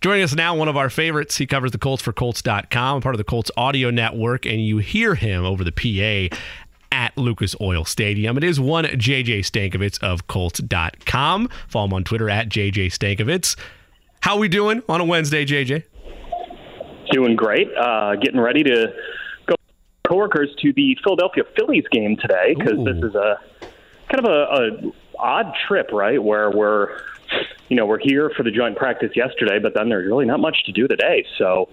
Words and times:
Joining 0.00 0.22
us 0.22 0.34
now, 0.34 0.54
one 0.54 0.68
of 0.68 0.76
our 0.76 0.90
favorites. 0.90 1.36
He 1.38 1.46
covers 1.46 1.72
the 1.72 1.78
Colts 1.78 2.02
for 2.02 2.12
Colts.com, 2.12 3.00
part 3.00 3.14
of 3.14 3.18
the 3.18 3.24
Colts 3.24 3.50
audio 3.56 3.90
network, 3.90 4.46
and 4.46 4.64
you 4.64 4.78
hear 4.78 5.16
him 5.16 5.44
over 5.44 5.64
the 5.64 5.72
PA 5.72 6.36
at 6.92 7.18
Lucas 7.18 7.56
Oil 7.60 7.84
Stadium. 7.84 8.36
It 8.36 8.44
is 8.44 8.60
one 8.60 8.84
JJ 8.84 9.40
Stankevitz 9.40 10.00
of 10.00 10.28
Colts.com. 10.28 11.48
Follow 11.66 11.86
him 11.86 11.94
on 11.94 12.04
Twitter 12.04 12.30
at 12.30 12.48
JJ 12.48 12.86
Stankevitz. 12.86 13.56
How 14.20 14.38
we 14.38 14.46
doing 14.46 14.82
on 14.88 15.00
a 15.00 15.04
Wednesday, 15.04 15.44
JJ? 15.44 15.82
Doing 17.10 17.34
great. 17.34 17.68
Uh, 17.76 18.14
getting 18.16 18.38
ready 18.38 18.62
to 18.62 18.92
go 19.46 19.56
coworkers 20.06 20.54
to 20.62 20.72
the 20.74 20.96
Philadelphia 21.02 21.42
Phillies 21.56 21.84
game 21.90 22.16
today 22.16 22.54
because 22.56 22.84
this 22.84 23.02
is 23.02 23.16
a 23.16 23.40
kind 24.12 24.24
of 24.24 24.30
a, 24.30 24.86
a 24.86 24.92
odd 25.18 25.52
trip, 25.66 25.90
right? 25.92 26.22
Where 26.22 26.50
we're 26.50 27.00
you 27.68 27.76
know 27.76 27.86
we're 27.86 28.00
here 28.00 28.30
for 28.36 28.42
the 28.42 28.50
joint 28.50 28.76
practice 28.76 29.10
yesterday, 29.14 29.58
but 29.58 29.74
then 29.74 29.88
there's 29.88 30.06
really 30.06 30.26
not 30.26 30.40
much 30.40 30.64
to 30.66 30.72
do 30.72 30.88
today. 30.88 31.24
So 31.36 31.68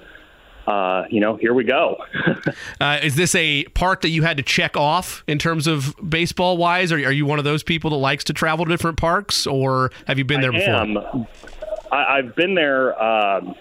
uh, 0.68 1.04
you 1.10 1.20
know, 1.20 1.36
here 1.36 1.54
we 1.54 1.64
go. 1.64 1.98
uh, 2.82 3.00
is 3.04 3.16
this 3.16 3.36
a 3.36 3.66
part 3.66 4.02
that 4.02 4.10
you 4.10 4.24
had 4.24 4.38
to 4.38 4.44
check 4.44 4.76
off 4.76 5.24
in 5.28 5.38
terms 5.38 5.68
of 5.68 5.96
baseball 6.08 6.58
wise? 6.58 6.92
Or 6.92 6.96
are 6.96 7.12
you 7.12 7.26
one 7.26 7.38
of 7.38 7.46
those 7.46 7.62
people 7.62 7.92
that 7.92 7.98
likes 7.98 8.24
to 8.26 8.34
travel 8.34 8.66
to 8.66 8.72
different 8.72 8.98
parks, 8.98 9.46
or 9.46 9.92
have 10.08 10.18
you 10.18 10.26
been 10.26 10.42
there 10.42 10.54
I 10.54 10.58
before? 10.58 10.74
Am. 10.74 11.28
I, 11.92 12.18
I've 12.18 12.36
been 12.36 12.56
there. 12.56 13.02
Um, 13.02 13.56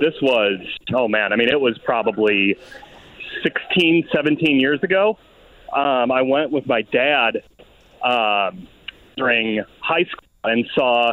this 0.00 0.14
was, 0.20 0.60
oh 0.94 1.08
man, 1.08 1.32
I 1.32 1.36
mean, 1.36 1.48
it 1.48 1.60
was 1.60 1.78
probably 1.78 2.56
16, 3.42 4.08
17 4.12 4.60
years 4.60 4.82
ago. 4.82 5.18
Um, 5.72 6.10
I 6.10 6.22
went 6.22 6.50
with 6.50 6.66
my 6.66 6.82
dad 6.82 7.42
um, 8.02 8.66
during 9.16 9.62
high 9.80 10.04
school 10.04 10.28
and 10.44 10.66
saw, 10.74 11.12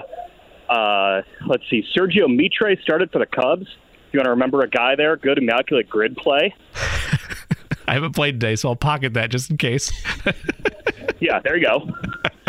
uh, 0.70 1.22
let's 1.48 1.64
see, 1.70 1.84
Sergio 1.96 2.34
Mitre 2.34 2.76
started 2.82 3.12
for 3.12 3.20
the 3.20 3.26
Cubs. 3.26 3.68
You 4.12 4.20
want 4.20 4.26
to 4.26 4.32
remember 4.32 4.62
a 4.62 4.70
guy 4.70 4.96
there? 4.96 5.18
Good 5.18 5.38
immaculate 5.38 5.90
grid 5.90 6.16
play. 6.16 6.56
I 7.88 7.94
haven't 7.94 8.16
played 8.16 8.40
today, 8.40 8.56
so 8.56 8.70
I'll 8.70 8.76
pocket 8.76 9.14
that 9.14 9.30
just 9.30 9.52
in 9.52 9.58
case. 9.58 9.92
yeah, 11.20 11.40
there 11.40 11.58
you 11.58 11.66
go. 11.66 11.90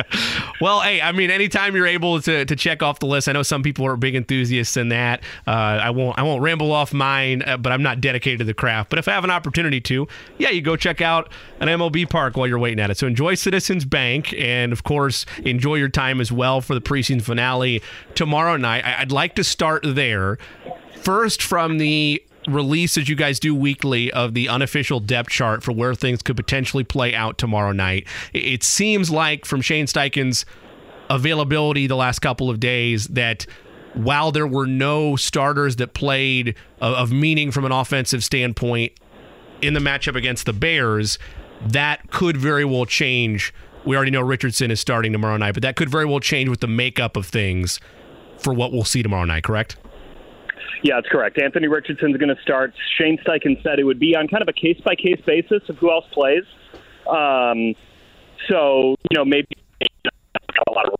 well, 0.60 0.80
hey, 0.80 1.00
I 1.00 1.12
mean, 1.12 1.30
anytime 1.30 1.74
you're 1.74 1.86
able 1.86 2.20
to, 2.22 2.44
to 2.44 2.56
check 2.56 2.82
off 2.82 2.98
the 2.98 3.06
list, 3.06 3.28
I 3.28 3.32
know 3.32 3.42
some 3.42 3.62
people 3.62 3.86
are 3.86 3.96
big 3.96 4.14
enthusiasts 4.14 4.76
in 4.76 4.88
that. 4.90 5.22
Uh, 5.46 5.50
I 5.50 5.90
won't 5.90 6.18
I 6.18 6.22
won't 6.22 6.42
ramble 6.42 6.72
off 6.72 6.92
mine, 6.92 7.42
uh, 7.42 7.56
but 7.56 7.72
I'm 7.72 7.82
not 7.82 8.00
dedicated 8.00 8.38
to 8.40 8.44
the 8.44 8.54
craft. 8.54 8.90
But 8.90 8.98
if 8.98 9.08
I 9.08 9.12
have 9.12 9.24
an 9.24 9.30
opportunity 9.30 9.80
to, 9.82 10.06
yeah, 10.38 10.50
you 10.50 10.62
go 10.62 10.76
check 10.76 11.00
out 11.00 11.30
an 11.60 11.68
MLB 11.68 12.08
park 12.08 12.36
while 12.36 12.46
you're 12.46 12.58
waiting 12.58 12.80
at 12.80 12.90
it. 12.90 12.98
So 12.98 13.06
enjoy 13.06 13.34
Citizens 13.34 13.84
Bank, 13.84 14.34
and 14.38 14.72
of 14.72 14.84
course, 14.84 15.26
enjoy 15.44 15.76
your 15.76 15.88
time 15.88 16.20
as 16.20 16.30
well 16.30 16.60
for 16.60 16.74
the 16.74 16.80
preseason 16.80 17.22
finale 17.22 17.82
tomorrow 18.14 18.56
night. 18.56 18.84
I, 18.84 19.00
I'd 19.00 19.12
like 19.12 19.34
to 19.36 19.44
start 19.44 19.82
there. 19.84 20.38
First, 21.02 21.42
from 21.42 21.78
the 21.78 22.22
release 22.46 22.96
as 22.96 23.08
you 23.08 23.16
guys 23.16 23.40
do 23.40 23.54
weekly 23.54 24.12
of 24.12 24.34
the 24.34 24.48
unofficial 24.48 25.00
depth 25.00 25.30
chart 25.30 25.62
for 25.62 25.72
where 25.72 25.94
things 25.94 26.22
could 26.22 26.36
potentially 26.36 26.84
play 26.84 27.14
out 27.14 27.38
tomorrow 27.38 27.72
night. 27.72 28.06
It 28.32 28.62
seems 28.62 29.10
like 29.10 29.44
from 29.44 29.60
Shane 29.60 29.86
Steichen's 29.86 30.46
availability 31.08 31.86
the 31.86 31.96
last 31.96 32.20
couple 32.20 32.50
of 32.50 32.60
days 32.60 33.06
that 33.08 33.46
while 33.94 34.30
there 34.30 34.46
were 34.46 34.66
no 34.66 35.16
starters 35.16 35.76
that 35.76 35.94
played 35.94 36.54
of 36.80 37.12
meaning 37.12 37.50
from 37.50 37.64
an 37.64 37.72
offensive 37.72 38.22
standpoint 38.22 38.92
in 39.62 39.74
the 39.74 39.80
matchup 39.80 40.16
against 40.16 40.44
the 40.46 40.52
Bears, 40.52 41.18
that 41.62 42.10
could 42.10 42.36
very 42.36 42.64
well 42.64 42.84
change. 42.84 43.54
We 43.86 43.96
already 43.96 44.10
know 44.10 44.20
Richardson 44.20 44.70
is 44.70 44.80
starting 44.80 45.12
tomorrow 45.12 45.36
night, 45.36 45.54
but 45.54 45.62
that 45.62 45.76
could 45.76 45.88
very 45.88 46.04
well 46.04 46.20
change 46.20 46.48
with 46.48 46.60
the 46.60 46.66
makeup 46.66 47.16
of 47.16 47.26
things 47.26 47.80
for 48.38 48.52
what 48.52 48.72
we'll 48.72 48.84
see 48.84 49.02
tomorrow 49.02 49.24
night, 49.24 49.44
correct? 49.44 49.76
Yeah, 50.86 50.94
that's 50.98 51.08
correct. 51.08 51.42
Anthony 51.42 51.66
Richardson's 51.66 52.16
going 52.16 52.28
to 52.28 52.40
start. 52.42 52.72
Shane 52.96 53.18
Steichen 53.18 53.60
said 53.64 53.80
it 53.80 53.82
would 53.82 53.98
be 53.98 54.14
on 54.14 54.28
kind 54.28 54.40
of 54.40 54.46
a 54.46 54.52
case 54.52 54.80
by 54.84 54.94
case 54.94 55.20
basis 55.26 55.68
of 55.68 55.76
who 55.78 55.90
else 55.90 56.04
plays. 56.12 56.44
Um, 57.10 57.74
so, 58.48 58.94
you 59.10 59.16
know, 59.16 59.24
maybe 59.24 59.48
a 59.82 60.70
lot 60.70 60.86
of 60.86 60.94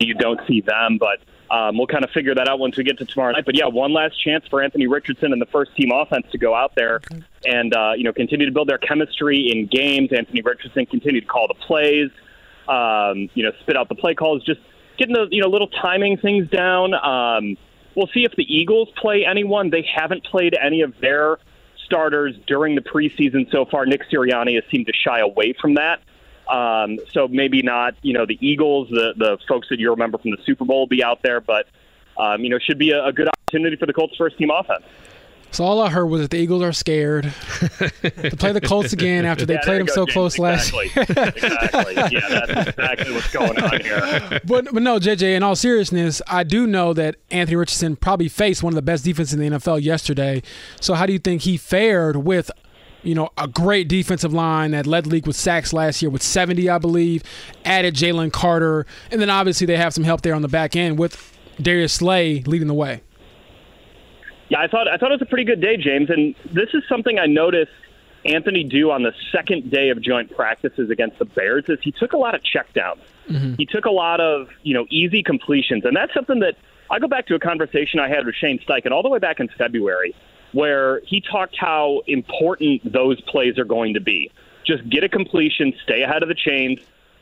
you 0.00 0.12
don't 0.12 0.38
see 0.46 0.60
them, 0.60 0.98
but 0.98 1.20
um, 1.50 1.78
we'll 1.78 1.86
kind 1.86 2.04
of 2.04 2.10
figure 2.10 2.34
that 2.34 2.46
out 2.46 2.58
once 2.58 2.76
we 2.76 2.84
get 2.84 2.98
to 2.98 3.06
tomorrow 3.06 3.32
night. 3.32 3.46
But 3.46 3.56
yeah, 3.56 3.68
one 3.68 3.94
last 3.94 4.22
chance 4.22 4.44
for 4.50 4.62
Anthony 4.62 4.86
Richardson 4.86 5.32
and 5.32 5.40
the 5.40 5.46
first 5.46 5.74
team 5.76 5.92
offense 5.94 6.26
to 6.32 6.36
go 6.36 6.54
out 6.54 6.74
there 6.74 7.00
and 7.46 7.74
uh, 7.74 7.92
you 7.96 8.04
know 8.04 8.12
continue 8.12 8.44
to 8.44 8.52
build 8.52 8.68
their 8.68 8.76
chemistry 8.76 9.50
in 9.50 9.66
games. 9.66 10.10
Anthony 10.14 10.42
Richardson 10.42 10.84
continue 10.84 11.22
to 11.22 11.26
call 11.26 11.48
the 11.48 11.54
plays, 11.54 12.10
um, 12.68 13.30
you 13.32 13.44
know, 13.44 13.52
spit 13.60 13.78
out 13.78 13.88
the 13.88 13.94
play 13.94 14.14
calls, 14.14 14.44
just 14.44 14.60
getting 14.98 15.14
the 15.14 15.26
you 15.30 15.40
know 15.40 15.48
little 15.48 15.68
timing 15.68 16.18
things 16.18 16.50
down. 16.50 16.92
Um, 16.92 17.56
We'll 17.94 18.08
see 18.08 18.24
if 18.24 18.32
the 18.36 18.44
Eagles 18.44 18.88
play 18.96 19.24
anyone. 19.24 19.70
They 19.70 19.82
haven't 19.82 20.24
played 20.24 20.56
any 20.60 20.80
of 20.80 20.98
their 21.00 21.38
starters 21.84 22.34
during 22.46 22.74
the 22.74 22.80
preseason 22.80 23.50
so 23.50 23.64
far. 23.64 23.84
Nick 23.86 24.08
Sirianni 24.10 24.54
has 24.54 24.64
seemed 24.70 24.86
to 24.86 24.92
shy 24.92 25.20
away 25.20 25.52
from 25.60 25.74
that. 25.74 26.00
Um, 26.48 26.98
so 27.12 27.28
maybe 27.28 27.62
not, 27.62 27.94
you 28.02 28.12
know, 28.12 28.26
the 28.26 28.38
Eagles, 28.40 28.88
the 28.88 29.14
the 29.16 29.38
folks 29.48 29.68
that 29.70 29.78
you 29.78 29.90
remember 29.90 30.18
from 30.18 30.32
the 30.32 30.38
Super 30.44 30.64
Bowl, 30.64 30.80
will 30.80 30.86
be 30.86 31.04
out 31.04 31.22
there, 31.22 31.40
but 31.40 31.66
um, 32.18 32.42
you 32.42 32.50
know, 32.50 32.58
should 32.58 32.78
be 32.78 32.90
a, 32.90 33.04
a 33.04 33.12
good 33.12 33.28
opportunity 33.28 33.76
for 33.76 33.86
the 33.86 33.92
Colts' 33.92 34.16
first 34.16 34.38
team 34.38 34.50
offense. 34.50 34.84
So 35.52 35.64
all 35.64 35.82
I 35.82 35.90
heard 35.90 36.06
was 36.06 36.22
that 36.22 36.30
the 36.30 36.38
Eagles 36.38 36.62
are 36.62 36.72
scared 36.72 37.24
to 37.24 38.36
play 38.38 38.52
the 38.52 38.60
Colts 38.60 38.94
again 38.94 39.26
after 39.26 39.44
they 39.44 39.54
yeah, 39.54 39.64
played 39.64 39.80
them 39.80 39.88
so 39.88 40.06
James. 40.06 40.12
close 40.14 40.34
exactly. 40.38 40.90
last 40.94 40.96
year. 40.96 41.28
exactly. 41.28 41.94
Yeah, 41.94 42.44
that's 42.44 42.70
exactly 42.70 43.12
what's 43.12 43.32
going 43.32 43.62
on 43.62 43.80
here. 43.80 44.40
But 44.44 44.72
but 44.72 44.82
no, 44.82 44.98
JJ. 44.98 45.36
In 45.36 45.42
all 45.42 45.54
seriousness, 45.54 46.22
I 46.26 46.42
do 46.42 46.66
know 46.66 46.94
that 46.94 47.16
Anthony 47.30 47.56
Richardson 47.56 47.96
probably 47.96 48.28
faced 48.28 48.62
one 48.62 48.72
of 48.72 48.76
the 48.76 48.82
best 48.82 49.04
defenses 49.04 49.34
in 49.34 49.40
the 49.40 49.58
NFL 49.58 49.82
yesterday. 49.82 50.42
So 50.80 50.94
how 50.94 51.04
do 51.04 51.12
you 51.12 51.18
think 51.18 51.42
he 51.42 51.56
fared 51.56 52.16
with? 52.16 52.50
You 53.04 53.16
know, 53.16 53.30
a 53.36 53.48
great 53.48 53.88
defensive 53.88 54.32
line 54.32 54.70
that 54.70 54.86
led 54.86 55.06
the 55.06 55.10
league 55.10 55.26
with 55.26 55.34
sacks 55.34 55.72
last 55.72 56.00
year 56.02 56.08
with 56.08 56.22
70, 56.22 56.70
I 56.70 56.78
believe. 56.78 57.24
Added 57.64 57.96
Jalen 57.96 58.32
Carter, 58.32 58.86
and 59.10 59.20
then 59.20 59.28
obviously 59.28 59.66
they 59.66 59.76
have 59.76 59.92
some 59.92 60.04
help 60.04 60.22
there 60.22 60.36
on 60.36 60.42
the 60.42 60.46
back 60.46 60.76
end 60.76 61.00
with 61.00 61.36
Darius 61.60 61.94
Slay 61.94 62.42
leading 62.42 62.68
the 62.68 62.74
way. 62.74 63.02
Yeah, 64.48 64.60
I 64.60 64.68
thought 64.68 64.88
I 64.88 64.96
thought 64.96 65.10
it 65.10 65.20
was 65.20 65.22
a 65.22 65.26
pretty 65.26 65.44
good 65.44 65.60
day, 65.60 65.76
James. 65.76 66.10
And 66.10 66.34
this 66.52 66.70
is 66.74 66.82
something 66.88 67.18
I 67.18 67.26
noticed 67.26 67.72
Anthony 68.24 68.64
do 68.64 68.90
on 68.90 69.02
the 69.02 69.12
second 69.32 69.70
day 69.70 69.90
of 69.90 70.00
joint 70.00 70.34
practices 70.34 70.90
against 70.90 71.18
the 71.18 71.24
Bears 71.24 71.64
is 71.68 71.78
he 71.82 71.92
took 71.92 72.12
a 72.12 72.16
lot 72.16 72.34
of 72.34 72.42
checkdowns. 72.42 73.00
Mm-hmm. 73.28 73.54
He 73.54 73.66
took 73.66 73.84
a 73.84 73.90
lot 73.90 74.20
of 74.20 74.48
you 74.62 74.74
know 74.74 74.86
easy 74.90 75.22
completions, 75.22 75.84
and 75.84 75.96
that's 75.96 76.14
something 76.14 76.40
that 76.40 76.56
I 76.90 76.98
go 76.98 77.08
back 77.08 77.26
to 77.28 77.34
a 77.34 77.38
conversation 77.38 78.00
I 78.00 78.08
had 78.08 78.26
with 78.26 78.34
Shane 78.34 78.58
Steichen 78.58 78.92
all 78.92 79.02
the 79.02 79.08
way 79.08 79.18
back 79.18 79.40
in 79.40 79.48
February, 79.48 80.14
where 80.52 81.00
he 81.06 81.20
talked 81.20 81.56
how 81.56 82.02
important 82.06 82.92
those 82.92 83.20
plays 83.22 83.58
are 83.58 83.64
going 83.64 83.94
to 83.94 84.00
be. 84.00 84.30
Just 84.64 84.88
get 84.88 85.02
a 85.02 85.08
completion, 85.08 85.72
stay 85.82 86.02
ahead 86.02 86.22
of 86.22 86.28
the 86.28 86.34
chains, 86.36 86.78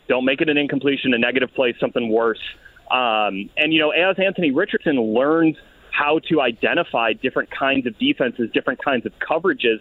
don't 0.08 0.24
make 0.24 0.40
it 0.40 0.48
an 0.48 0.58
incompletion, 0.58 1.14
a 1.14 1.18
negative 1.18 1.54
play, 1.54 1.74
something 1.80 2.10
worse. 2.10 2.42
Um, 2.90 3.48
and 3.56 3.72
you 3.72 3.78
know, 3.78 3.90
as 3.90 4.18
Anthony 4.18 4.50
Richardson 4.50 5.00
learns 5.00 5.56
how 5.92 6.20
to 6.28 6.40
identify 6.40 7.12
different 7.12 7.50
kinds 7.50 7.86
of 7.86 7.98
defenses, 7.98 8.50
different 8.52 8.82
kinds 8.82 9.06
of 9.06 9.12
coverages, 9.18 9.78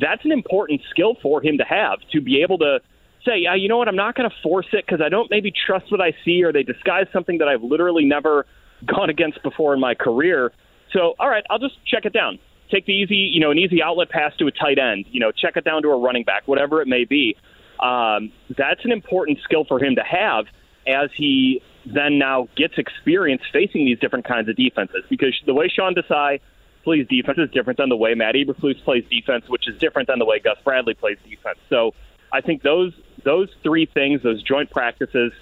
that's 0.00 0.24
an 0.24 0.32
important 0.32 0.80
skill 0.90 1.16
for 1.22 1.42
him 1.42 1.58
to 1.58 1.64
have 1.64 1.98
to 2.12 2.20
be 2.20 2.42
able 2.42 2.58
to 2.58 2.80
say, 3.24 3.38
yeah, 3.38 3.54
you 3.54 3.68
know 3.68 3.78
what, 3.78 3.88
I'm 3.88 3.96
not 3.96 4.14
going 4.14 4.28
to 4.28 4.36
force 4.42 4.66
it 4.72 4.84
because 4.86 5.00
I 5.00 5.08
don't 5.08 5.30
maybe 5.30 5.52
trust 5.52 5.90
what 5.90 6.00
I 6.00 6.14
see 6.24 6.42
or 6.42 6.52
they 6.52 6.62
disguise 6.62 7.06
something 7.12 7.38
that 7.38 7.48
I've 7.48 7.62
literally 7.62 8.04
never 8.04 8.46
gone 8.86 9.10
against 9.10 9.42
before 9.42 9.74
in 9.74 9.80
my 9.80 9.94
career. 9.94 10.52
So, 10.92 11.14
all 11.18 11.28
right, 11.28 11.44
I'll 11.48 11.58
just 11.58 11.74
check 11.86 12.04
it 12.04 12.12
down. 12.12 12.38
Take 12.70 12.86
the 12.86 12.92
easy, 12.92 13.16
you 13.16 13.40
know, 13.40 13.50
an 13.50 13.58
easy 13.58 13.82
outlet 13.82 14.08
pass 14.08 14.34
to 14.38 14.46
a 14.46 14.50
tight 14.50 14.78
end, 14.78 15.04
you 15.10 15.20
know, 15.20 15.30
check 15.30 15.56
it 15.56 15.64
down 15.64 15.82
to 15.82 15.88
a 15.88 15.98
running 15.98 16.24
back, 16.24 16.48
whatever 16.48 16.80
it 16.80 16.88
may 16.88 17.04
be. 17.04 17.36
Um, 17.80 18.32
that's 18.56 18.84
an 18.84 18.92
important 18.92 19.38
skill 19.44 19.64
for 19.64 19.82
him 19.82 19.96
to 19.96 20.02
have 20.02 20.46
as 20.86 21.10
he 21.16 21.62
then 21.84 22.18
now 22.18 22.48
gets 22.56 22.78
experience 22.78 23.42
facing 23.52 23.84
these 23.84 23.98
different 23.98 24.24
kinds 24.24 24.48
of 24.48 24.56
defenses 24.56 25.04
because 25.08 25.34
the 25.46 25.54
way 25.54 25.68
Sean 25.68 25.94
Desai 25.94 26.40
plays 26.84 27.06
defense 27.08 27.38
is 27.38 27.50
different 27.50 27.78
than 27.78 27.88
the 27.88 27.96
way 27.96 28.14
Matt 28.14 28.34
Eberflus 28.34 28.82
plays 28.84 29.04
defense, 29.10 29.48
which 29.48 29.68
is 29.68 29.78
different 29.78 30.08
than 30.08 30.18
the 30.18 30.24
way 30.24 30.38
Gus 30.38 30.58
Bradley 30.64 30.94
plays 30.94 31.18
defense. 31.28 31.58
So 31.68 31.94
I 32.32 32.40
think 32.40 32.62
those 32.62 32.92
those 33.24 33.48
three 33.62 33.86
things, 33.86 34.22
those 34.22 34.42
joint 34.42 34.70
practices, 34.70 35.32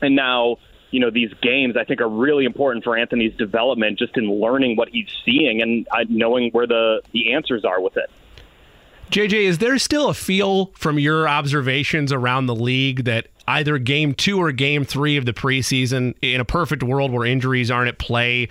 and 0.00 0.14
now 0.14 0.58
you 0.90 1.00
know 1.00 1.10
these 1.10 1.32
games 1.42 1.76
I 1.76 1.84
think 1.84 2.00
are 2.00 2.08
really 2.08 2.44
important 2.44 2.84
for 2.84 2.96
Anthony's 2.96 3.36
development, 3.36 3.98
just 3.98 4.16
in 4.16 4.30
learning 4.30 4.76
what 4.76 4.88
he's 4.88 5.08
seeing 5.24 5.60
and 5.60 5.86
uh, 5.90 6.04
knowing 6.08 6.50
where 6.52 6.66
the 6.66 7.02
the 7.12 7.34
answers 7.34 7.64
are 7.64 7.80
with 7.80 7.96
it. 7.96 8.10
JJ, 9.10 9.32
is 9.32 9.58
there 9.58 9.78
still 9.78 10.08
a 10.08 10.14
feel 10.14 10.66
from 10.74 10.98
your 10.98 11.26
observations 11.28 12.12
around 12.12 12.46
the 12.46 12.54
league 12.54 13.04
that 13.04 13.28
either 13.46 13.78
game 13.78 14.12
two 14.12 14.38
or 14.38 14.52
game 14.52 14.84
three 14.84 15.16
of 15.16 15.24
the 15.24 15.32
preseason, 15.32 16.14
in 16.20 16.40
a 16.40 16.44
perfect 16.44 16.82
world 16.82 17.10
where 17.10 17.24
injuries 17.24 17.70
aren't 17.70 17.88
at 17.88 17.98
play, 17.98 18.48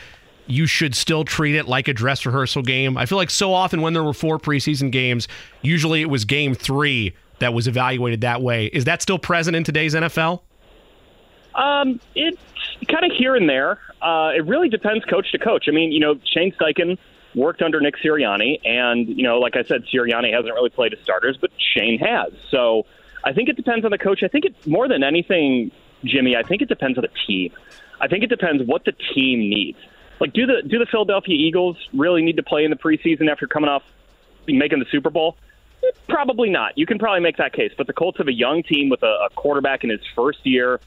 you 0.48 0.66
should 0.66 0.96
still 0.96 1.24
treat 1.24 1.56
it 1.56 1.68
like 1.68 1.88
a 1.88 1.94
dress 1.94 2.26
rehearsal 2.26 2.64
game? 2.64 2.98
I 2.98 3.06
feel 3.06 3.20
like 3.20 3.30
so 3.30 3.54
often 3.54 3.82
when 3.82 3.94
there 3.94 4.04
were 4.04 4.14
four 4.14 4.40
preseason 4.40 4.92
games, 4.92 5.28
usually 5.62 6.02
it 6.02 6.10
was 6.10 6.26
game 6.26 6.56
three 6.56 7.14
that 7.40 7.54
was 7.54 7.68
evaluated 7.68 8.22
that 8.22 8.42
way. 8.42 8.66
Is 8.68 8.86
that 8.86 9.04
still 9.04 9.20
present 9.20 9.56
in 9.56 9.64
today's 9.64 9.94
NFL? 9.94 10.42
Um, 11.54 12.00
it's 12.16 12.42
kind 12.88 13.06
of 13.06 13.12
here 13.16 13.36
and 13.36 13.48
there. 13.48 13.80
Uh, 14.02 14.32
it 14.36 14.46
really 14.46 14.70
depends 14.70 15.06
coach 15.06 15.32
to 15.32 15.38
coach. 15.38 15.66
I 15.68 15.72
mean, 15.72 15.92
you 15.92 16.00
know, 16.00 16.20
Shane 16.34 16.52
Steichen 16.54 16.98
worked 17.38 17.62
under 17.62 17.80
Nick 17.80 17.96
Sirianni, 18.04 18.60
and 18.66 19.08
you 19.08 19.24
know, 19.24 19.40
like 19.40 19.56
I 19.56 19.64
said, 19.64 19.86
Sirianni 19.94 20.34
hasn't 20.34 20.54
really 20.54 20.70
played 20.70 20.92
his 20.92 21.02
starters, 21.02 21.38
but 21.40 21.52
Shane 21.58 22.00
has. 22.00 22.34
So 22.52 22.86
I 23.24 23.34
think 23.34 23.48
it 23.48 23.56
depends 23.56 23.86
on 23.86 23.92
the 23.92 23.98
coach. 23.98 24.24
I 24.24 24.28
think 24.28 24.46
it 24.46 24.68
more 24.68 24.88
than 24.88 25.04
anything, 25.04 25.72
Jimmy. 26.04 26.36
I 26.36 26.44
think 26.44 26.62
it 26.62 26.68
depends 26.68 26.98
on 26.98 27.04
the 27.04 27.12
team. 27.28 27.52
I 28.02 28.08
think 28.08 28.24
it 28.24 28.28
depends 28.28 28.64
what 28.64 28.84
the 28.86 28.94
team 29.14 29.40
needs. 29.40 29.78
Like, 30.20 30.34
do 30.34 30.46
the 30.46 30.68
do 30.68 30.80
the 30.80 30.88
Philadelphia 30.88 31.36
Eagles 31.36 31.78
really 31.94 32.24
need 32.24 32.38
to 32.38 32.44
play 32.44 32.66
in 32.66 32.72
the 32.72 32.76
preseason 32.76 33.30
after 33.30 33.48
coming 33.48 33.70
off 33.70 33.84
making 34.48 34.80
the 34.80 34.86
Super 34.92 35.10
Bowl? 35.10 35.38
Probably 36.10 36.50
not. 36.50 36.78
You 36.78 36.86
can 36.86 36.98
probably 36.98 37.22
make 37.22 37.38
that 37.38 37.54
case. 37.54 37.72
But 37.78 37.88
the 37.88 37.94
Colts 37.94 38.18
have 38.18 38.28
a 38.28 38.34
young 38.34 38.64
team 38.64 38.90
with 38.90 39.04
a, 39.04 39.28
a 39.28 39.30
quarterback 39.36 39.84
in 39.84 39.92
his 39.92 40.02
first 40.16 40.40
year 40.44 40.80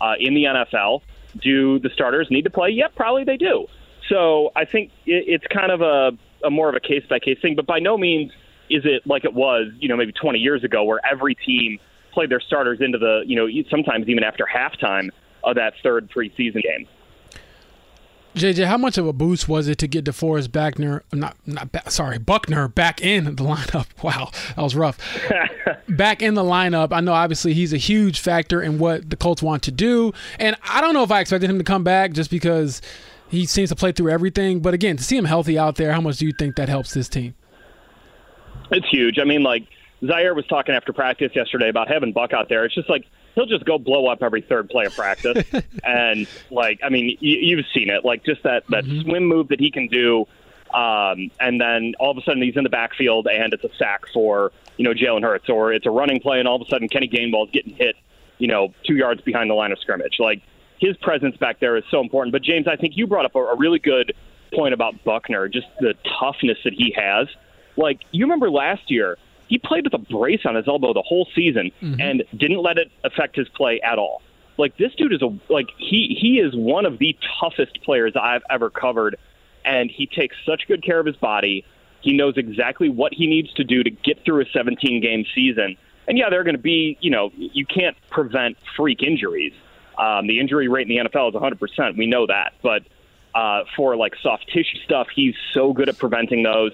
uh, 0.00 0.14
in 0.18 0.34
the 0.34 0.44
NFL. 0.44 1.02
Do 1.36 1.78
the 1.78 1.90
starters 1.90 2.28
need 2.30 2.42
to 2.42 2.50
play? 2.50 2.70
Yep, 2.70 2.94
probably 2.94 3.24
they 3.24 3.36
do. 3.36 3.66
So 4.08 4.50
I 4.56 4.64
think 4.64 4.90
it, 5.06 5.24
it's 5.26 5.46
kind 5.46 5.70
of 5.70 5.80
a, 5.80 6.16
a 6.44 6.50
more 6.50 6.68
of 6.68 6.74
a 6.74 6.80
case 6.80 7.04
by 7.08 7.18
case 7.18 7.38
thing. 7.40 7.56
But 7.56 7.66
by 7.66 7.78
no 7.78 7.98
means 7.98 8.32
is 8.70 8.84
it 8.84 9.06
like 9.06 9.24
it 9.24 9.34
was, 9.34 9.72
you 9.78 9.88
know, 9.88 9.96
maybe 9.96 10.12
20 10.12 10.38
years 10.38 10.64
ago, 10.64 10.84
where 10.84 11.00
every 11.10 11.34
team 11.34 11.78
played 12.12 12.30
their 12.30 12.40
starters 12.40 12.80
into 12.80 12.98
the, 12.98 13.22
you 13.26 13.36
know, 13.36 13.48
sometimes 13.70 14.08
even 14.08 14.24
after 14.24 14.46
halftime 14.46 15.10
of 15.44 15.56
that 15.56 15.74
third 15.82 16.10
preseason 16.10 16.62
game. 16.62 16.86
JJ, 18.34 18.66
how 18.66 18.76
much 18.76 18.98
of 18.98 19.06
a 19.06 19.12
boost 19.12 19.48
was 19.48 19.68
it 19.68 19.78
to 19.78 19.88
get 19.88 20.04
DeForest 20.04 20.52
Buckner, 20.52 21.02
not 21.12 21.36
not 21.46 21.70
sorry, 21.90 22.18
Buckner 22.18 22.68
back 22.68 23.00
in 23.00 23.24
the 23.24 23.30
lineup? 23.44 23.86
Wow, 24.02 24.30
that 24.54 24.62
was 24.62 24.76
rough. 24.76 24.98
back 25.88 26.22
in 26.22 26.34
the 26.34 26.42
lineup. 26.42 26.92
I 26.92 27.00
know 27.00 27.14
obviously 27.14 27.54
he's 27.54 27.72
a 27.72 27.78
huge 27.78 28.20
factor 28.20 28.62
in 28.62 28.78
what 28.78 29.10
the 29.10 29.16
Colts 29.16 29.42
want 29.42 29.62
to 29.64 29.72
do, 29.72 30.12
and 30.38 30.56
I 30.62 30.80
don't 30.80 30.94
know 30.94 31.02
if 31.02 31.10
I 31.10 31.20
expected 31.20 31.50
him 31.50 31.58
to 31.58 31.64
come 31.64 31.82
back 31.82 32.12
just 32.12 32.30
because 32.30 32.80
he 33.30 33.46
seems 33.46 33.68
to 33.70 33.76
play 33.76 33.92
through 33.92 34.10
everything. 34.10 34.60
But 34.60 34.74
again, 34.74 34.96
to 34.96 35.04
see 35.04 35.16
him 35.16 35.24
healthy 35.24 35.58
out 35.58 35.76
there, 35.76 35.92
how 35.92 36.00
much 36.00 36.18
do 36.18 36.26
you 36.26 36.32
think 36.32 36.56
that 36.56 36.68
helps 36.68 36.94
this 36.94 37.08
team? 37.08 37.34
It's 38.70 38.88
huge. 38.88 39.18
I 39.18 39.24
mean, 39.24 39.42
like 39.42 39.66
Zaire 40.06 40.34
was 40.34 40.46
talking 40.46 40.74
after 40.74 40.92
practice 40.92 41.32
yesterday 41.34 41.68
about 41.68 41.88
having 41.88 42.12
Buck 42.12 42.32
out 42.32 42.48
there. 42.48 42.64
It's 42.64 42.74
just 42.74 42.88
like 42.88 43.06
he'll 43.34 43.46
just 43.46 43.64
go 43.64 43.78
blow 43.78 44.06
up 44.06 44.22
every 44.22 44.42
third 44.42 44.68
play 44.68 44.86
of 44.86 44.94
practice, 44.94 45.44
and 45.84 46.26
like 46.50 46.80
I 46.82 46.88
mean, 46.88 47.16
you, 47.20 47.38
you've 47.38 47.66
seen 47.74 47.90
it, 47.90 48.04
like 48.04 48.24
just 48.24 48.42
that 48.42 48.64
that 48.68 48.84
mm-hmm. 48.84 49.02
swim 49.02 49.24
move 49.24 49.48
that 49.48 49.60
he 49.60 49.70
can 49.70 49.88
do, 49.88 50.26
um, 50.74 51.30
and 51.40 51.60
then 51.60 51.94
all 51.98 52.10
of 52.10 52.18
a 52.18 52.22
sudden 52.22 52.42
he's 52.42 52.56
in 52.56 52.64
the 52.64 52.70
backfield 52.70 53.26
and 53.26 53.52
it's 53.52 53.64
a 53.64 53.70
sack 53.78 54.02
for 54.12 54.52
you 54.76 54.84
know 54.84 54.92
Jalen 54.92 55.22
Hurts, 55.22 55.48
or 55.48 55.72
it's 55.72 55.86
a 55.86 55.90
running 55.90 56.20
play 56.20 56.38
and 56.38 56.46
all 56.46 56.56
of 56.56 56.62
a 56.62 56.70
sudden 56.70 56.88
Kenny 56.88 57.08
Gainwell's 57.08 57.50
getting 57.50 57.74
hit, 57.74 57.96
you 58.38 58.48
know, 58.48 58.72
two 58.86 58.96
yards 58.96 59.20
behind 59.22 59.50
the 59.50 59.54
line 59.54 59.72
of 59.72 59.78
scrimmage. 59.78 60.16
Like 60.18 60.42
his 60.80 60.96
presence 60.98 61.36
back 61.36 61.60
there 61.60 61.76
is 61.76 61.84
so 61.90 62.00
important. 62.00 62.32
But 62.32 62.42
James, 62.42 62.66
I 62.66 62.76
think 62.76 62.96
you 62.96 63.06
brought 63.06 63.24
up 63.24 63.34
a, 63.34 63.38
a 63.38 63.56
really 63.56 63.78
good 63.78 64.14
point 64.54 64.74
about 64.74 65.04
Buckner, 65.04 65.48
just 65.48 65.66
the 65.80 65.94
toughness 66.20 66.58
that 66.64 66.72
he 66.72 66.94
has. 66.96 67.28
Like 67.76 68.00
you 68.10 68.24
remember 68.24 68.50
last 68.50 68.90
year 68.90 69.18
he 69.48 69.58
played 69.58 69.84
with 69.84 69.94
a 69.94 69.98
brace 69.98 70.42
on 70.44 70.54
his 70.54 70.68
elbow 70.68 70.92
the 70.92 71.02
whole 71.02 71.26
season 71.34 71.72
mm-hmm. 71.82 72.00
and 72.00 72.22
didn't 72.36 72.62
let 72.62 72.78
it 72.78 72.90
affect 73.02 73.36
his 73.36 73.48
play 73.48 73.80
at 73.80 73.98
all. 73.98 74.22
Like 74.58 74.76
this 74.76 74.94
dude 74.94 75.12
is 75.12 75.22
a 75.22 75.38
like 75.48 75.68
he 75.78 76.16
he 76.20 76.38
is 76.38 76.54
one 76.54 76.84
of 76.84 76.98
the 76.98 77.16
toughest 77.40 77.80
players 77.82 78.14
I've 78.20 78.42
ever 78.50 78.70
covered, 78.70 79.16
and 79.64 79.90
he 79.90 80.06
takes 80.06 80.36
such 80.44 80.66
good 80.66 80.82
care 80.82 80.98
of 80.98 81.06
his 81.06 81.16
body. 81.16 81.64
He 82.00 82.12
knows 82.12 82.36
exactly 82.36 82.88
what 82.88 83.14
he 83.14 83.26
needs 83.26 83.52
to 83.54 83.64
do 83.64 83.82
to 83.82 83.90
get 83.90 84.24
through 84.24 84.42
a 84.42 84.46
17 84.52 85.00
game 85.00 85.24
season. 85.34 85.76
And 86.06 86.16
yeah, 86.16 86.30
they're 86.30 86.44
going 86.44 86.56
to 86.56 86.62
be, 86.62 86.96
you 87.00 87.10
know, 87.10 87.30
you 87.36 87.66
can't 87.66 87.96
prevent 88.10 88.56
freak 88.76 89.02
injuries. 89.02 89.52
Um, 89.98 90.26
the 90.26 90.38
injury 90.38 90.68
rate 90.68 90.88
in 90.88 90.96
the 91.04 91.10
NFL 91.10 91.30
is 91.30 91.34
100%. 91.34 91.96
We 91.96 92.06
know 92.06 92.26
that. 92.26 92.52
But 92.62 92.82
uh, 93.34 93.64
for 93.76 93.96
like 93.96 94.14
soft 94.22 94.46
tissue 94.48 94.78
stuff, 94.84 95.08
he's 95.14 95.34
so 95.52 95.72
good 95.72 95.88
at 95.88 95.98
preventing 95.98 96.42
those 96.42 96.72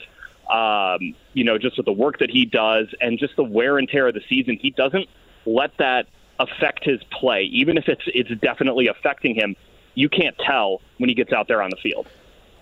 um, 0.51 1.15
you 1.33 1.45
know, 1.45 1.59
just 1.59 1.77
with 1.77 1.87
the 1.87 1.93
work 1.93 2.19
that 2.19 2.31
he 2.31 2.45
does 2.45 2.89
and 3.01 3.19
just 3.19 3.37
the 3.37 3.45
wear 3.45 3.79
and 3.79 3.89
tear 3.89 4.09
of 4.09 4.15
the 4.15 4.23
season, 4.29 4.59
he 4.61 4.71
doesn't 4.71 5.09
let 5.47 5.77
that 5.79 6.07
affect 6.39 6.85
his 6.85 7.03
play. 7.05 7.43
Even 7.45 7.77
if 7.79 7.89
it's 7.89 8.03
it's 8.07 8.31
definitely 8.41 8.89
affecting 8.89 9.35
him, 9.35 9.57
you 9.95 10.09
can't 10.09 10.37
tell 10.39 10.81
when 10.99 11.09
he 11.09 11.15
gets 11.15 11.33
out 11.33 11.49
there 11.49 11.63
on 11.63 11.71
the 11.71 11.77
field. 11.77 12.07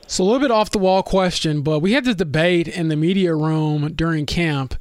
So 0.06 0.22
a 0.22 0.26
little 0.26 0.40
bit 0.40 0.50
off 0.50 0.70
the 0.70 0.78
wall 0.78 1.02
question, 1.02 1.62
but 1.62 1.80
we 1.80 1.92
had 1.92 2.04
this 2.04 2.16
debate 2.16 2.68
in 2.68 2.88
the 2.88 2.96
media 2.96 3.34
room 3.34 3.92
during 3.94 4.26
camp. 4.26 4.74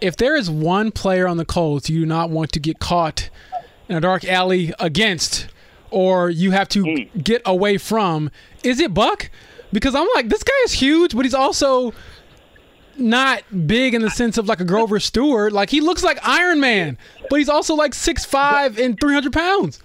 If 0.00 0.16
there 0.16 0.36
is 0.36 0.50
one 0.50 0.90
player 0.90 1.26
on 1.26 1.36
the 1.36 1.44
Colts 1.44 1.88
you 1.88 2.00
do 2.00 2.06
not 2.06 2.30
want 2.30 2.52
to 2.52 2.60
get 2.60 2.78
caught 2.78 3.30
in 3.88 3.96
a 3.96 4.00
dark 4.00 4.24
alley 4.24 4.72
against, 4.78 5.48
or 5.90 6.30
you 6.30 6.50
have 6.52 6.68
to 6.70 6.82
mm. 6.82 7.24
get 7.24 7.42
away 7.44 7.78
from, 7.78 8.30
is 8.62 8.80
it 8.80 8.94
Buck? 8.94 9.30
Because 9.72 9.94
I'm 9.94 10.08
like, 10.14 10.28
this 10.28 10.42
guy 10.42 10.52
is 10.64 10.72
huge, 10.72 11.14
but 11.14 11.24
he's 11.24 11.34
also 11.34 11.92
not 12.96 13.42
big 13.66 13.94
in 13.94 14.02
the 14.02 14.10
sense 14.10 14.38
of 14.38 14.46
like 14.46 14.60
a 14.60 14.64
Grover 14.64 15.00
Stewart. 15.00 15.52
Like 15.52 15.70
he 15.70 15.80
looks 15.80 16.04
like 16.04 16.18
Iron 16.22 16.60
Man, 16.60 16.96
but 17.28 17.36
he's 17.38 17.48
also 17.48 17.74
like 17.74 17.94
six 17.94 18.24
five 18.24 18.78
and 18.78 18.98
three 18.98 19.14
hundred 19.14 19.32
pounds. 19.32 19.82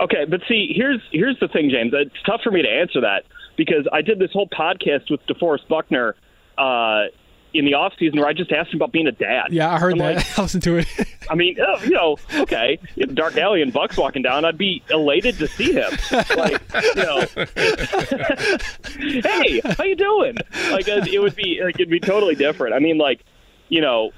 Okay, 0.00 0.24
but 0.28 0.40
see, 0.48 0.72
here's 0.74 1.00
here's 1.12 1.38
the 1.40 1.48
thing, 1.48 1.70
James. 1.70 1.92
It's 1.94 2.22
tough 2.26 2.42
for 2.42 2.50
me 2.50 2.62
to 2.62 2.68
answer 2.68 3.00
that 3.00 3.24
because 3.56 3.86
I 3.92 4.02
did 4.02 4.18
this 4.18 4.32
whole 4.32 4.48
podcast 4.48 5.10
with 5.10 5.24
DeForest 5.26 5.68
Buckner 5.68 6.16
uh, 6.58 7.04
in 7.54 7.64
the 7.64 7.74
off 7.74 7.92
season 7.98 8.18
where 8.18 8.28
I 8.28 8.32
just 8.32 8.50
asked 8.52 8.72
him 8.72 8.78
about 8.78 8.92
being 8.92 9.06
a 9.06 9.12
dad. 9.12 9.48
Yeah, 9.50 9.72
I 9.72 9.78
heard 9.78 9.92
I'm 9.92 9.98
that. 9.98 10.16
Like, 10.16 10.26
I 10.38 10.42
listened 10.42 10.64
to 10.64 10.78
it. 10.78 10.88
I 11.30 11.36
mean, 11.36 11.56
oh, 11.60 11.80
you 11.82 11.90
know, 11.90 12.16
okay, 12.34 12.80
dark 13.14 13.36
alley 13.36 13.62
and 13.62 13.72
Bucks 13.72 13.96
walking 13.96 14.22
down, 14.22 14.44
I'd 14.44 14.58
be 14.58 14.82
elated 14.90 15.38
to 15.38 15.46
see 15.46 15.72
him. 15.72 15.92
Like, 16.36 16.60
you 16.74 16.94
know, 16.96 17.20
hey, 19.22 19.60
how 19.76 19.84
you 19.84 19.94
doing? 19.96 20.36
Like, 20.70 20.88
it 20.88 21.22
would 21.22 21.36
be 21.36 21.60
like 21.62 21.76
it'd 21.76 21.88
be 21.88 22.00
totally 22.00 22.34
different. 22.34 22.74
I 22.74 22.80
mean, 22.80 22.98
like, 22.98 23.24
you 23.68 23.80
know, 23.80 24.10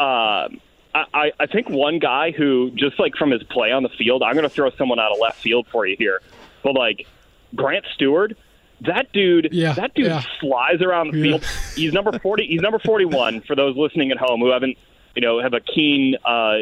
um, 0.00 0.60
I 0.94 1.32
I 1.38 1.46
think 1.46 1.68
one 1.68 1.98
guy 1.98 2.32
who 2.32 2.70
just 2.74 2.98
like 2.98 3.14
from 3.14 3.30
his 3.30 3.42
play 3.44 3.72
on 3.72 3.82
the 3.82 3.88
field, 3.88 4.22
I'm 4.22 4.34
going 4.34 4.44
to 4.44 4.50
throw 4.50 4.70
someone 4.72 4.98
out 4.98 5.12
of 5.12 5.18
left 5.20 5.40
field 5.40 5.66
for 5.70 5.86
you 5.86 5.96
here, 5.98 6.20
but 6.62 6.74
like 6.74 7.06
Grant 7.54 7.84
Stuard 7.96 8.34
that 8.82 9.12
dude, 9.12 9.48
yeah, 9.52 9.72
that 9.74 9.94
dude 9.94 10.06
yeah. 10.06 10.22
flies 10.40 10.80
around 10.80 11.12
the 11.12 11.22
field. 11.22 11.42
Yeah. 11.42 11.48
He's 11.74 11.92
number 11.92 12.18
forty. 12.18 12.46
He's 12.46 12.60
number 12.60 12.78
forty-one 12.78 13.40
for 13.42 13.56
those 13.56 13.76
listening 13.76 14.10
at 14.10 14.18
home 14.18 14.40
who 14.40 14.50
haven't, 14.50 14.78
you 15.14 15.22
know, 15.22 15.40
have 15.40 15.54
a 15.54 15.60
keen 15.60 16.16
uh, 16.24 16.58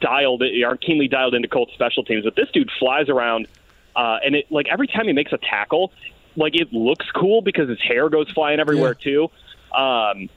dialed, 0.00 0.42
are 0.42 0.76
keenly 0.76 1.08
dialed 1.08 1.34
into 1.34 1.48
Colts 1.48 1.72
special 1.74 2.04
teams. 2.04 2.24
But 2.24 2.36
this 2.36 2.50
dude 2.52 2.70
flies 2.78 3.08
around, 3.08 3.48
uh, 3.96 4.18
and 4.24 4.34
it 4.34 4.50
like 4.50 4.66
every 4.70 4.86
time 4.86 5.06
he 5.06 5.12
makes 5.12 5.32
a 5.32 5.38
tackle, 5.38 5.92
like 6.36 6.54
it 6.54 6.72
looks 6.72 7.06
cool 7.12 7.40
because 7.42 7.68
his 7.68 7.80
hair 7.80 8.08
goes 8.08 8.30
flying 8.30 8.60
everywhere 8.60 8.94
too. 8.94 9.30
Um, 9.74 10.28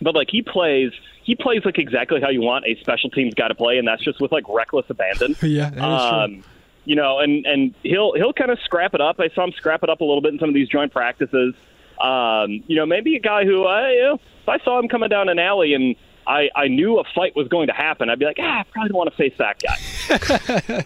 but 0.00 0.14
like 0.14 0.28
he 0.30 0.42
plays, 0.42 0.92
he 1.24 1.34
plays 1.34 1.64
like 1.64 1.78
exactly 1.78 2.20
how 2.20 2.30
you 2.30 2.40
want 2.40 2.64
a 2.66 2.76
special 2.80 3.10
teams 3.10 3.34
guy 3.34 3.48
to 3.48 3.54
play, 3.54 3.78
and 3.78 3.86
that's 3.86 4.02
just 4.02 4.20
with 4.20 4.32
like 4.32 4.48
reckless 4.48 4.86
abandon. 4.88 5.36
yeah, 5.42 5.68
um, 5.76 6.44
you 6.88 6.96
know, 6.96 7.18
and 7.18 7.44
and 7.44 7.74
he'll 7.82 8.14
he'll 8.14 8.32
kind 8.32 8.50
of 8.50 8.58
scrap 8.64 8.94
it 8.94 9.00
up. 9.02 9.20
I 9.20 9.28
saw 9.34 9.44
him 9.44 9.52
scrap 9.52 9.82
it 9.82 9.90
up 9.90 10.00
a 10.00 10.04
little 10.04 10.22
bit 10.22 10.32
in 10.32 10.38
some 10.38 10.48
of 10.48 10.54
these 10.54 10.70
joint 10.70 10.90
practices. 10.90 11.54
Um, 12.00 12.64
you 12.66 12.76
know, 12.76 12.86
maybe 12.86 13.14
a 13.14 13.20
guy 13.20 13.44
who 13.44 13.66
I, 13.66 13.90
you 13.92 14.02
know, 14.02 14.14
if 14.14 14.48
I 14.48 14.58
saw 14.64 14.78
him 14.78 14.88
coming 14.88 15.10
down 15.10 15.28
an 15.28 15.38
alley 15.38 15.74
and 15.74 15.96
I, 16.28 16.50
I 16.54 16.68
knew 16.68 16.98
a 16.98 17.04
fight 17.14 17.34
was 17.34 17.48
going 17.48 17.68
to 17.68 17.72
happen, 17.72 18.10
I'd 18.10 18.18
be 18.18 18.26
like, 18.26 18.36
ah, 18.38 18.60
I 18.60 18.64
probably 18.70 18.90
don't 18.90 18.98
want 18.98 19.10
to 19.10 19.16
face 19.16 19.32
that 19.38 19.62
guy. 19.62 19.74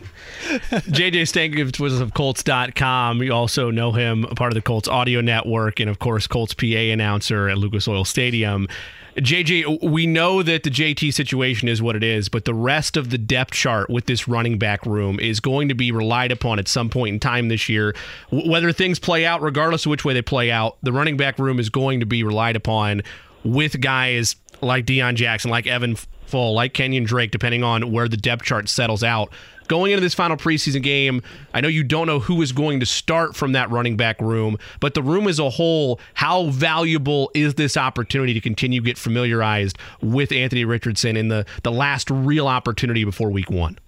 JJ 0.88 1.22
Stankevitz 1.22 1.80
was 1.80 2.00
of 2.00 2.14
Colts.com. 2.14 3.22
You 3.22 3.32
also 3.32 3.70
know 3.72 3.90
him, 3.90 4.22
part 4.36 4.52
of 4.52 4.54
the 4.54 4.62
Colts 4.62 4.86
audio 4.86 5.20
network, 5.20 5.80
and 5.80 5.90
of 5.90 5.98
course, 5.98 6.28
Colts 6.28 6.54
PA 6.54 6.66
announcer 6.66 7.48
at 7.48 7.58
Lucas 7.58 7.88
Oil 7.88 8.04
Stadium. 8.04 8.68
JJ, 9.16 9.82
we 9.82 10.06
know 10.06 10.42
that 10.42 10.62
the 10.62 10.70
JT 10.70 11.12
situation 11.12 11.68
is 11.68 11.82
what 11.82 11.96
it 11.96 12.04
is, 12.04 12.28
but 12.28 12.46
the 12.46 12.54
rest 12.54 12.96
of 12.96 13.10
the 13.10 13.18
depth 13.18 13.52
chart 13.52 13.90
with 13.90 14.06
this 14.06 14.26
running 14.26 14.58
back 14.58 14.86
room 14.86 15.20
is 15.20 15.38
going 15.40 15.68
to 15.68 15.74
be 15.74 15.92
relied 15.92 16.32
upon 16.32 16.58
at 16.58 16.66
some 16.68 16.88
point 16.88 17.14
in 17.14 17.20
time 17.20 17.48
this 17.48 17.68
year. 17.68 17.94
whether 18.30 18.72
things 18.72 18.98
play 18.98 19.26
out, 19.26 19.42
regardless 19.42 19.84
of 19.84 19.90
which 19.90 20.04
way 20.04 20.14
they 20.14 20.22
play 20.22 20.50
out, 20.50 20.78
the 20.82 20.92
running 20.92 21.18
back 21.18 21.38
room 21.38 21.58
is 21.58 21.68
going 21.68 22.00
to 22.00 22.06
be 22.06 22.22
relied 22.22 22.56
upon 22.56 23.02
with 23.44 23.80
guys 23.80 24.36
like 24.62 24.86
Deon 24.86 25.14
Jackson, 25.14 25.50
like 25.50 25.66
Evan 25.66 25.96
Hull, 26.30 26.54
like 26.54 26.72
Kenyon 26.72 27.04
Drake, 27.04 27.30
depending 27.30 27.62
on 27.62 27.92
where 27.92 28.08
the 28.08 28.16
depth 28.16 28.44
chart 28.44 28.68
settles 28.68 29.04
out 29.04 29.32
going 29.72 29.92
into 29.92 30.02
this 30.02 30.12
final 30.12 30.36
preseason 30.36 30.82
game, 30.82 31.22
I 31.54 31.62
know 31.62 31.68
you 31.68 31.82
don't 31.82 32.06
know 32.06 32.20
who 32.20 32.42
is 32.42 32.52
going 32.52 32.80
to 32.80 32.86
start 32.86 33.34
from 33.34 33.52
that 33.52 33.70
running 33.70 33.96
back 33.96 34.20
room, 34.20 34.58
but 34.80 34.92
the 34.92 35.02
room 35.02 35.26
as 35.26 35.38
a 35.38 35.48
whole, 35.48 35.98
how 36.12 36.48
valuable 36.48 37.30
is 37.34 37.54
this 37.54 37.78
opportunity 37.78 38.34
to 38.34 38.40
continue 38.42 38.80
to 38.80 38.84
get 38.84 38.98
familiarized 38.98 39.78
with 40.02 40.30
Anthony 40.30 40.66
Richardson 40.66 41.16
in 41.16 41.28
the, 41.28 41.46
the 41.62 41.72
last 41.72 42.10
real 42.10 42.48
opportunity 42.48 43.04
before 43.04 43.30
week 43.30 43.50
one? 43.50 43.78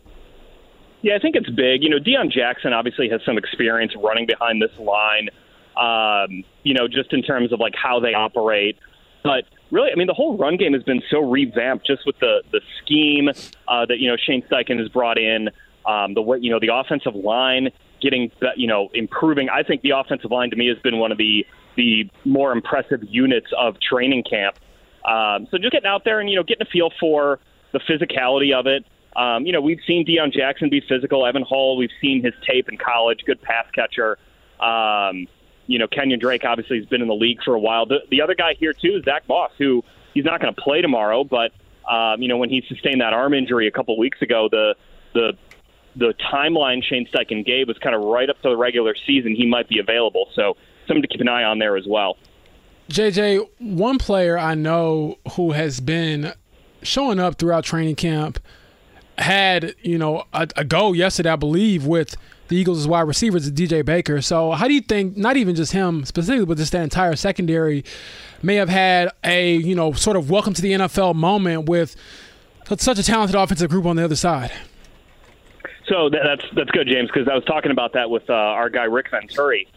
Yeah, 1.02 1.16
I 1.16 1.18
think 1.18 1.36
it's 1.36 1.50
big. 1.50 1.82
You 1.82 1.90
know, 1.90 1.98
Deon 1.98 2.32
Jackson 2.32 2.72
obviously 2.72 3.10
has 3.10 3.20
some 3.26 3.36
experience 3.36 3.92
running 4.02 4.24
behind 4.24 4.62
this 4.62 4.72
line, 4.78 5.28
um, 5.76 6.44
you 6.62 6.72
know, 6.72 6.88
just 6.88 7.12
in 7.12 7.22
terms 7.22 7.52
of 7.52 7.60
like 7.60 7.74
how 7.74 8.00
they 8.00 8.14
operate. 8.14 8.78
But 9.22 9.44
really, 9.74 9.90
I 9.92 9.96
mean, 9.96 10.06
the 10.06 10.14
whole 10.14 10.38
run 10.38 10.56
game 10.56 10.72
has 10.72 10.82
been 10.84 11.02
so 11.10 11.18
revamped 11.18 11.86
just 11.86 12.06
with 12.06 12.18
the 12.20 12.42
the 12.52 12.60
scheme 12.80 13.28
uh, 13.28 13.86
that 13.86 13.98
you 13.98 14.08
know 14.08 14.16
Shane 14.16 14.42
Steichen 14.42 14.78
has 14.78 14.88
brought 14.88 15.18
in, 15.18 15.50
um, 15.84 16.14
the 16.14 16.22
way 16.22 16.38
you 16.40 16.50
know 16.50 16.60
the 16.60 16.70
offensive 16.72 17.14
line 17.14 17.70
getting 18.00 18.30
you 18.56 18.66
know 18.66 18.88
improving. 18.94 19.48
I 19.50 19.62
think 19.62 19.82
the 19.82 19.90
offensive 19.90 20.30
line 20.30 20.50
to 20.50 20.56
me 20.56 20.68
has 20.68 20.78
been 20.78 20.98
one 20.98 21.12
of 21.12 21.18
the 21.18 21.44
the 21.76 22.08
more 22.24 22.52
impressive 22.52 23.00
units 23.02 23.48
of 23.58 23.76
training 23.80 24.22
camp. 24.22 24.56
Um, 25.04 25.48
so 25.50 25.58
just 25.58 25.72
getting 25.72 25.88
out 25.88 26.04
there 26.04 26.20
and 26.20 26.30
you 26.30 26.36
know 26.36 26.44
getting 26.44 26.66
a 26.66 26.70
feel 26.70 26.90
for 27.00 27.40
the 27.72 27.80
physicality 27.80 28.54
of 28.54 28.66
it. 28.66 28.86
Um, 29.16 29.46
you 29.46 29.52
know, 29.52 29.60
we've 29.60 29.80
seen 29.86 30.04
Deon 30.06 30.32
Jackson 30.32 30.70
be 30.70 30.80
physical. 30.88 31.24
Evan 31.24 31.44
Hull, 31.48 31.76
we've 31.76 31.90
seen 32.00 32.22
his 32.24 32.34
tape 32.48 32.68
in 32.68 32.76
college, 32.78 33.20
good 33.24 33.40
pass 33.42 33.66
catcher. 33.72 34.18
Um, 34.60 35.28
you 35.66 35.78
know, 35.78 35.87
Kenyon 35.87 36.21
Drake 36.21 36.44
obviously 36.44 36.78
has 36.78 36.87
been 36.87 37.02
in 37.02 37.09
the 37.09 37.14
league 37.14 37.42
for 37.44 37.54
a 37.54 37.61
while. 37.61 37.87
The, 37.87 37.99
the 38.11 38.21
other 38.23 38.35
guy 38.35 38.54
here 38.59 38.73
too 38.73 38.97
is 38.99 39.04
Zach 39.04 39.28
Moss, 39.28 39.50
who 39.59 39.83
he's 40.12 40.25
not 40.25 40.40
going 40.40 40.54
to 40.54 40.61
play 40.61 40.83
tomorrow, 40.83 41.25
but 41.25 41.52
um, 41.90 42.23
you 42.23 42.28
know, 42.28 42.37
when 42.37 42.49
he 42.49 42.62
sustained 42.68 43.00
that 43.00 43.12
arm 43.12 43.35
injury 43.35 43.66
a 43.66 43.71
couple 43.71 43.99
weeks 43.99 44.21
ago, 44.23 44.49
the 44.50 44.75
the 45.12 45.33
the 45.97 46.14
timeline 46.33 46.83
Shane 46.83 47.06
Steichen 47.06 47.44
gave 47.44 47.68
was 47.68 47.78
kind 47.78 47.94
of 47.94 48.02
right 48.02 48.28
up 48.28 48.40
to 48.42 48.49
the 48.49 48.56
regular 48.56 48.94
season. 49.06 49.35
He 49.35 49.47
might 49.47 49.68
be 49.68 49.78
available, 49.78 50.28
so 50.35 50.56
something 50.87 51.02
to 51.02 51.09
keep 51.09 51.21
an 51.21 51.28
eye 51.28 51.44
on 51.44 51.59
there 51.59 51.76
as 51.76 51.87
well. 51.87 52.16
JJ, 52.90 53.49
one 53.59 53.99
player 53.99 54.37
I 54.37 54.54
know 54.54 55.18
who 55.33 55.52
has 55.52 55.80
been 55.80 56.33
showing 56.83 57.18
up 57.18 57.37
throughout 57.37 57.64
training 57.64 57.97
camp 57.97 58.38
had 59.18 59.75
you 59.83 59.99
know 59.99 60.25
a, 60.33 60.49
a 60.56 60.64
go 60.64 60.92
yesterday, 60.92 61.30
I 61.30 61.37
believe, 61.37 61.87
with 61.87 62.16
the 62.48 62.56
Eagles' 62.56 62.86
wide 62.86 63.02
receivers, 63.02 63.46
is 63.46 63.52
DJ 63.52 63.84
Baker. 63.84 64.20
So, 64.20 64.52
how 64.52 64.68
do 64.68 64.74
you 64.74 64.80
think, 64.80 65.16
not 65.16 65.36
even 65.36 65.54
just 65.54 65.72
him 65.72 66.04
specifically, 66.04 66.46
but 66.46 66.58
just 66.58 66.72
that 66.72 66.82
entire 66.82 67.16
secondary, 67.16 67.84
may 68.42 68.56
have 68.56 68.68
had 68.68 69.10
a 69.24 69.56
you 69.56 69.74
know 69.74 69.92
sort 69.92 70.16
of 70.16 70.30
welcome 70.30 70.54
to 70.54 70.62
the 70.62 70.72
NFL 70.72 71.14
moment 71.14 71.68
with 71.68 71.96
such 72.78 72.98
a 72.98 73.02
talented 73.02 73.36
offensive 73.36 73.70
group 73.70 73.86
on 73.86 73.96
the 73.96 74.04
other 74.04 74.16
side? 74.16 74.52
So 75.86 76.08
that's 76.08 76.44
that's 76.54 76.70
good, 76.70 76.86
James, 76.86 77.10
because 77.12 77.28
I 77.28 77.34
was 77.34 77.44
talking 77.44 77.70
about 77.70 77.92
that 77.92 78.08
with 78.10 78.28
uh, 78.30 78.34
our 78.34 78.70
guy 78.70 78.84
Rick 78.84 79.10
Venturi, 79.10 79.68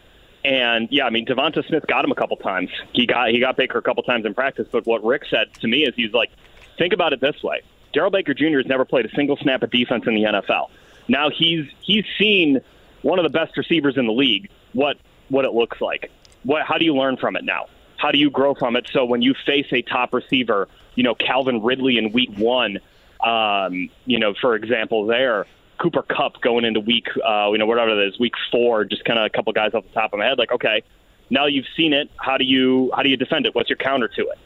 and 0.44 0.88
yeah, 0.90 1.04
I 1.04 1.10
mean 1.10 1.26
Devonta 1.26 1.66
Smith 1.66 1.86
got 1.86 2.04
him 2.04 2.12
a 2.12 2.14
couple 2.14 2.36
times. 2.36 2.70
He 2.92 3.06
got 3.06 3.30
he 3.30 3.40
got 3.40 3.56
Baker 3.56 3.78
a 3.78 3.82
couple 3.82 4.02
times 4.02 4.24
in 4.24 4.34
practice, 4.34 4.66
but 4.70 4.86
what 4.86 5.04
Rick 5.04 5.24
said 5.28 5.52
to 5.60 5.68
me 5.68 5.84
is 5.84 5.94
he's 5.94 6.12
like, 6.12 6.30
think 6.78 6.92
about 6.92 7.12
it 7.12 7.20
this 7.20 7.42
way: 7.42 7.60
Darrell 7.92 8.10
Baker 8.10 8.32
Jr. 8.32 8.58
has 8.58 8.66
never 8.66 8.84
played 8.84 9.04
a 9.04 9.10
single 9.14 9.36
snap 9.36 9.62
of 9.62 9.70
defense 9.70 10.06
in 10.06 10.14
the 10.14 10.22
NFL. 10.22 10.70
Now 11.08 11.30
he's 11.30 11.66
he's 11.80 12.04
seen 12.18 12.60
one 13.02 13.18
of 13.18 13.22
the 13.22 13.30
best 13.30 13.56
receivers 13.56 13.96
in 13.96 14.06
the 14.06 14.12
league. 14.12 14.50
What 14.72 14.98
what 15.28 15.44
it 15.44 15.52
looks 15.52 15.80
like. 15.80 16.10
What 16.44 16.62
how 16.62 16.78
do 16.78 16.84
you 16.84 16.94
learn 16.94 17.16
from 17.16 17.36
it 17.36 17.44
now? 17.44 17.66
How 17.96 18.10
do 18.10 18.18
you 18.18 18.30
grow 18.30 18.54
from 18.54 18.76
it? 18.76 18.88
So 18.92 19.04
when 19.04 19.22
you 19.22 19.34
face 19.46 19.66
a 19.72 19.82
top 19.82 20.12
receiver, 20.12 20.68
you 20.94 21.02
know 21.02 21.14
Calvin 21.14 21.62
Ridley 21.62 21.98
in 21.98 22.12
week 22.12 22.36
one, 22.36 22.78
um, 23.24 23.90
you 24.06 24.18
know 24.18 24.34
for 24.34 24.54
example 24.54 25.06
there. 25.06 25.46
Cooper 25.78 26.02
Kupp 26.02 26.40
going 26.40 26.64
into 26.64 26.80
week, 26.80 27.06
uh, 27.24 27.50
you 27.52 27.58
know, 27.58 27.64
whatever 27.66 27.90
it 27.90 28.08
is, 28.08 28.18
week 28.18 28.34
four, 28.50 28.84
just 28.84 29.04
kind 29.04 29.16
of 29.16 29.26
a 29.26 29.30
couple 29.30 29.52
guys 29.52 29.74
off 29.74 29.84
the 29.84 29.92
top 29.92 30.12
of 30.12 30.18
my 30.18 30.24
head. 30.24 30.36
Like, 30.36 30.50
okay, 30.50 30.82
now 31.30 31.46
you've 31.46 31.68
seen 31.76 31.92
it. 31.92 32.10
How 32.16 32.36
do 32.36 32.44
you 32.44 32.90
how 32.94 33.02
do 33.02 33.08
you 33.08 33.16
defend 33.16 33.46
it? 33.46 33.54
What's 33.54 33.70
your 33.70 33.76
counter 33.76 34.08
to 34.08 34.22
it? 34.22 34.38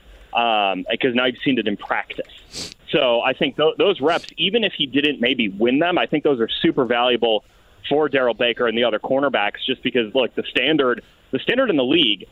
Because 0.90 1.10
um, 1.10 1.14
now 1.14 1.26
you've 1.26 1.42
seen 1.44 1.58
it 1.58 1.66
in 1.66 1.76
practice. 1.76 2.74
So 2.92 3.22
I 3.22 3.32
think 3.32 3.56
th- 3.56 3.76
those 3.78 4.00
reps, 4.00 4.26
even 4.36 4.64
if 4.64 4.74
he 4.76 4.86
didn't 4.86 5.20
maybe 5.20 5.48
win 5.48 5.78
them, 5.78 5.98
I 5.98 6.06
think 6.06 6.24
those 6.24 6.40
are 6.40 6.48
super 6.60 6.84
valuable 6.84 7.44
for 7.88 8.08
Darrell 8.08 8.34
Baker 8.34 8.68
and 8.68 8.76
the 8.76 8.84
other 8.84 8.98
cornerbacks. 8.98 9.64
Just 9.66 9.82
because, 9.82 10.14
look, 10.14 10.34
the 10.34 10.44
standard, 10.50 11.02
the 11.30 11.38
standard 11.38 11.70
in 11.70 11.76
the 11.76 11.84
league, 11.84 12.26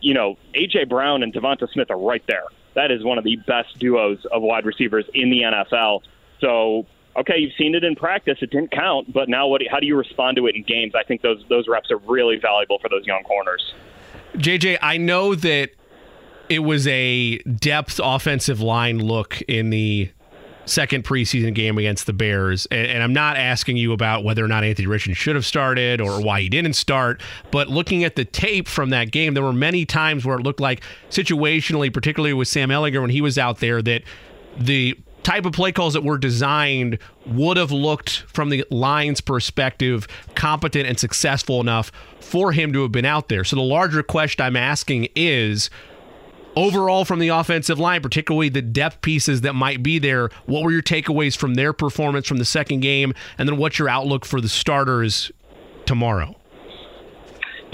you 0.00 0.14
know, 0.14 0.36
AJ 0.54 0.88
Brown 0.88 1.22
and 1.22 1.32
Devonta 1.32 1.70
Smith 1.72 1.90
are 1.90 1.98
right 1.98 2.22
there. 2.26 2.44
That 2.74 2.90
is 2.90 3.04
one 3.04 3.18
of 3.18 3.24
the 3.24 3.36
best 3.36 3.78
duos 3.78 4.24
of 4.30 4.42
wide 4.42 4.64
receivers 4.64 5.04
in 5.14 5.30
the 5.30 5.42
NFL. 5.42 6.02
So, 6.40 6.86
okay, 7.16 7.38
you've 7.38 7.54
seen 7.58 7.74
it 7.74 7.84
in 7.84 7.96
practice; 7.96 8.38
it 8.40 8.50
didn't 8.50 8.70
count. 8.70 9.12
But 9.12 9.28
now, 9.28 9.48
what? 9.48 9.62
How 9.70 9.80
do 9.80 9.86
you 9.86 9.96
respond 9.96 10.36
to 10.36 10.46
it 10.46 10.56
in 10.56 10.62
games? 10.62 10.94
I 10.94 11.04
think 11.04 11.22
those 11.22 11.44
those 11.48 11.68
reps 11.68 11.90
are 11.90 11.98
really 11.98 12.36
valuable 12.36 12.78
for 12.78 12.88
those 12.88 13.06
young 13.06 13.22
corners. 13.22 13.74
JJ, 14.36 14.78
I 14.82 14.96
know 14.96 15.34
that 15.36 15.70
it 16.48 16.60
was 16.60 16.86
a 16.86 17.38
depth 17.38 18.00
offensive 18.02 18.60
line 18.60 18.98
look 18.98 19.40
in 19.42 19.70
the 19.70 20.10
second 20.66 21.04
preseason 21.04 21.54
game 21.54 21.78
against 21.78 22.06
the 22.06 22.12
Bears. 22.12 22.66
And, 22.70 22.86
and, 22.86 23.02
I'm 23.02 23.12
not 23.12 23.36
asking 23.36 23.76
you 23.76 23.92
about 23.92 24.24
whether 24.24 24.44
or 24.44 24.48
not 24.48 24.64
Anthony 24.64 24.86
Richardson 24.86 25.14
should 25.14 25.34
have 25.34 25.44
started 25.44 26.00
or 26.00 26.22
why 26.22 26.40
he 26.40 26.48
didn't 26.48 26.72
start, 26.74 27.20
but 27.50 27.68
looking 27.68 28.04
at 28.04 28.16
the 28.16 28.24
tape 28.24 28.66
from 28.68 28.90
that 28.90 29.10
game, 29.10 29.34
there 29.34 29.42
were 29.42 29.52
many 29.52 29.84
times 29.84 30.24
where 30.24 30.38
it 30.38 30.42
looked 30.42 30.60
like 30.60 30.82
situationally, 31.10 31.92
particularly 31.92 32.32
with 32.32 32.48
Sam 32.48 32.70
Ehlinger 32.70 33.00
when 33.00 33.10
he 33.10 33.20
was 33.20 33.36
out 33.38 33.58
there, 33.58 33.82
that 33.82 34.02
the 34.56 34.98
type 35.22 35.46
of 35.46 35.52
play 35.52 35.72
calls 35.72 35.94
that 35.94 36.04
were 36.04 36.18
designed 36.18 36.98
would 37.26 37.56
have 37.56 37.72
looked 37.72 38.24
from 38.28 38.50
the 38.50 38.64
Lions 38.70 39.20
perspective 39.20 40.06
competent 40.34 40.86
and 40.86 40.98
successful 40.98 41.60
enough 41.60 41.90
for 42.20 42.52
him 42.52 42.72
to 42.72 42.82
have 42.82 42.92
been 42.92 43.06
out 43.06 43.28
there. 43.28 43.42
So 43.42 43.56
the 43.56 43.62
larger 43.62 44.02
question 44.02 44.44
I'm 44.44 44.56
asking 44.56 45.08
is 45.16 45.70
overall 46.56 47.04
from 47.04 47.18
the 47.18 47.28
offensive 47.28 47.78
line, 47.78 48.02
particularly 48.02 48.48
the 48.48 48.62
depth 48.62 49.02
pieces 49.02 49.42
that 49.42 49.54
might 49.54 49.82
be 49.82 49.98
there, 49.98 50.30
what 50.46 50.62
were 50.62 50.72
your 50.72 50.82
takeaways 50.82 51.36
from 51.36 51.54
their 51.54 51.72
performance 51.72 52.26
from 52.26 52.38
the 52.38 52.44
second 52.44 52.80
game? 52.80 53.14
And 53.38 53.48
then 53.48 53.56
what's 53.56 53.78
your 53.78 53.88
outlook 53.88 54.24
for 54.24 54.40
the 54.40 54.48
starters 54.48 55.32
tomorrow? 55.86 56.36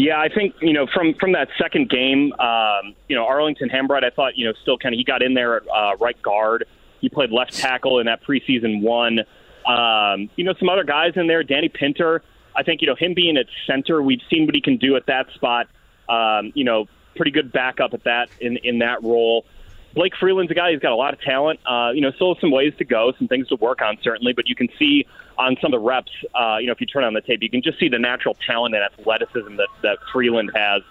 Yeah, 0.00 0.18
I 0.18 0.28
think 0.34 0.54
you 0.62 0.72
know 0.72 0.86
from 0.94 1.12
from 1.20 1.32
that 1.32 1.48
second 1.58 1.90
game, 1.90 2.32
um, 2.38 2.94
you 3.08 3.14
know 3.14 3.26
Arlington 3.26 3.68
Hambright, 3.68 4.02
I 4.02 4.08
thought 4.08 4.34
you 4.34 4.46
know 4.46 4.54
still 4.62 4.78
kind 4.78 4.94
of 4.94 4.96
he 4.96 5.04
got 5.04 5.22
in 5.22 5.34
there 5.34 5.56
at 5.56 5.62
uh, 5.68 5.96
right 6.00 6.20
guard. 6.22 6.64
He 7.02 7.10
played 7.10 7.30
left 7.30 7.52
tackle 7.52 7.98
in 7.98 8.06
that 8.06 8.22
preseason 8.22 8.80
one. 8.80 9.18
Um, 9.66 10.30
you 10.36 10.44
know 10.44 10.54
some 10.58 10.70
other 10.70 10.84
guys 10.84 11.12
in 11.16 11.26
there, 11.26 11.42
Danny 11.42 11.68
Pinter. 11.68 12.22
I 12.56 12.62
think 12.62 12.80
you 12.80 12.86
know 12.86 12.94
him 12.94 13.12
being 13.12 13.36
at 13.36 13.44
center, 13.66 14.02
we've 14.02 14.22
seen 14.30 14.46
what 14.46 14.54
he 14.54 14.62
can 14.62 14.78
do 14.78 14.96
at 14.96 15.04
that 15.04 15.26
spot. 15.34 15.68
Um, 16.08 16.50
you 16.54 16.64
know 16.64 16.86
pretty 17.20 17.32
good 17.32 17.52
backup 17.52 17.92
at 17.92 18.02
that 18.04 18.30
in 18.40 18.56
in 18.58 18.78
that 18.78 19.02
role. 19.02 19.44
Blake 19.92 20.14
Freeland's 20.18 20.50
a 20.50 20.54
guy 20.54 20.72
who's 20.72 20.80
got 20.80 20.92
a 20.92 20.96
lot 20.96 21.12
of 21.12 21.20
talent. 21.20 21.60
Uh, 21.66 21.90
you 21.92 22.00
know, 22.00 22.10
still 22.12 22.34
some 22.40 22.50
ways 22.50 22.72
to 22.78 22.84
go, 22.84 23.12
some 23.18 23.28
things 23.28 23.46
to 23.48 23.56
work 23.56 23.82
on 23.82 23.98
certainly, 24.02 24.32
but 24.32 24.48
you 24.48 24.54
can 24.54 24.68
see 24.78 25.04
on 25.36 25.56
some 25.60 25.74
of 25.74 25.78
the 25.78 25.86
reps. 25.86 26.10
Uh, 26.34 26.56
you 26.58 26.66
know, 26.66 26.72
if 26.72 26.80
you 26.80 26.86
turn 26.86 27.04
on 27.04 27.12
the 27.12 27.20
tape, 27.20 27.42
you 27.42 27.50
can 27.50 27.60
just 27.60 27.78
see 27.78 27.90
the 27.90 27.98
natural 27.98 28.38
talent 28.46 28.74
and 28.74 28.82
athleticism 28.82 29.56
that 29.56 29.68
that 29.82 29.98
Freeland 30.10 30.50
has. 30.54 30.82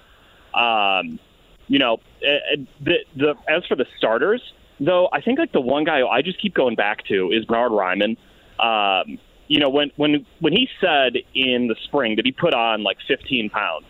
Um, 0.53 1.19
you 1.67 1.79
know, 1.79 1.97
eh, 2.23 2.37
eh, 2.51 2.55
the, 2.79 2.97
the 3.15 3.35
as 3.47 3.65
for 3.65 3.75
the 3.75 3.87
starters, 3.97 4.43
though, 4.79 5.09
I 5.11 5.21
think 5.21 5.39
like 5.39 5.51
the 5.51 5.61
one 5.61 5.83
guy 5.83 6.07
I 6.07 6.21
just 6.21 6.39
keep 6.39 6.53
going 6.53 6.75
back 6.75 7.05
to 7.05 7.31
is 7.31 7.43
Bernhard 7.45 7.71
Raimann. 7.71 8.17
Um, 8.59 9.17
you 9.47 9.59
know, 9.59 9.69
when 9.69 9.89
when 9.95 10.27
when 10.41 10.53
he 10.53 10.69
said 10.79 11.17
in 11.33 11.67
the 11.67 11.75
spring 11.85 12.17
that 12.17 12.25
he 12.25 12.31
put 12.31 12.53
on 12.53 12.83
like 12.83 12.97
15 13.07 13.49
pounds, 13.49 13.85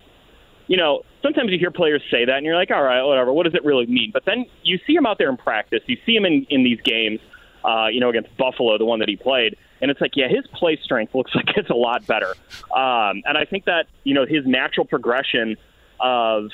you 0.70 0.78
know, 0.78 1.02
sometimes 1.24 1.52
you 1.52 1.58
hear 1.58 1.72
players 1.72 2.02
say 2.12 2.26
that 2.26 2.38
and 2.38 2.46
you're 2.46 2.56
like, 2.56 2.70
all 2.70 2.84
right, 2.84 3.04
whatever. 3.04 3.34
What 3.34 3.44
does 3.44 3.56
it 3.56 3.66
really 3.66 3.88
mean? 3.88 4.12
But 4.14 4.24
then 4.26 4.46
you 4.62 4.80
see 4.86 4.94
him 4.94 5.08
out 5.08 5.18
there 5.18 5.30
in 5.30 5.36
practice. 5.36 5.82
You 5.88 5.98
see 6.06 6.16
him 6.16 6.26
in, 6.26 6.46
in 6.52 6.64
these 6.64 6.80
games, 6.82 7.20
uh, 7.66 7.88
you 7.88 8.00
know, 8.00 8.10
against 8.10 8.38
Buffalo, 8.38 8.78
the 8.78 8.86
one 8.86 9.00
that 9.00 9.10
he 9.10 9.16
played. 9.16 9.58
And 9.82 9.90
it's 9.90 10.00
like, 10.00 10.16
yeah, 10.16 10.28
his 10.28 10.46
play 10.54 10.78
strength 10.84 11.16
looks 11.16 11.34
like 11.36 11.58
it's 11.58 11.72
a 11.72 11.76
lot 11.76 12.06
better. 12.06 12.36
Um, 12.72 13.24
and 13.26 13.36
I 13.36 13.46
think 13.50 13.66
that, 13.66 13.88
you 14.04 14.14
know, 14.14 14.28
his 14.28 14.46
natural 14.46 14.86
progression 14.86 15.58
of, 16.00 16.52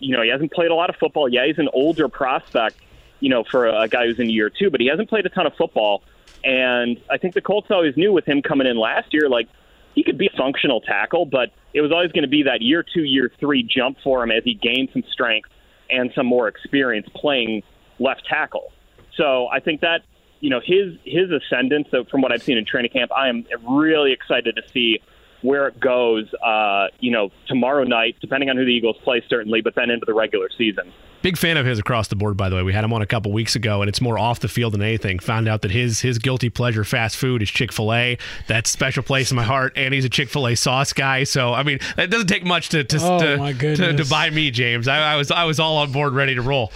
you 0.00 0.16
know, 0.16 0.22
he 0.22 0.28
hasn't 0.28 0.50
played 0.50 0.72
a 0.72 0.74
lot 0.74 0.90
of 0.90 0.96
football. 0.96 1.28
Yeah, 1.28 1.46
he's 1.46 1.58
an 1.58 1.68
older 1.72 2.08
prospect, 2.08 2.78
you 3.20 3.28
know, 3.28 3.44
for 3.44 3.68
a, 3.68 3.82
a 3.82 3.88
guy 3.88 4.06
who's 4.06 4.18
in 4.18 4.28
year 4.28 4.50
two, 4.50 4.70
but 4.70 4.80
he 4.80 4.88
hasn't 4.88 5.08
played 5.08 5.24
a 5.24 5.28
ton 5.28 5.46
of 5.46 5.54
football. 5.54 6.02
And 6.42 7.00
I 7.08 7.16
think 7.16 7.34
the 7.34 7.40
Colts 7.40 7.70
always 7.70 7.96
knew 7.96 8.12
with 8.12 8.24
him 8.24 8.42
coming 8.42 8.66
in 8.66 8.76
last 8.76 9.14
year, 9.14 9.28
like, 9.28 9.48
he 9.94 10.02
could 10.02 10.18
be 10.18 10.26
a 10.26 10.36
functional 10.36 10.80
tackle, 10.80 11.26
but 11.26 11.50
it 11.74 11.80
was 11.80 11.92
always 11.92 12.12
going 12.12 12.22
to 12.22 12.28
be 12.28 12.44
that 12.44 12.62
year 12.62 12.82
two, 12.82 13.02
year 13.02 13.30
three 13.38 13.62
jump 13.62 13.98
for 14.02 14.22
him 14.22 14.30
as 14.30 14.44
he 14.44 14.54
gained 14.54 14.88
some 14.92 15.04
strength 15.12 15.50
and 15.90 16.10
some 16.14 16.26
more 16.26 16.48
experience 16.48 17.06
playing 17.14 17.62
left 17.98 18.24
tackle. 18.26 18.72
So 19.16 19.48
I 19.48 19.60
think 19.60 19.82
that 19.82 20.02
you 20.40 20.50
know 20.50 20.60
his 20.64 20.96
his 21.04 21.30
ascendance. 21.30 21.88
From 22.10 22.22
what 22.22 22.32
I've 22.32 22.42
seen 22.42 22.58
in 22.58 22.64
training 22.64 22.90
camp, 22.90 23.12
I 23.14 23.28
am 23.28 23.44
really 23.68 24.12
excited 24.12 24.56
to 24.56 24.62
see 24.72 25.00
where 25.42 25.66
it 25.66 25.78
goes, 25.78 26.32
uh, 26.34 26.86
you 27.00 27.10
know, 27.10 27.30
tomorrow 27.46 27.84
night, 27.84 28.16
depending 28.20 28.48
on 28.48 28.56
who 28.56 28.64
the 28.64 28.70
Eagles 28.70 28.96
play, 29.02 29.22
certainly, 29.28 29.60
but 29.60 29.74
then 29.74 29.90
into 29.90 30.06
the 30.06 30.14
regular 30.14 30.48
season. 30.56 30.92
Big 31.22 31.36
fan 31.36 31.56
of 31.56 31.64
his 31.64 31.78
across 31.78 32.08
the 32.08 32.16
board, 32.16 32.36
by 32.36 32.48
the 32.48 32.56
way. 32.56 32.62
We 32.62 32.72
had 32.72 32.82
him 32.84 32.92
on 32.92 33.00
a 33.00 33.06
couple 33.06 33.30
weeks 33.32 33.54
ago, 33.54 33.80
and 33.80 33.88
it's 33.88 34.00
more 34.00 34.18
off 34.18 34.40
the 34.40 34.48
field 34.48 34.74
than 34.74 34.82
anything. 34.82 35.18
Found 35.20 35.48
out 35.48 35.62
that 35.62 35.70
his 35.70 36.00
his 36.00 36.18
guilty 36.18 36.50
pleasure 36.50 36.84
fast 36.84 37.16
food 37.16 37.42
is 37.42 37.50
Chick 37.50 37.72
Fil 37.72 37.92
A. 37.92 38.18
That's 38.48 38.70
special 38.70 39.02
place 39.02 39.30
in 39.30 39.36
my 39.36 39.44
heart, 39.44 39.72
and 39.76 39.94
he's 39.94 40.04
a 40.04 40.08
Chick 40.08 40.28
Fil 40.28 40.48
A 40.48 40.54
sauce 40.56 40.92
guy. 40.92 41.24
So 41.24 41.54
I 41.54 41.62
mean, 41.62 41.78
it 41.96 42.08
doesn't 42.08 42.26
take 42.26 42.44
much 42.44 42.70
to 42.70 42.82
to 42.84 42.98
Oh, 43.00 43.18
to, 43.52 43.76
to, 43.76 43.96
to 43.96 44.04
buy 44.10 44.30
me, 44.30 44.50
James. 44.50 44.88
I, 44.88 45.12
I 45.14 45.16
was 45.16 45.30
I 45.30 45.44
was 45.44 45.60
all 45.60 45.78
on 45.78 45.92
board, 45.92 46.12
ready 46.14 46.34
to 46.34 46.42
roll. 46.42 46.72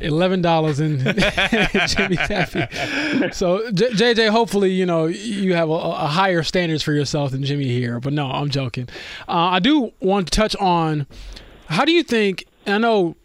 Eleven 0.00 0.40
dollars 0.40 0.80
in 0.80 0.98
Jimmy 1.86 2.16
Taffy. 2.16 3.30
So 3.32 3.70
J- 3.70 3.90
JJ, 3.90 4.30
hopefully 4.30 4.70
you 4.72 4.86
know 4.86 5.06
you 5.06 5.54
have 5.54 5.68
a, 5.68 5.72
a 5.72 6.06
higher 6.06 6.42
standards 6.42 6.82
for 6.82 6.92
yourself 6.92 7.32
than 7.32 7.42
Jimmy 7.44 7.66
here. 7.66 8.00
But 8.00 8.12
no, 8.12 8.30
I'm 8.30 8.48
joking. 8.50 8.88
Uh, 9.28 9.32
I 9.32 9.58
do 9.58 9.92
want 10.00 10.26
to 10.28 10.30
touch 10.30 10.56
on 10.56 11.06
how 11.68 11.84
do 11.84 11.92
you 11.92 12.02
think? 12.02 12.46
I 12.66 12.78
know 12.78 13.16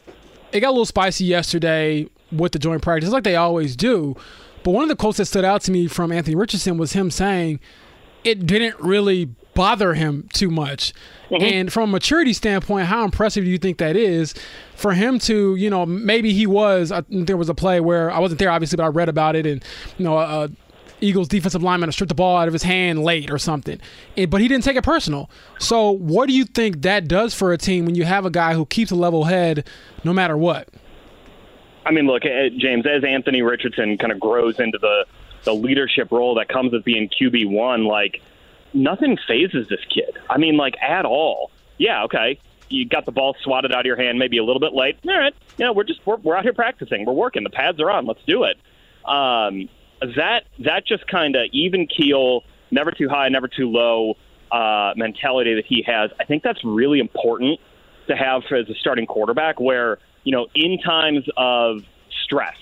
it 0.55 0.62
got 0.62 0.69
a 0.69 0.71
little 0.71 0.85
spicy 0.85 1.25
yesterday 1.25 2.07
with 2.31 2.53
the 2.53 2.59
joint 2.59 2.81
practice, 2.81 3.09
like 3.09 3.24
they 3.24 3.35
always 3.35 3.75
do. 3.75 4.15
But 4.63 4.71
one 4.71 4.83
of 4.83 4.89
the 4.89 4.95
quotes 4.95 5.17
that 5.17 5.25
stood 5.25 5.45
out 5.45 5.62
to 5.63 5.71
me 5.71 5.88
from 5.88 6.12
Anthony 6.12 6.35
Richardson 6.35 6.77
was 6.77 6.93
him 6.93 7.12
saying 7.12 7.59
it 8.24 8.47
didn't 8.47 8.79
really 8.79 9.25
bother 9.53 9.93
him 9.93 10.27
too 10.33 10.50
much. 10.50 10.93
And 11.31 11.71
from 11.71 11.89
a 11.89 11.91
maturity 11.93 12.33
standpoint, 12.33 12.85
how 12.88 13.03
impressive 13.03 13.43
do 13.43 13.50
you 13.50 13.57
think 13.57 13.77
that 13.79 13.95
is 13.95 14.33
for 14.75 14.93
him 14.93 15.19
to, 15.19 15.55
you 15.55 15.69
know, 15.69 15.85
maybe 15.85 16.33
he 16.33 16.45
was, 16.47 16.91
I 16.91 17.03
there 17.09 17.38
was 17.38 17.50
a 17.50 17.53
play 17.53 17.79
where 17.79 18.12
I 18.12 18.19
wasn't 18.19 18.39
there 18.39 18.50
obviously, 18.50 18.77
but 18.77 18.83
I 18.83 18.88
read 18.88 19.09
about 19.09 19.35
it 19.35 19.45
and, 19.45 19.63
you 19.97 20.05
know, 20.05 20.17
uh, 20.17 20.47
Eagles 21.05 21.27
defensive 21.27 21.63
lineman 21.63 21.88
to 21.88 21.93
strip 21.93 22.09
the 22.09 22.15
ball 22.15 22.38
out 22.38 22.47
of 22.47 22.53
his 22.53 22.63
hand 22.63 23.03
late 23.03 23.31
or 23.31 23.38
something, 23.38 23.79
but 24.29 24.41
he 24.41 24.47
didn't 24.47 24.63
take 24.63 24.75
it 24.75 24.83
personal. 24.83 25.29
So, 25.59 25.91
what 25.91 26.27
do 26.27 26.33
you 26.33 26.45
think 26.45 26.81
that 26.81 27.07
does 27.07 27.33
for 27.33 27.53
a 27.53 27.57
team 27.57 27.85
when 27.85 27.95
you 27.95 28.05
have 28.05 28.25
a 28.25 28.29
guy 28.29 28.53
who 28.53 28.65
keeps 28.65 28.91
a 28.91 28.95
level 28.95 29.25
head 29.25 29.67
no 30.03 30.13
matter 30.13 30.38
what? 30.38 30.67
I 31.85 31.91
mean, 31.91 32.07
look, 32.07 32.25
eh, 32.25 32.50
James, 32.57 32.85
as 32.85 33.03
Anthony 33.03 33.41
Richardson 33.41 33.97
kind 33.97 34.12
of 34.12 34.19
grows 34.19 34.59
into 34.59 34.77
the 34.77 35.05
the 35.43 35.53
leadership 35.53 36.12
role 36.12 36.35
that 36.35 36.50
comes 36.50 36.71
with 36.71 36.83
being 36.83 37.07
QB 37.07 37.51
one, 37.51 37.85
like 37.85 38.21
nothing 38.74 39.17
fazes 39.27 39.67
this 39.67 39.83
kid. 39.93 40.17
I 40.29 40.38
mean, 40.38 40.57
like 40.57 40.75
at 40.81 41.05
all. 41.05 41.51
Yeah, 41.77 42.03
okay, 42.05 42.39
you 42.69 42.85
got 42.88 43.05
the 43.05 43.12
ball 43.12 43.35
swatted 43.43 43.71
out 43.71 43.81
of 43.81 43.85
your 43.85 43.97
hand, 43.97 44.17
maybe 44.17 44.38
a 44.38 44.43
little 44.43 44.59
bit 44.59 44.74
late. 44.74 44.97
All 45.07 45.15
right, 45.15 45.35
you 45.57 45.65
know, 45.65 45.74
we're 45.74 45.83
just 45.83 46.05
we're, 46.05 46.17
we're 46.17 46.35
out 46.35 46.43
here 46.43 46.53
practicing. 46.53 47.05
We're 47.05 47.13
working. 47.13 47.43
The 47.43 47.50
pads 47.50 47.79
are 47.79 47.91
on. 47.91 48.05
Let's 48.05 48.24
do 48.25 48.43
it. 48.43 48.57
Um, 49.07 49.69
that 50.02 50.44
that 50.60 50.86
just 50.86 51.08
kind 51.08 51.36
of 51.36 51.48
even 51.52 51.88
keel, 51.88 52.44
never 52.72 52.92
too 52.92 53.10
high, 53.10 53.30
never 53.30 53.48
too 53.48 53.70
low 53.70 54.16
uh, 54.52 54.94
mentality 54.96 55.56
that 55.56 55.66
he 55.66 55.84
has. 55.88 56.12
I 56.20 56.25
think 56.25 56.44
that's 56.44 56.64
really 56.64 57.00
important 57.00 57.60
to 58.08 58.16
have 58.16 58.44
as 58.52 58.70
a 58.70 58.75
starting 58.75 59.06
quarterback. 59.06 59.60
Where 59.60 60.00
you 60.24 60.32
know, 60.32 60.48
in 60.56 60.80
times 60.80 61.25
of 61.38 61.84
stress, 62.24 62.58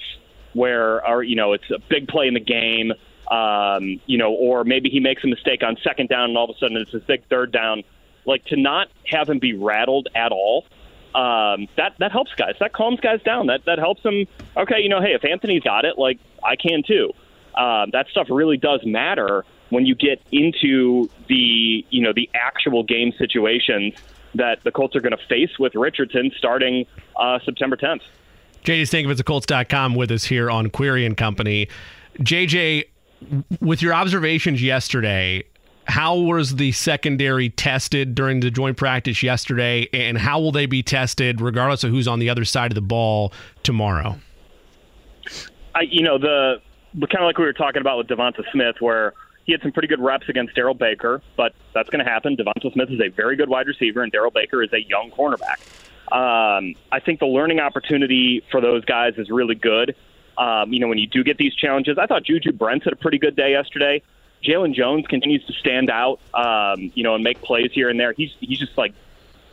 where 0.54 1.06
or 1.08 1.24
you 1.24 1.36
know 1.36 1.54
it's 1.54 1.70
a 1.72 1.80
big 1.90 2.08
play 2.08 2.28
in 2.28 2.34
the 2.34 2.40
game, 2.40 2.94
um, 3.30 4.00
you 4.06 4.18
know, 4.18 4.32
or 4.32 4.63
maybe 4.63 4.90
he 4.90 5.00
makes 5.00 5.24
a 5.24 5.28
mistake 5.28 5.63
on 5.63 5.78
second 5.84 6.10
down 6.10 6.30
and 6.30 6.38
all 6.38 6.50
of 6.50 6.56
a 6.56 6.60
sudden 6.60 6.78
it's 6.78 6.92
his 6.92 7.04
big 7.04 7.28
third 7.30 7.52
down. 7.52 7.84
Like 8.25 8.46
to 8.46 8.56
not 8.56 8.88
have 9.08 9.30
him 9.30 9.40
be 9.40 9.54
rattled 9.54 10.08
at 10.16 10.32
all. 10.32 10.66
Um, 11.13 11.68
that 11.78 11.94
that 12.00 12.12
helps 12.12 12.34
guys. 12.36 12.56
That 12.60 12.74
calms 12.74 13.00
guys 13.00 13.22
down. 13.24 13.48
That 13.48 13.66
that 13.66 13.80
helps 13.80 14.02
them. 14.04 14.25
Okay, 14.56 14.82
you 14.82 14.90
know, 14.90 15.02
hey, 15.02 15.13
if 15.13 15.25
Anthony's 15.25 15.62
got 15.62 15.86
it, 15.86 15.98
like 15.98 16.20
I 16.44 16.56
can 16.56 16.84
too. 16.84 17.13
Um, 17.55 17.89
that 17.91 18.07
stuff 18.10 18.27
really 18.29 18.57
does 18.57 18.81
matter 18.86 19.45
when 19.69 19.86
you 19.86 19.95
get 19.95 20.22
into 20.31 21.10
the 21.27 21.86
you 21.89 22.01
know 22.01 22.13
the 22.13 22.29
actual 22.33 22.83
game 22.83 23.12
situations 23.17 23.93
that 24.36 24.63
the 24.63 24.72
Colts 24.72 24.95
are 24.95 25.01
going 25.01 25.15
to 25.15 25.25
face 25.27 25.60
with 25.60 25.75
Richardson 25.75 26.31
starting 26.38 26.86
uh, 27.15 27.39
September 27.45 27.77
10th. 27.77 28.01
JJ 28.63 28.83
Stankevitz 28.83 29.19
of 29.19 29.25
Colts.com 29.25 29.95
with 29.95 30.10
us 30.12 30.24
here 30.24 30.50
on 30.50 30.69
Query 30.69 31.05
and 31.05 31.17
Company. 31.17 31.67
JJ, 32.19 32.86
with 33.60 33.81
your 33.81 33.93
observations 33.93 34.62
yesterday, 34.63 35.43
how 35.86 36.17
was 36.17 36.55
the 36.55 36.72
secondary 36.72 37.50
tested 37.50 38.15
during 38.15 38.39
the 38.39 38.50
joint 38.50 38.77
practice 38.77 39.22
yesterday, 39.22 39.88
and 39.93 40.17
how 40.17 40.39
will 40.39 40.51
they 40.51 40.65
be 40.65 40.81
tested 40.81 41.41
regardless 41.41 41.83
of 41.83 41.91
who's 41.91 42.07
on 42.07 42.19
the 42.19 42.29
other 42.29 42.45
side 42.45 42.72
of 42.72 42.75
the 42.75 42.81
ball 42.81 43.33
tomorrow? 43.63 44.17
I, 45.75 45.81
you 45.81 46.03
know, 46.03 46.17
the 46.17 46.62
kind 46.93 47.23
of 47.23 47.27
like 47.27 47.38
we 47.38 47.45
were 47.45 47.53
talking 47.53 47.82
about 47.82 47.97
with 47.97 48.08
Devonta 48.08 48.43
Smith, 48.51 48.77
where 48.79 49.13
he 49.45 49.51
had 49.51 49.62
some 49.62 49.71
pretty 49.71 49.88
good 49.88 49.99
reps 49.99 50.29
against 50.29 50.56
Darrell 50.56 50.73
Baker, 50.73 51.21
but 51.36 51.53
that's 51.73 51.89
going 51.89 52.03
to 52.03 52.10
happen. 52.10 52.38
Devonta 52.38 52.71
Smith 52.71 52.89
is 52.89 53.01
a 53.01 53.10
very 53.10 53.36
good 53.36 53.49
wide 53.49 53.67
receiver, 53.67 54.01
and 54.01 54.12
Darrell 54.12 54.32
Baker 54.32 54.63
is 54.63 54.71
a 54.73 54.82
young 54.82 55.12
cornerback. 55.12 55.60
Um, 56.12 56.75
I 56.91 56.99
think 56.99 57.19
the 57.19 57.25
learning 57.25 57.60
opportunity 57.60 58.43
for 58.51 58.62
those 58.62 58.86
guys 58.86 59.15
is 59.17 59.29
really 59.29 59.56
good. 59.56 59.95
Um, 60.38 60.73
you 60.73 60.79
know, 60.79 60.88
when 60.88 60.97
you 60.97 61.08
do 61.08 61.23
get 61.23 61.38
these 61.38 61.53
challenges, 61.56 61.97
I 61.97 62.06
thought 62.06 62.23
Juju 62.23 62.53
Brents 62.53 62.86
had 62.86 62.93
a 62.93 62.97
pretty 62.97 63.19
good 63.19 63.36
day 63.36 63.51
yesterday. 63.51 64.01
Jaylon 64.43 64.73
Jones 64.73 65.08
continues 65.08 65.45
to 65.45 65.53
stand 65.53 65.89
out, 65.89 66.19
um, 66.34 66.91
you 66.95 67.03
know, 67.03 67.15
and 67.15 67.23
make 67.23 67.41
plays 67.41 67.71
here 67.71 67.89
and 67.89 67.99
there. 67.99 68.13
He's 68.13 68.32
he's 68.39 68.60
just 68.60 68.77
like 68.77 68.93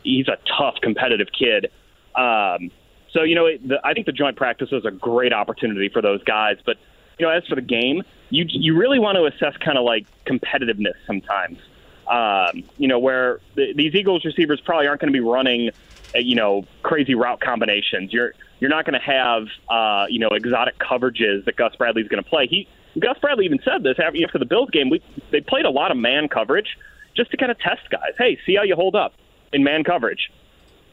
he's 0.03 0.27
a 0.27 0.37
tough, 0.45 0.75
competitive 0.81 1.27
kid. 1.31 1.71
Um, 2.15 2.71
so 3.11 3.23
you 3.23 3.35
know, 3.35 3.45
it, 3.45 3.65
the, 3.67 3.79
I 3.85 3.93
think 3.93 4.05
the 4.05 4.11
joint 4.11 4.35
practice 4.35 4.69
is 4.71 4.85
a 4.85 4.91
great 4.91 5.33
opportunity 5.33 5.89
for 5.89 6.01
those 6.01 6.23
guys. 6.23 6.57
But 6.65 6.77
you 7.21 7.27
know, 7.27 7.33
as 7.33 7.45
for 7.45 7.53
the 7.53 7.61
game, 7.61 8.01
you 8.31 8.45
you 8.47 8.75
really 8.75 8.97
want 8.97 9.15
to 9.15 9.25
assess 9.25 9.55
kind 9.57 9.77
of 9.77 9.83
like 9.83 10.07
competitiveness 10.25 10.95
sometimes. 11.05 11.59
Um, 12.07 12.63
you 12.79 12.87
know, 12.87 12.97
where 12.97 13.39
the, 13.53 13.73
these 13.75 13.93
Eagles 13.93 14.25
receivers 14.25 14.59
probably 14.59 14.87
aren't 14.87 15.01
going 15.01 15.13
to 15.13 15.17
be 15.17 15.23
running, 15.23 15.69
uh, 16.15 16.17
you 16.17 16.35
know, 16.35 16.65
crazy 16.81 17.13
route 17.13 17.39
combinations. 17.39 18.11
You're 18.11 18.33
you're 18.59 18.71
not 18.71 18.85
going 18.85 18.99
to 18.99 19.05
have, 19.05 19.43
uh, 19.69 20.07
you 20.09 20.17
know, 20.17 20.29
exotic 20.29 20.79
coverages 20.79 21.45
that 21.45 21.55
Gus 21.55 21.75
Bradley's 21.75 22.07
going 22.07 22.23
to 22.23 22.27
play. 22.27 22.47
He 22.47 22.67
Gus 22.97 23.19
Bradley 23.19 23.45
even 23.45 23.59
said 23.63 23.83
this 23.83 23.99
after, 23.99 24.23
after 24.25 24.39
the 24.39 24.45
Bills 24.45 24.71
game. 24.71 24.89
We 24.89 24.99
they 25.29 25.41
played 25.41 25.65
a 25.65 25.69
lot 25.69 25.91
of 25.91 25.97
man 25.97 26.27
coverage 26.27 26.75
just 27.15 27.29
to 27.31 27.37
kind 27.37 27.51
of 27.51 27.59
test 27.59 27.87
guys. 27.91 28.13
Hey, 28.17 28.39
see 28.47 28.55
how 28.55 28.63
you 28.63 28.75
hold 28.75 28.95
up 28.95 29.13
in 29.53 29.63
man 29.63 29.83
coverage 29.83 30.31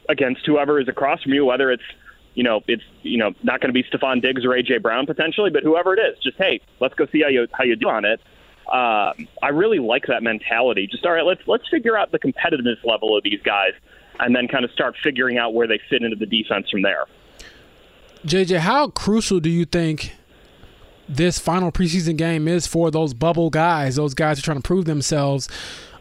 against 0.07 0.45
whoever 0.45 0.79
is 0.79 0.87
across 0.87 1.23
from 1.23 1.33
you, 1.33 1.43
whether 1.45 1.71
it's 1.71 1.83
you 2.35 2.43
know 2.43 2.61
it's 2.67 2.83
you 3.01 3.17
know 3.17 3.33
not 3.43 3.61
going 3.61 3.73
to 3.73 3.73
be 3.73 3.83
Stefon 3.83 4.21
Diggs 4.21 4.45
or 4.45 4.49
AJ 4.49 4.81
Brown 4.81 5.05
potentially, 5.05 5.49
but 5.49 5.63
whoever 5.63 5.93
it 5.93 5.99
is, 5.99 6.17
just 6.21 6.37
hey, 6.37 6.61
let's 6.79 6.93
go 6.95 7.05
see 7.07 7.21
how 7.21 7.29
you 7.29 7.47
how 7.51 7.63
you 7.63 7.75
do 7.75 7.89
on 7.89 8.05
it. 8.05 8.19
Um, 8.67 9.27
I 9.41 9.49
really 9.51 9.79
like 9.79 10.05
that 10.07 10.21
mentality. 10.21 10.87
Just 10.87 11.05
all 11.05 11.11
right, 11.11 11.25
let's 11.25 11.41
let's 11.47 11.67
figure 11.69 11.97
out 11.97 12.11
the 12.11 12.19
competitiveness 12.19 12.83
level 12.83 13.17
of 13.17 13.23
these 13.23 13.41
guys, 13.41 13.73
and 14.19 14.35
then 14.35 14.47
kind 14.47 14.63
of 14.63 14.71
start 14.71 14.95
figuring 15.03 15.37
out 15.37 15.53
where 15.53 15.67
they 15.67 15.79
fit 15.89 16.03
into 16.03 16.15
the 16.15 16.25
defense 16.25 16.69
from 16.69 16.83
there. 16.83 17.05
JJ, 18.25 18.59
how 18.59 18.89
crucial 18.89 19.39
do 19.39 19.49
you 19.49 19.65
think 19.65 20.13
this 21.07 21.39
final 21.39 21.71
preseason 21.71 22.17
game 22.17 22.47
is 22.47 22.67
for 22.67 22.91
those 22.91 23.13
bubble 23.13 23.49
guys, 23.49 23.95
those 23.95 24.13
guys 24.13 24.37
are 24.37 24.41
trying 24.41 24.57
to 24.57 24.63
prove 24.63 24.85
themselves? 24.85 25.47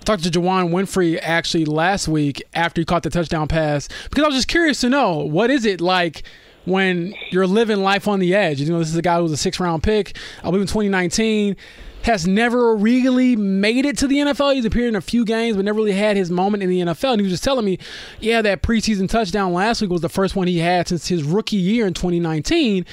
I 0.08 0.12
talked 0.16 0.24
to 0.24 0.30
Juwann 0.40 0.70
Winfree 0.70 1.18
actually 1.20 1.66
last 1.66 2.08
week 2.08 2.42
after 2.54 2.80
he 2.80 2.86
caught 2.86 3.02
the 3.02 3.10
touchdown 3.10 3.46
pass 3.46 3.88
because 4.08 4.24
I 4.24 4.26
was 4.28 4.36
just 4.36 4.48
curious 4.48 4.80
to 4.80 4.88
know 4.88 5.18
what 5.18 5.50
is 5.50 5.66
it 5.66 5.82
like 5.82 6.22
when 6.64 7.12
you're 7.30 7.46
living 7.46 7.82
life 7.82 8.08
on 8.08 8.18
the 8.18 8.34
edge. 8.34 8.58
You 8.58 8.70
know, 8.72 8.78
this 8.78 8.88
is 8.88 8.96
a 8.96 9.02
guy 9.02 9.18
who 9.18 9.24
was 9.24 9.32
a 9.32 9.36
six 9.36 9.60
round 9.60 9.82
pick, 9.82 10.16
I 10.38 10.44
believe 10.44 10.62
in 10.62 10.66
2019 10.66 11.56
has 12.04 12.26
never 12.26 12.74
really 12.76 13.34
made 13.36 13.84
it 13.84 13.98
to 13.98 14.06
the 14.06 14.16
NFL. 14.18 14.54
He's 14.54 14.64
appeared 14.64 14.88
in 14.88 14.96
a 14.96 15.00
few 15.00 15.24
games, 15.26 15.56
but 15.56 15.64
never 15.66 15.76
really 15.76 15.92
had 15.92 16.16
his 16.16 16.30
moment 16.30 16.62
in 16.62 16.70
the 16.70 16.80
NFL. 16.80 17.10
And 17.12 17.20
he 17.20 17.24
was 17.24 17.32
just 17.32 17.44
telling 17.44 17.64
me, 17.66 17.78
yeah, 18.20 18.40
that 18.40 18.62
preseason 18.62 19.10
touchdown 19.10 19.52
last 19.52 19.82
week 19.82 19.90
was 19.90 20.00
the 20.00 20.08
first 20.08 20.36
one 20.36 20.46
he 20.46 20.58
had 20.58 20.88
since 20.88 21.08
his 21.08 21.22
rookie 21.24 21.56
year 21.56 21.86
in 21.88 21.92
2019. 21.94 22.86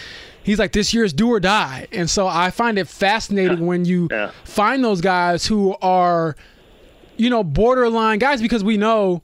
He's 0.44 0.58
like, 0.60 0.72
this 0.74 0.92
year's 0.94 1.14
do 1.14 1.30
or 1.30 1.40
die. 1.40 1.88
And 1.94 2.10
so 2.10 2.28
I 2.28 2.50
find 2.50 2.78
it 2.80 2.88
fascinating 2.90 3.66
when 3.68 3.86
you 3.86 4.10
Yeah. 4.12 4.32
find 4.44 4.84
those 4.84 5.00
guys 5.02 5.46
who 5.46 5.76
are, 5.84 6.36
you 7.18 7.30
know, 7.30 7.44
borderline 7.44 8.20
guys 8.20 8.42
because 8.42 8.64
we 8.64 8.78
know 8.78 9.22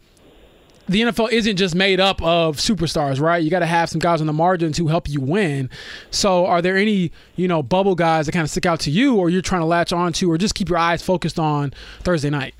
the 0.87 1.01
NFL 1.01 1.31
isn't 1.31 1.55
just 1.55 1.73
made 1.73 1.99
up 1.99 2.21
of 2.21 2.57
superstars, 2.57 3.19
right? 3.21 3.41
You 3.41 3.49
got 3.49 3.59
to 3.59 3.65
have 3.65 3.89
some 3.89 3.99
guys 3.99 4.19
on 4.19 4.27
the 4.27 4.33
margins 4.33 4.77
who 4.77 4.87
help 4.87 5.07
you 5.07 5.21
win. 5.21 5.69
So, 6.09 6.45
are 6.45 6.61
there 6.61 6.75
any, 6.75 7.11
you 7.35 7.47
know, 7.47 7.63
bubble 7.63 7.95
guys 7.95 8.25
that 8.25 8.33
kind 8.33 8.43
of 8.43 8.49
stick 8.49 8.65
out 8.65 8.81
to 8.81 8.91
you, 8.91 9.15
or 9.15 9.29
you're 9.29 9.41
trying 9.41 9.61
to 9.61 9.65
latch 9.65 9.93
onto, 9.93 10.29
or 10.29 10.37
just 10.37 10.55
keep 10.55 10.69
your 10.69 10.77
eyes 10.77 11.01
focused 11.01 11.39
on 11.39 11.73
Thursday 12.01 12.29
night? 12.29 12.55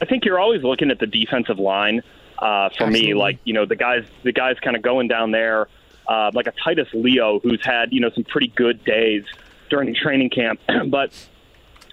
I 0.00 0.04
think 0.06 0.24
you're 0.24 0.38
always 0.38 0.62
looking 0.62 0.90
at 0.90 0.98
the 1.00 1.06
defensive 1.06 1.58
line. 1.58 2.02
Uh, 2.38 2.68
for 2.68 2.84
Absolutely. 2.84 3.08
me, 3.08 3.14
like 3.14 3.38
you 3.42 3.52
know, 3.52 3.66
the 3.66 3.74
guys, 3.74 4.04
the 4.22 4.30
guys 4.30 4.56
kind 4.62 4.76
of 4.76 4.82
going 4.82 5.08
down 5.08 5.32
there, 5.32 5.66
uh, 6.06 6.30
like 6.32 6.46
a 6.46 6.52
Titus 6.52 6.86
Leo, 6.94 7.40
who's 7.40 7.60
had 7.64 7.92
you 7.92 8.00
know 8.00 8.10
some 8.10 8.22
pretty 8.22 8.46
good 8.48 8.84
days 8.84 9.24
during 9.70 9.92
training 9.92 10.30
camp, 10.30 10.60
but 10.86 11.12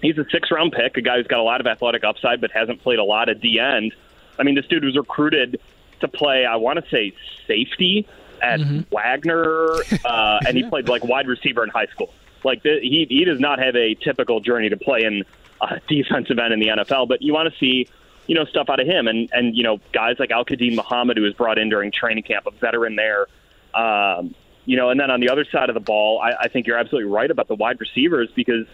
he's 0.01 0.17
a 0.17 0.25
six-round 0.31 0.71
pick, 0.71 0.97
a 0.97 1.01
guy 1.01 1.17
who's 1.17 1.27
got 1.27 1.39
a 1.39 1.43
lot 1.43 1.62
of 1.62 1.67
athletic 1.67 2.03
upside, 2.03 2.41
but 2.41 2.51
hasn't 2.51 2.81
played 2.81 2.99
a 2.99 3.03
lot 3.03 3.29
at 3.29 3.41
the 3.41 3.60
end. 3.60 3.93
I 4.38 4.43
mean, 4.43 4.55
this 4.55 4.65
dude 4.67 4.84
was 4.84 4.97
recruited 4.97 5.60
to 6.01 6.08
play, 6.08 6.45
I 6.45 6.58
want 6.58 6.84
to 6.84 6.89
say, 6.89 7.13
safety 7.47 8.08
at 8.41 8.60
Wagner, 8.91 9.75
uh, 10.03 10.39
and 10.47 10.58
he 10.58 10.63
played 10.63 10.89
like 10.89 11.03
wide 11.03 11.27
receiver 11.27 11.63
in 11.63 11.69
high 11.69 11.88
school. 11.88 12.13
Like 12.43 12.63
the, 12.63 12.79
he 12.81 13.08
he 13.10 13.25
does 13.25 13.39
not 13.39 13.60
have 13.60 13.75
a 13.75 13.95
typical 13.95 14.39
journey 14.39 14.69
to 14.69 14.77
play 14.77 15.03
in 15.03 15.23
a 15.62 15.79
defensive 15.88 16.38
end 16.38 16.53
in 16.53 16.60
the 16.60 16.67
NFL. 16.67 17.08
But 17.08 17.21
you 17.21 17.34
want 17.34 17.51
to 17.51 17.60
see 17.60 17.88
you 18.27 18.36
know, 18.36 18.45
stuff 18.45 18.69
out 18.69 18.79
of 18.79 18.88
him. 18.88 19.08
And, 19.08 19.29
and 19.31 19.55
you 19.55 19.63
know, 19.63 19.79
guys 19.91 20.15
like 20.19 20.31
Al-Quadin 20.31 20.75
Muhammad, 20.75 21.17
who 21.17 21.23
was 21.23 21.34
brought 21.34 21.58
in 21.58 21.69
during 21.69 21.91
training 21.91 22.23
camp, 22.23 22.45
a 22.47 22.51
veteran 22.51 22.95
there. 22.95 23.27
Um, 23.73 24.34
you 24.65 24.77
know, 24.77 24.89
and 24.89 24.99
then 24.99 25.12
on 25.12 25.19
the 25.19 25.29
other 25.29 25.45
side 25.45 25.69
of 25.69 25.75
the 25.75 25.79
ball, 25.79 26.19
I, 26.19 26.45
I 26.45 26.47
think 26.47 26.65
you're 26.65 26.77
absolutely 26.77 27.12
right 27.12 27.29
about 27.29 27.47
the 27.47 27.55
wide 27.55 27.79
receivers 27.79 28.29
because 28.36 28.65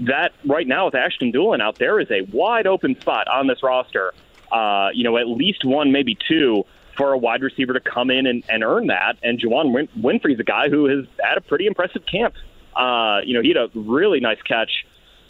that 0.00 0.32
right 0.44 0.66
now 0.66 0.86
with 0.86 0.94
Ashton 0.94 1.32
Dulin 1.32 1.60
out 1.60 1.78
there 1.78 2.00
is 2.00 2.10
a 2.10 2.22
wide 2.32 2.66
open 2.66 2.98
spot 3.00 3.28
on 3.28 3.46
this 3.46 3.62
roster. 3.62 4.12
Uh, 4.50 4.90
you 4.92 5.04
know, 5.04 5.16
at 5.16 5.28
least 5.28 5.64
one, 5.64 5.92
maybe 5.92 6.16
two 6.28 6.64
for 6.96 7.12
a 7.12 7.18
wide 7.18 7.42
receiver 7.42 7.72
to 7.72 7.80
come 7.80 8.10
in 8.10 8.26
and, 8.26 8.44
and 8.48 8.62
earn 8.62 8.88
that. 8.88 9.16
And 9.22 9.40
Juwann 9.40 9.72
Win- 9.72 9.88
Winfree's 9.98 10.40
a 10.40 10.44
guy 10.44 10.68
who 10.68 10.86
has 10.86 11.06
had 11.22 11.38
a 11.38 11.40
pretty 11.40 11.66
impressive 11.66 12.04
camp. 12.04 12.34
Uh, 12.76 13.20
you 13.24 13.34
know, 13.34 13.42
he 13.42 13.48
had 13.48 13.56
a 13.56 13.68
really 13.74 14.20
nice 14.20 14.40
catch 14.42 14.70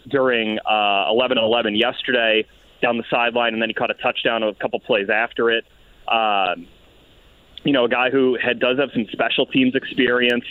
during 0.07 0.59
uh, 0.59 1.05
11 1.09 1.37
and 1.37 1.45
11 1.45 1.75
yesterday 1.75 2.45
down 2.81 2.97
the 2.97 3.05
sideline, 3.09 3.53
and 3.53 3.61
then 3.61 3.69
he 3.69 3.73
caught 3.73 3.91
a 3.91 3.95
touchdown 3.95 4.43
a 4.43 4.53
couple 4.53 4.79
plays 4.79 5.09
after 5.09 5.49
it. 5.49 5.65
Um, 6.07 6.67
you 7.63 7.71
know, 7.71 7.85
a 7.85 7.89
guy 7.89 8.09
who 8.09 8.37
had 8.41 8.59
does 8.59 8.77
have 8.77 8.89
some 8.93 9.05
special 9.11 9.45
teams 9.45 9.73
experience. 9.73 10.43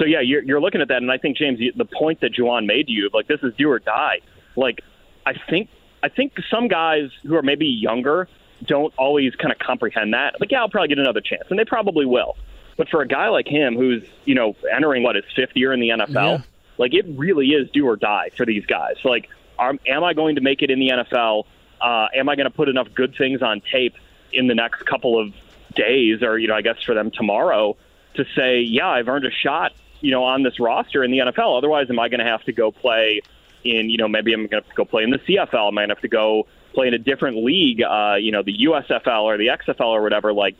So 0.00 0.06
yeah, 0.06 0.20
you're, 0.20 0.42
you're 0.42 0.60
looking 0.62 0.80
at 0.80 0.88
that, 0.88 1.02
and 1.02 1.12
I 1.12 1.18
think 1.18 1.36
James, 1.36 1.60
the 1.76 1.84
point 1.84 2.22
that 2.22 2.32
Juwann 2.32 2.64
made 2.64 2.86
to 2.86 2.92
you, 2.92 3.10
like 3.12 3.28
this 3.28 3.40
is 3.42 3.52
do 3.58 3.70
or 3.70 3.78
die. 3.78 4.20
Like 4.56 4.80
I 5.26 5.34
think 5.50 5.68
I 6.02 6.08
think 6.08 6.32
some 6.50 6.68
guys 6.68 7.10
who 7.22 7.36
are 7.36 7.42
maybe 7.42 7.66
younger 7.66 8.26
don't 8.64 8.94
always 8.96 9.34
kind 9.34 9.52
of 9.52 9.58
comprehend 9.58 10.14
that. 10.14 10.40
Like 10.40 10.50
yeah, 10.50 10.60
I'll 10.60 10.70
probably 10.70 10.88
get 10.88 10.98
another 10.98 11.20
chance, 11.20 11.42
and 11.50 11.58
they 11.58 11.66
probably 11.66 12.06
will. 12.06 12.38
But 12.78 12.88
for 12.88 13.02
a 13.02 13.06
guy 13.06 13.28
like 13.28 13.46
him, 13.46 13.76
who's 13.76 14.02
you 14.24 14.34
know 14.34 14.56
entering 14.74 15.02
what 15.02 15.16
his 15.16 15.24
fifth 15.36 15.54
year 15.54 15.70
in 15.70 15.80
the 15.80 15.90
NFL, 15.90 16.38
yeah. 16.38 16.42
like 16.78 16.94
it 16.94 17.04
really 17.08 17.48
is 17.48 17.70
do 17.70 17.86
or 17.86 17.96
die 17.96 18.30
for 18.38 18.46
these 18.46 18.64
guys. 18.64 18.96
Like, 19.04 19.28
are, 19.58 19.74
am 19.86 20.02
I 20.02 20.14
going 20.14 20.36
to 20.36 20.40
make 20.40 20.62
it 20.62 20.70
in 20.70 20.80
the 20.80 20.88
NFL? 20.88 21.44
Uh, 21.78 22.08
am 22.14 22.30
I 22.30 22.36
going 22.36 22.48
to 22.48 22.56
put 22.56 22.70
enough 22.70 22.88
good 22.94 23.14
things 23.18 23.42
on 23.42 23.60
tape 23.70 23.96
in 24.32 24.46
the 24.46 24.54
next 24.54 24.86
couple 24.86 25.20
of 25.20 25.34
days, 25.74 26.22
or 26.22 26.38
you 26.38 26.48
know, 26.48 26.54
I 26.54 26.62
guess 26.62 26.82
for 26.82 26.94
them 26.94 27.10
tomorrow, 27.10 27.76
to 28.14 28.24
say, 28.34 28.60
yeah, 28.60 28.88
I've 28.88 29.08
earned 29.08 29.26
a 29.26 29.30
shot, 29.30 29.72
you 30.00 30.10
know, 30.10 30.24
on 30.24 30.42
this 30.42 30.58
roster 30.58 31.04
in 31.04 31.10
the 31.10 31.18
NFL. 31.18 31.58
Otherwise, 31.58 31.88
am 31.90 31.98
I 31.98 32.08
going 32.08 32.20
to 32.20 32.26
have 32.26 32.44
to 32.44 32.52
go 32.52 32.70
play 32.70 33.20
in, 33.64 33.90
you 33.90 33.98
know, 33.98 34.08
maybe 34.08 34.32
I'm 34.32 34.40
going 34.40 34.50
to 34.50 34.56
have 34.56 34.68
to 34.68 34.74
go 34.74 34.84
play 34.84 35.02
in 35.02 35.10
the 35.10 35.18
CFL. 35.18 35.68
I 35.68 35.70
might 35.70 35.88
have 35.88 36.00
to 36.00 36.08
go 36.08 36.46
play 36.72 36.88
in 36.88 36.94
a 36.94 36.98
different 36.98 37.44
league, 37.44 37.82
uh, 37.82 38.16
you 38.18 38.32
know, 38.32 38.42
the 38.42 38.56
USFL 38.66 39.22
or 39.22 39.36
the 39.36 39.48
XFL 39.48 39.86
or 39.86 40.02
whatever. 40.02 40.32
Like, 40.32 40.56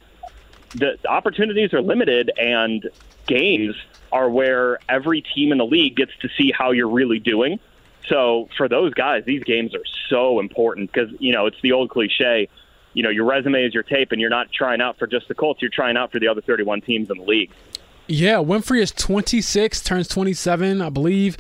the 0.75 0.99
opportunities 1.09 1.73
are 1.73 1.83
limited, 1.83 2.31
and 2.39 2.89
games 3.27 3.75
are 4.13 4.29
where 4.29 4.79
every 4.89 5.21
team 5.21 5.53
in 5.53 5.59
the 5.59 5.67
league 5.67 5.97
gets 5.97 6.13
to 6.21 6.29
see 6.37 6.53
how 6.53 6.71
you're 6.71 6.89
really 6.89 7.19
doing. 7.19 7.59
So 8.09 8.49
for 8.57 8.69
those 8.69 8.95
guys, 8.95 9.25
these 9.25 9.45
games 9.45 9.75
are 9.75 9.85
so 10.09 10.41
important 10.41 10.93
because 10.93 11.11
you 11.21 11.33
know 11.33 11.47
it's 11.47 11.61
the 11.63 11.73
old 11.73 11.91
cliche. 11.91 12.49
You 12.93 13.05
know, 13.05 13.11
your 13.11 13.25
resume 13.25 13.65
is 13.65 13.73
your 13.73 13.85
tape, 13.85 14.11
and 14.11 14.21
you're 14.21 14.31
not 14.31 14.51
trying 14.53 14.81
out 14.81 14.99
for 14.99 15.07
just 15.07 15.29
the 15.29 15.35
Colts. 15.35 15.63
You're 15.63 15.71
trying 15.71 15.97
out 15.97 16.11
for 16.11 16.19
the 16.19 16.27
other 16.27 16.41
31 16.41 16.81
teams 16.81 17.11
in 17.11 17.19
the 17.19 17.25
league. 17.25 17.53
Yeah, 18.11 18.39
Winfree 18.39 18.81
is 18.81 18.91
26, 18.91 19.83
turns 19.83 20.09
27, 20.09 20.83
I 20.83 20.89
believe. 20.91 21.37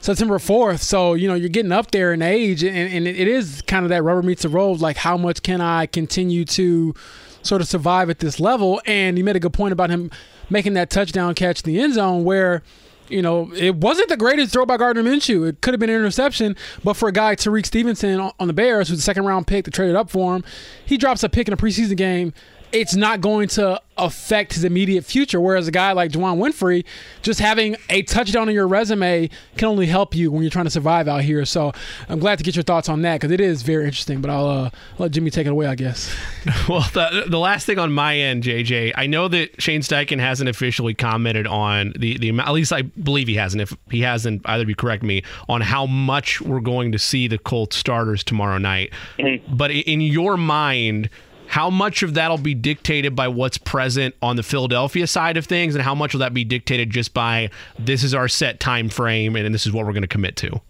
September 0.00 0.36
4th. 0.36 0.80
So, 0.80 1.14
you 1.14 1.26
know, 1.26 1.34
you're 1.34 1.48
getting 1.48 1.72
up 1.72 1.90
there 1.90 2.12
in 2.12 2.20
age, 2.20 2.62
and, 2.62 2.76
and 2.76 3.08
it 3.08 3.26
is 3.26 3.62
kind 3.66 3.82
of 3.82 3.88
that 3.88 4.02
rubber 4.02 4.22
meets 4.22 4.42
the 4.42 4.50
road. 4.50 4.80
Like, 4.80 4.98
how 4.98 5.16
much 5.16 5.42
can 5.42 5.62
I 5.62 5.86
continue 5.86 6.44
to 6.44 6.94
sort 7.40 7.62
of 7.62 7.68
survive 7.68 8.10
at 8.10 8.18
this 8.18 8.38
level? 8.38 8.82
And 8.84 9.16
you 9.16 9.24
made 9.24 9.36
a 9.36 9.40
good 9.40 9.54
point 9.54 9.72
about 9.72 9.88
him 9.88 10.10
making 10.50 10.74
that 10.74 10.90
touchdown 10.90 11.34
catch 11.34 11.62
in 11.62 11.72
the 11.72 11.80
end 11.80 11.94
zone 11.94 12.24
where– 12.24 12.62
you 13.08 13.22
know, 13.22 13.52
it 13.54 13.76
wasn't 13.76 14.08
the 14.08 14.16
greatest 14.16 14.52
throw 14.52 14.66
by 14.66 14.76
Gardner 14.76 15.02
Minshew. 15.02 15.48
It 15.48 15.60
could 15.60 15.74
have 15.74 15.80
been 15.80 15.90
an 15.90 15.96
interception, 15.96 16.56
but 16.82 16.94
for 16.94 17.08
a 17.08 17.12
guy 17.12 17.36
Tyrique 17.36 17.66
Stevenson 17.66 18.20
on 18.38 18.46
the 18.46 18.52
Bears, 18.52 18.88
who's 18.88 18.98
a 18.98 19.02
second 19.02 19.24
round 19.24 19.46
pick 19.46 19.64
that 19.64 19.74
traded 19.74 19.96
up 19.96 20.10
for 20.10 20.36
him, 20.36 20.44
he 20.84 20.96
drops 20.96 21.22
a 21.22 21.28
pick 21.28 21.48
in 21.48 21.54
a 21.54 21.56
preseason 21.56 21.96
game 21.96 22.32
it's 22.72 22.94
not 22.94 23.20
going 23.20 23.48
to 23.48 23.80
affect 23.98 24.54
his 24.54 24.64
immediate 24.64 25.04
future. 25.04 25.40
Whereas 25.40 25.68
a 25.68 25.70
guy 25.70 25.92
like 25.92 26.12
Juwann 26.12 26.38
Winfree, 26.38 26.84
just 27.22 27.40
having 27.40 27.76
a 27.88 28.02
touchdown 28.02 28.48
on 28.48 28.54
your 28.54 28.68
resume 28.68 29.30
can 29.56 29.68
only 29.68 29.86
help 29.86 30.14
you 30.14 30.30
when 30.30 30.42
you're 30.42 30.50
trying 30.50 30.66
to 30.66 30.70
survive 30.70 31.08
out 31.08 31.22
here. 31.22 31.44
So 31.44 31.72
I'm 32.08 32.18
glad 32.18 32.38
to 32.38 32.44
get 32.44 32.56
your 32.56 32.62
thoughts 32.62 32.88
on 32.88 33.02
that 33.02 33.20
because 33.20 33.32
it 33.32 33.40
is 33.40 33.62
very 33.62 33.84
interesting. 33.84 34.20
But 34.20 34.30
I'll 34.30 34.48
uh, 34.48 34.70
let 34.98 35.12
Jimmy 35.12 35.30
take 35.30 35.46
it 35.46 35.50
away, 35.50 35.66
I 35.66 35.74
guess. 35.74 36.14
well, 36.68 36.86
the, 36.92 37.24
the 37.28 37.38
last 37.38 37.66
thing 37.66 37.78
on 37.78 37.92
my 37.92 38.16
end, 38.16 38.42
JJ, 38.42 38.92
I 38.94 39.06
know 39.06 39.28
that 39.28 39.60
Shane 39.60 39.80
Steichen 39.80 40.20
hasn't 40.20 40.48
officially 40.48 40.94
commented 40.94 41.46
on 41.46 41.92
the 41.98 42.18
the 42.18 42.36
at 42.38 42.52
least 42.52 42.72
I 42.72 42.82
believe 42.82 43.28
he 43.28 43.36
hasn't. 43.36 43.62
If 43.62 43.76
he 43.90 44.00
hasn't, 44.00 44.42
either 44.44 44.62
of 44.62 44.68
you 44.68 44.76
correct 44.76 45.02
me 45.02 45.22
on 45.48 45.60
how 45.60 45.86
much 45.86 46.40
we're 46.40 46.60
going 46.60 46.92
to 46.92 46.98
see 46.98 47.28
the 47.28 47.38
Colts 47.38 47.76
starters 47.76 48.22
tomorrow 48.22 48.58
night. 48.58 48.92
Mm-hmm. 49.18 49.56
But 49.56 49.70
in 49.70 50.00
your 50.00 50.36
mind 50.36 51.08
how 51.46 51.70
much 51.70 52.02
of 52.02 52.14
that'll 52.14 52.38
be 52.38 52.54
dictated 52.54 53.14
by 53.14 53.28
what's 53.28 53.58
present 53.58 54.14
on 54.20 54.36
the 54.36 54.42
Philadelphia 54.42 55.06
side 55.06 55.36
of 55.36 55.46
things, 55.46 55.74
and 55.74 55.82
how 55.82 55.94
much 55.94 56.12
will 56.12 56.20
that 56.20 56.34
be 56.34 56.44
dictated 56.44 56.90
just 56.90 57.14
by 57.14 57.50
this 57.78 58.02
is 58.02 58.14
our 58.14 58.28
set 58.28 58.60
time 58.60 58.88
frame 58.88 59.36
and 59.36 59.54
this 59.54 59.66
is 59.66 59.72
what 59.72 59.86
we're 59.86 59.92
going 59.92 60.02
to 60.02 60.08
commit 60.08 60.36
to? 60.36 60.60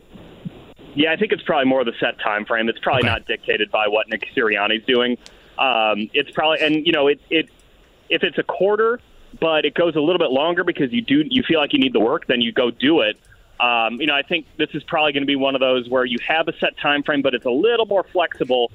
Yeah, 0.95 1.13
I 1.13 1.17
think 1.17 1.33
it's 1.33 1.43
probably 1.43 1.67
more 1.67 1.85
the 1.85 1.93
set 2.01 2.19
time 2.21 2.45
frame. 2.45 2.69
It's 2.69 2.79
probably 2.79 3.03
okay. 3.03 3.09
not 3.09 3.27
dictated 3.27 3.71
by 3.71 3.89
what 3.89 4.09
Nick 4.09 4.27
Sirianni's 4.35 4.85
doing. 4.87 5.19
Um, 5.59 6.11
it's 6.15 6.31
probably, 6.31 6.61
and 6.61 6.87
you 6.87 6.93
know, 6.93 7.09
it 7.09 7.21
it 7.31 7.51
if 8.09 8.23
it's 8.23 8.39
a 8.39 8.43
quarter, 8.43 9.01
but 9.41 9.65
it 9.65 9.75
goes 9.75 9.97
a 9.97 10.01
little 10.01 10.19
bit 10.19 10.31
longer 10.31 10.65
because 10.65 10.93
you 10.93 11.03
do 11.03 11.25
you 11.29 11.43
feel 11.43 11.61
like 11.61 11.73
you 11.73 11.79
need 11.79 11.93
the 11.93 12.01
work, 12.01 12.27
then 12.27 12.41
you 12.41 12.53
go 12.53 12.71
do 12.71 13.01
it. 13.01 13.19
Um, 13.61 14.01
you 14.01 14.07
know, 14.07 14.15
I 14.15 14.23
think 14.23 14.47
this 14.59 14.69
is 14.75 14.83
probably 14.85 15.13
going 15.13 15.23
to 15.23 15.27
be 15.27 15.37
one 15.37 15.55
of 15.55 15.61
those 15.61 15.89
where 15.89 16.05
you 16.05 16.19
have 16.27 16.49
a 16.49 16.57
set 16.59 16.77
time 16.79 17.03
frame, 17.03 17.23
but 17.23 17.35
it's 17.35 17.47
a 17.47 17.51
little 17.51 17.87
more 17.87 18.05
flexible 18.13 18.71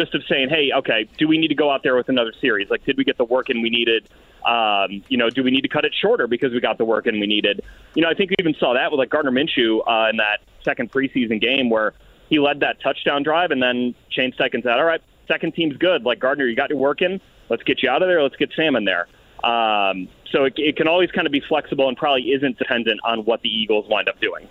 just 0.00 0.14
of 0.14 0.22
saying, 0.28 0.48
hey, 0.48 0.70
okay, 0.74 1.08
do 1.18 1.28
we 1.28 1.38
need 1.38 1.48
to 1.48 1.54
go 1.54 1.70
out 1.70 1.82
there 1.82 1.94
with 1.94 2.08
another 2.08 2.32
series? 2.40 2.70
Like, 2.70 2.84
did 2.84 2.96
we 2.96 3.04
get 3.04 3.18
the 3.18 3.24
work 3.24 3.50
in 3.50 3.60
we 3.60 3.70
needed? 3.70 4.08
Um, 4.46 5.02
you 5.08 5.18
know, 5.18 5.28
do 5.28 5.42
we 5.42 5.50
need 5.50 5.60
to 5.62 5.68
cut 5.68 5.84
it 5.84 5.92
shorter 5.94 6.26
because 6.26 6.52
we 6.52 6.60
got 6.60 6.78
the 6.78 6.84
work 6.84 7.06
in 7.06 7.20
we 7.20 7.26
needed? 7.26 7.62
You 7.94 8.02
know, 8.02 8.08
I 8.08 8.14
think 8.14 8.30
we 8.30 8.36
even 8.38 8.54
saw 8.58 8.74
that 8.74 8.90
with 8.90 8.98
like 8.98 9.10
Gardner 9.10 9.30
Minshew 9.30 9.80
uh, 9.86 10.08
in 10.08 10.16
that 10.16 10.40
second 10.64 10.90
preseason 10.90 11.40
game 11.40 11.68
where 11.68 11.92
he 12.30 12.38
led 12.38 12.60
that 12.60 12.80
touchdown 12.80 13.22
drive, 13.22 13.50
and 13.50 13.62
then 13.62 13.94
Shane 14.08 14.32
Steichen 14.32 14.62
said, 14.62 14.78
all 14.78 14.84
right, 14.84 15.02
second 15.28 15.54
team's 15.54 15.76
good. 15.76 16.04
Like 16.04 16.18
Gardner, 16.18 16.46
you 16.46 16.56
got 16.56 16.70
your 16.70 16.78
work 16.78 17.02
in. 17.02 17.20
Let's 17.48 17.62
get 17.64 17.82
you 17.82 17.90
out 17.90 18.02
of 18.02 18.08
there. 18.08 18.22
Let's 18.22 18.36
get 18.36 18.52
Sam 18.56 18.76
in 18.76 18.84
there. 18.84 19.08
Um, 19.44 20.08
so 20.30 20.44
it, 20.44 20.54
it 20.56 20.76
can 20.76 20.86
always 20.86 21.10
kind 21.10 21.26
of 21.26 21.32
be 21.32 21.40
flexible 21.40 21.88
and 21.88 21.96
probably 21.96 22.30
isn't 22.30 22.58
dependent 22.58 23.00
on 23.04 23.24
what 23.24 23.42
the 23.42 23.48
Eagles 23.48 23.86
wind 23.88 24.08
up 24.08 24.20
doing. 24.20 24.48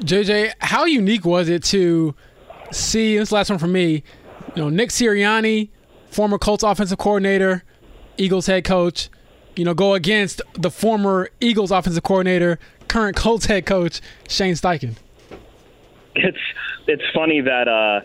JJ, 0.00 0.52
how 0.60 0.84
unique 0.84 1.24
was 1.24 1.48
it 1.48 1.64
to 1.64 2.14
see 2.70 3.16
this 3.16 3.32
last 3.32 3.50
one 3.50 3.58
for 3.58 3.66
me? 3.66 4.02
You 4.56 4.62
know, 4.62 4.70
Nick 4.70 4.88
Sirianni, 4.88 5.68
former 6.10 6.38
Colts 6.38 6.64
offensive 6.64 6.98
coordinator, 6.98 7.62
Eagles 8.16 8.46
head 8.46 8.64
coach, 8.64 9.10
you 9.54 9.64
know, 9.64 9.74
go 9.74 9.94
against 9.94 10.40
the 10.54 10.70
former 10.70 11.28
Eagles 11.40 11.70
offensive 11.70 12.02
coordinator, 12.02 12.58
current 12.88 13.16
Colts 13.16 13.46
head 13.46 13.66
coach, 13.66 14.00
Shane 14.28 14.54
Steichen. 14.54 14.96
It's 16.14 16.38
it's 16.86 17.02
funny 17.14 17.42
that 17.42 17.68
uh, 17.68 18.00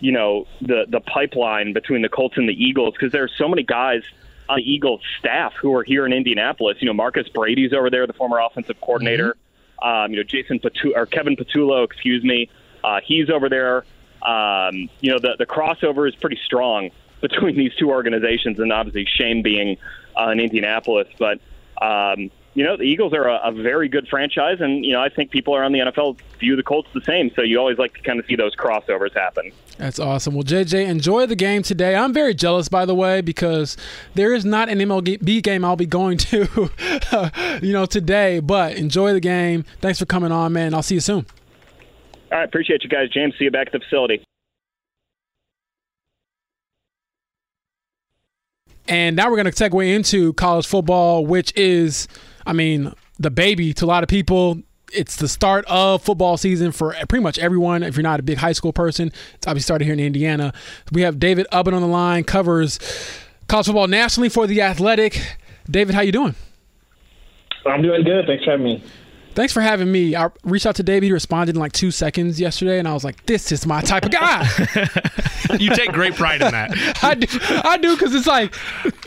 you 0.00 0.10
know 0.10 0.46
the 0.60 0.86
the 0.88 1.00
pipeline 1.00 1.72
between 1.72 2.02
the 2.02 2.08
Colts 2.08 2.36
and 2.36 2.48
the 2.48 2.64
Eagles 2.64 2.94
because 2.94 3.12
there 3.12 3.22
are 3.22 3.30
so 3.38 3.46
many 3.48 3.62
guys 3.62 4.02
on 4.48 4.56
the 4.56 4.68
Eagles 4.68 5.00
staff 5.20 5.52
who 5.54 5.72
are 5.76 5.84
here 5.84 6.04
in 6.04 6.12
Indianapolis. 6.12 6.78
You 6.80 6.86
know, 6.88 6.94
Marcus 6.94 7.28
Brady's 7.28 7.72
over 7.72 7.90
there, 7.90 8.08
the 8.08 8.12
former 8.12 8.40
offensive 8.40 8.80
coordinator. 8.80 9.36
Mm-hmm. 9.80 9.88
Um, 9.88 10.10
you 10.10 10.16
know, 10.16 10.22
Jason 10.24 10.58
Patu- 10.58 10.96
or 10.96 11.06
Kevin 11.06 11.36
Patullo, 11.36 11.84
excuse 11.84 12.22
me, 12.24 12.48
uh, 12.84 13.00
he's 13.04 13.30
over 13.30 13.48
there 13.48 13.84
um, 14.24 14.88
you 15.00 15.10
know, 15.10 15.18
the, 15.18 15.36
the 15.38 15.46
crossover 15.46 16.08
is 16.08 16.14
pretty 16.14 16.38
strong 16.44 16.90
between 17.20 17.56
these 17.56 17.74
two 17.74 17.90
organizations, 17.90 18.58
and 18.58 18.72
obviously 18.72 19.06
Shane 19.06 19.42
being 19.42 19.78
uh, 20.18 20.30
in 20.30 20.40
Indianapolis. 20.40 21.08
But, 21.18 21.40
um, 21.80 22.30
you 22.54 22.64
know, 22.64 22.76
the 22.76 22.82
Eagles 22.82 23.14
are 23.14 23.28
a, 23.28 23.40
a 23.44 23.52
very 23.52 23.88
good 23.88 24.08
franchise, 24.08 24.60
and, 24.60 24.84
you 24.84 24.92
know, 24.92 25.00
I 25.00 25.08
think 25.08 25.30
people 25.30 25.54
around 25.54 25.72
the 25.72 25.78
NFL 25.78 26.18
view 26.38 26.56
the 26.56 26.62
Colts 26.62 26.88
the 26.92 27.00
same. 27.00 27.30
So 27.34 27.42
you 27.42 27.58
always 27.58 27.78
like 27.78 27.94
to 27.94 28.02
kind 28.02 28.18
of 28.18 28.26
see 28.26 28.36
those 28.36 28.54
crossovers 28.56 29.14
happen. 29.14 29.52
That's 29.78 29.98
awesome. 29.98 30.34
Well, 30.34 30.42
JJ, 30.42 30.86
enjoy 30.88 31.26
the 31.26 31.36
game 31.36 31.62
today. 31.62 31.94
I'm 31.96 32.12
very 32.12 32.34
jealous, 32.34 32.68
by 32.68 32.84
the 32.84 32.94
way, 32.94 33.20
because 33.20 33.76
there 34.14 34.34
is 34.34 34.44
not 34.44 34.68
an 34.68 34.78
MLB 34.78 35.42
game 35.42 35.64
I'll 35.64 35.76
be 35.76 35.86
going 35.86 36.18
to, 36.18 36.70
you 37.62 37.72
know, 37.72 37.86
today. 37.86 38.40
But 38.40 38.76
enjoy 38.76 39.12
the 39.12 39.20
game. 39.20 39.64
Thanks 39.80 39.98
for 39.98 40.06
coming 40.06 40.32
on, 40.32 40.52
man. 40.52 40.74
I'll 40.74 40.82
see 40.82 40.96
you 40.96 41.00
soon. 41.00 41.26
All 42.32 42.38
right, 42.38 42.44
appreciate 42.48 42.82
you 42.82 42.88
guys, 42.88 43.10
James. 43.10 43.34
See 43.38 43.44
you 43.44 43.50
back 43.50 43.66
at 43.66 43.72
the 43.74 43.80
facility. 43.80 44.24
And 48.88 49.14
now 49.14 49.30
we're 49.30 49.36
going 49.36 49.52
to 49.52 49.52
segue 49.52 49.94
into 49.94 50.32
college 50.32 50.66
football, 50.66 51.26
which 51.26 51.52
is, 51.56 52.08
I 52.46 52.54
mean, 52.54 52.94
the 53.18 53.30
baby 53.30 53.74
to 53.74 53.84
a 53.84 53.86
lot 53.86 54.02
of 54.02 54.08
people. 54.08 54.62
It's 54.94 55.16
the 55.16 55.28
start 55.28 55.64
of 55.68 56.02
football 56.02 56.36
season 56.36 56.72
for 56.72 56.94
pretty 57.08 57.22
much 57.22 57.38
everyone. 57.38 57.82
If 57.82 57.96
you're 57.96 58.02
not 58.02 58.18
a 58.18 58.22
big 58.22 58.38
high 58.38 58.52
school 58.52 58.72
person, 58.72 59.12
it's 59.34 59.46
obviously 59.46 59.64
started 59.64 59.84
here 59.84 59.94
in 59.94 60.00
Indiana. 60.00 60.52
We 60.90 61.02
have 61.02 61.18
David 61.18 61.46
Ubben 61.52 61.74
on 61.74 61.82
the 61.82 61.86
line, 61.86 62.24
covers 62.24 62.78
college 63.46 63.66
football 63.66 63.88
nationally 63.88 64.28
for 64.30 64.46
the 64.46 64.62
Athletic. 64.62 65.20
David, 65.70 65.94
how 65.94 66.00
you 66.00 66.12
doing? 66.12 66.34
I'm 67.66 67.82
doing 67.82 68.04
good. 68.04 68.26
Thanks 68.26 68.44
for 68.44 68.52
having 68.52 68.64
me. 68.64 68.84
Thanks 69.34 69.52
for 69.52 69.62
having 69.62 69.90
me. 69.90 70.14
I 70.14 70.30
reached 70.44 70.66
out 70.66 70.76
to 70.76 70.82
David. 70.82 71.06
He 71.06 71.12
responded 71.12 71.56
in 71.56 71.60
like 71.60 71.72
two 71.72 71.90
seconds 71.90 72.38
yesterday, 72.38 72.78
and 72.78 72.86
I 72.86 72.92
was 72.92 73.02
like, 73.02 73.24
"This 73.26 73.50
is 73.50 73.66
my 73.66 73.80
type 73.80 74.04
of 74.04 74.10
guy." 74.10 74.46
you 75.58 75.74
take 75.74 75.92
great 75.92 76.14
pride 76.14 76.42
in 76.42 76.50
that. 76.52 76.70
I 77.02 77.14
do, 77.14 77.26
I 77.64 77.78
do, 77.78 77.96
because 77.96 78.14
it's 78.14 78.26
like, 78.26 78.54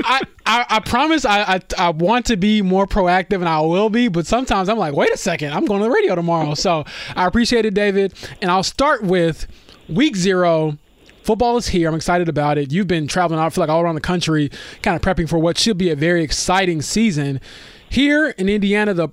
I, 0.03 0.21
I, 0.45 0.65
I 0.69 0.79
promise, 0.79 1.25
I, 1.25 1.55
I, 1.55 1.59
I 1.77 1.89
want 1.89 2.25
to 2.27 2.37
be 2.37 2.61
more 2.61 2.87
proactive, 2.87 3.35
and 3.35 3.47
I 3.47 3.61
will 3.61 3.89
be. 3.89 4.07
But 4.07 4.25
sometimes 4.25 4.67
I'm 4.67 4.77
like, 4.77 4.95
wait 4.95 5.13
a 5.13 5.17
second, 5.17 5.53
I'm 5.53 5.65
going 5.65 5.81
to 5.81 5.85
the 5.85 5.93
radio 5.93 6.15
tomorrow. 6.15 6.55
So 6.55 6.85
I 7.15 7.25
appreciate 7.25 7.65
it, 7.65 7.73
David. 7.73 8.13
And 8.41 8.49
I'll 8.49 8.63
start 8.63 9.03
with 9.03 9.47
week 9.87 10.15
zero. 10.15 10.77
Football 11.23 11.57
is 11.57 11.67
here. 11.67 11.89
I'm 11.89 11.95
excited 11.95 12.29
about 12.29 12.57
it. 12.57 12.71
You've 12.71 12.87
been 12.87 13.07
traveling, 13.07 13.39
I 13.39 13.49
feel 13.49 13.63
like, 13.63 13.69
all 13.69 13.81
around 13.81 13.95
the 13.95 14.01
country, 14.01 14.51
kind 14.81 14.95
of 14.95 15.01
prepping 15.01 15.27
for 15.27 15.39
what 15.39 15.57
should 15.57 15.77
be 15.77 15.89
a 15.89 15.95
very 15.95 16.23
exciting 16.23 16.81
season. 16.81 17.41
Here 17.89 18.29
in 18.37 18.49
Indiana, 18.49 18.93
the 18.93 19.09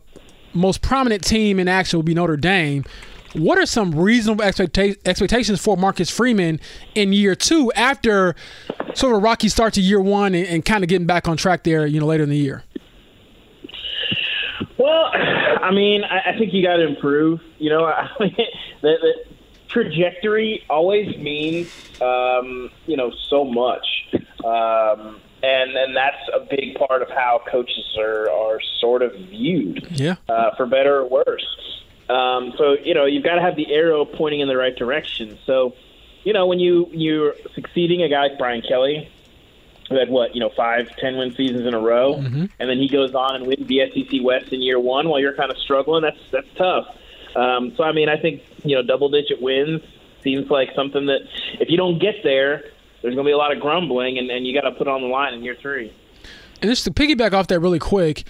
most 0.54 0.82
prominent 0.82 1.24
team 1.24 1.58
in 1.58 1.68
action 1.68 1.98
will 1.98 2.04
be 2.04 2.14
Notre 2.14 2.36
Dame. 2.36 2.84
What 3.34 3.56
are 3.58 3.66
some 3.66 3.94
reasonable 3.94 4.44
expecta- 4.44 4.98
expectations 5.06 5.62
for 5.62 5.76
Marcus 5.76 6.10
Freeman 6.10 6.60
in 6.94 7.12
year 7.12 7.34
two 7.34 7.72
after 7.72 8.34
sort 8.94 9.12
of 9.12 9.18
a 9.18 9.22
rocky 9.22 9.48
start 9.48 9.74
to 9.74 9.80
year 9.80 10.00
one 10.00 10.34
and, 10.34 10.46
and 10.46 10.64
kind 10.64 10.84
of 10.84 10.88
getting 10.88 11.06
back 11.06 11.28
on 11.28 11.36
track 11.36 11.64
there, 11.64 11.86
you 11.86 11.98
know, 11.98 12.06
later 12.06 12.24
in 12.24 12.28
the 12.28 12.36
year? 12.36 12.62
Well, 14.76 15.10
I 15.14 15.70
mean, 15.72 16.04
I, 16.04 16.32
I 16.32 16.38
think 16.38 16.52
you 16.52 16.62
got 16.62 16.76
to 16.76 16.86
improve. 16.86 17.40
You 17.58 17.70
know, 17.70 17.84
I 17.84 18.08
the, 18.18 18.34
the 18.82 19.14
trajectory 19.68 20.64
always 20.68 21.16
means, 21.16 21.72
um, 22.02 22.70
you 22.86 22.96
know, 22.96 23.10
so 23.30 23.44
much. 23.44 23.86
Um, 24.44 25.21
and 25.42 25.76
and 25.76 25.96
that's 25.96 26.22
a 26.34 26.40
big 26.40 26.74
part 26.76 27.02
of 27.02 27.08
how 27.10 27.42
coaches 27.50 27.96
are 27.98 28.30
are 28.30 28.60
sort 28.80 29.02
of 29.02 29.12
viewed, 29.14 29.86
Yeah. 29.92 30.16
uh, 30.28 30.54
for 30.56 30.66
better 30.66 30.98
or 31.00 31.06
worse. 31.08 31.46
Um, 32.08 32.52
so 32.58 32.76
you 32.82 32.94
know 32.94 33.06
you've 33.06 33.24
got 33.24 33.36
to 33.36 33.40
have 33.40 33.56
the 33.56 33.72
arrow 33.72 34.04
pointing 34.04 34.40
in 34.40 34.48
the 34.48 34.56
right 34.56 34.74
direction. 34.76 35.38
So 35.46 35.74
you 36.24 36.32
know 36.32 36.46
when 36.46 36.58
you 36.60 36.88
you're 36.92 37.34
succeeding 37.54 38.02
a 38.02 38.08
guy 38.08 38.28
like 38.28 38.38
Brian 38.38 38.62
Kelly, 38.62 39.08
who 39.88 39.96
had 39.96 40.08
what 40.10 40.34
you 40.34 40.40
know 40.40 40.50
five 40.56 40.88
ten 40.98 41.16
win 41.16 41.34
seasons 41.34 41.66
in 41.66 41.74
a 41.74 41.80
row, 41.80 42.14
and 42.14 42.50
then 42.58 42.78
he 42.78 42.88
goes 42.88 43.14
on 43.14 43.36
and 43.36 43.46
wins 43.46 43.66
the 43.66 43.80
SEC 43.92 44.20
West 44.22 44.52
in 44.52 44.60
year 44.60 44.78
one 44.78 45.08
while 45.08 45.20
you're 45.20 45.34
kind 45.36 45.50
of 45.50 45.58
struggling. 45.58 46.02
That's 46.02 46.18
that's 46.30 46.48
tough. 46.56 46.86
Um, 47.34 47.72
so 47.76 47.84
I 47.84 47.92
mean 47.92 48.08
I 48.08 48.16
think 48.18 48.42
you 48.64 48.76
know 48.76 48.82
double 48.82 49.08
digit 49.08 49.40
wins 49.40 49.80
seems 50.22 50.50
like 50.50 50.68
something 50.76 51.06
that 51.06 51.20
if 51.60 51.68
you 51.70 51.76
don't 51.76 51.98
get 51.98 52.16
there, 52.22 52.64
there's 53.02 53.14
going 53.14 53.24
to 53.24 53.28
be 53.28 53.32
a 53.32 53.36
lot 53.36 53.54
of 53.54 53.60
grumbling, 53.60 54.18
and, 54.18 54.30
and 54.30 54.46
you 54.46 54.54
got 54.54 54.68
to 54.68 54.72
put 54.72 54.88
on 54.88 55.02
the 55.02 55.08
line 55.08 55.34
in 55.34 55.42
year 55.42 55.56
three. 55.60 55.92
And 56.60 56.70
just 56.70 56.84
to 56.84 56.90
piggyback 56.90 57.32
off 57.32 57.48
that 57.48 57.60
really 57.60 57.80
quick, 57.80 58.24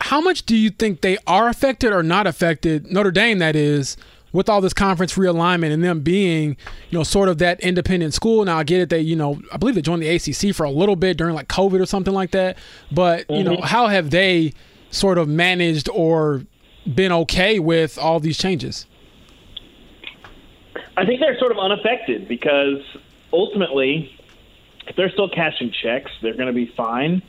how 0.00 0.20
much 0.20 0.44
do 0.44 0.56
you 0.56 0.70
think 0.70 1.00
they 1.00 1.16
are 1.26 1.48
affected 1.48 1.92
or 1.92 2.02
not 2.02 2.26
affected, 2.26 2.90
Notre 2.90 3.12
Dame 3.12 3.38
that 3.38 3.56
is, 3.56 3.96
with 4.32 4.48
all 4.48 4.60
this 4.60 4.74
conference 4.74 5.14
realignment 5.14 5.72
and 5.72 5.84
them 5.84 6.00
being, 6.00 6.56
you 6.90 6.98
know, 6.98 7.04
sort 7.04 7.28
of 7.28 7.38
that 7.38 7.60
independent 7.60 8.12
school? 8.12 8.44
Now 8.44 8.58
I 8.58 8.64
get 8.64 8.80
it, 8.80 8.90
they, 8.90 9.00
you 9.00 9.14
know, 9.14 9.40
I 9.52 9.56
believe 9.56 9.76
they 9.76 9.82
joined 9.82 10.02
the 10.02 10.08
ACC 10.08 10.54
for 10.54 10.64
a 10.64 10.70
little 10.70 10.96
bit 10.96 11.16
during 11.16 11.34
like 11.34 11.48
COVID 11.48 11.80
or 11.80 11.86
something 11.86 12.12
like 12.12 12.32
that. 12.32 12.58
But, 12.90 13.30
you 13.30 13.44
know, 13.44 13.52
mm-hmm. 13.52 13.64
how 13.64 13.86
have 13.86 14.10
they 14.10 14.52
sort 14.90 15.18
of 15.18 15.28
managed 15.28 15.88
or 15.88 16.42
been 16.92 17.12
okay 17.12 17.60
with 17.60 17.96
all 17.96 18.18
these 18.18 18.36
changes? 18.36 18.86
I 20.96 21.06
think 21.06 21.20
they're 21.20 21.38
sort 21.38 21.52
of 21.52 21.58
unaffected 21.58 22.28
because 22.28 22.80
ultimately, 23.34 24.10
if 24.86 24.96
they're 24.96 25.10
still 25.10 25.28
cashing 25.28 25.72
checks, 25.82 26.10
they're 26.22 26.34
going 26.34 26.46
to 26.46 26.52
be 26.52 26.72
fine. 26.76 27.22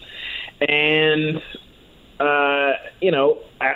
And, 0.62 1.42
uh, 2.20 2.74
you 3.02 3.12
know, 3.12 3.40
I, 3.60 3.74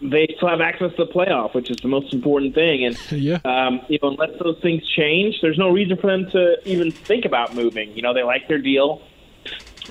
they 0.00 0.28
still 0.36 0.48
have 0.48 0.60
access 0.60 0.90
to 0.96 1.04
the 1.04 1.12
playoff, 1.12 1.54
which 1.54 1.70
is 1.70 1.78
the 1.82 1.88
most 1.88 2.12
important 2.12 2.54
thing. 2.54 2.84
And, 2.84 2.98
Yeah. 3.22 3.38
um, 3.44 3.80
you 3.88 3.98
know, 4.02 4.10
unless 4.10 4.38
those 4.42 4.58
things 4.60 4.86
change, 4.90 5.40
there's 5.40 5.58
no 5.58 5.70
reason 5.70 5.96
for 5.96 6.08
them 6.08 6.30
to 6.32 6.56
even 6.66 6.92
think 7.06 7.24
about 7.24 7.54
moving. 7.54 7.96
You 7.96 8.02
know, 8.02 8.12
they 8.12 8.22
like 8.22 8.48
their 8.48 8.58
deal 8.58 9.02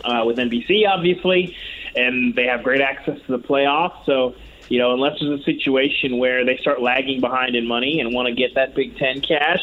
uh, 0.04 0.24
with 0.26 0.38
NBC, 0.38 0.88
obviously, 0.88 1.56
and 1.96 2.36
they 2.36 2.46
have 2.46 2.64
great 2.64 2.82
access 2.82 3.18
to 3.26 3.38
the 3.38 3.40
playoff. 3.40 4.06
So, 4.06 4.36
you 4.70 4.80
know, 4.80 4.94
unless 4.94 5.20
there's 5.20 5.40
a 5.40 5.44
situation 5.44 6.18
where 6.18 6.46
they 6.46 6.58
start 6.58 6.82
lagging 6.82 7.22
behind 7.22 7.56
in 7.56 7.68
money 7.68 8.00
and 8.00 8.14
want 8.14 8.28
to 8.28 8.34
get 8.34 8.56
that 8.56 8.76
Big 8.76 8.98
Ten 8.98 9.22
cash, 9.22 9.62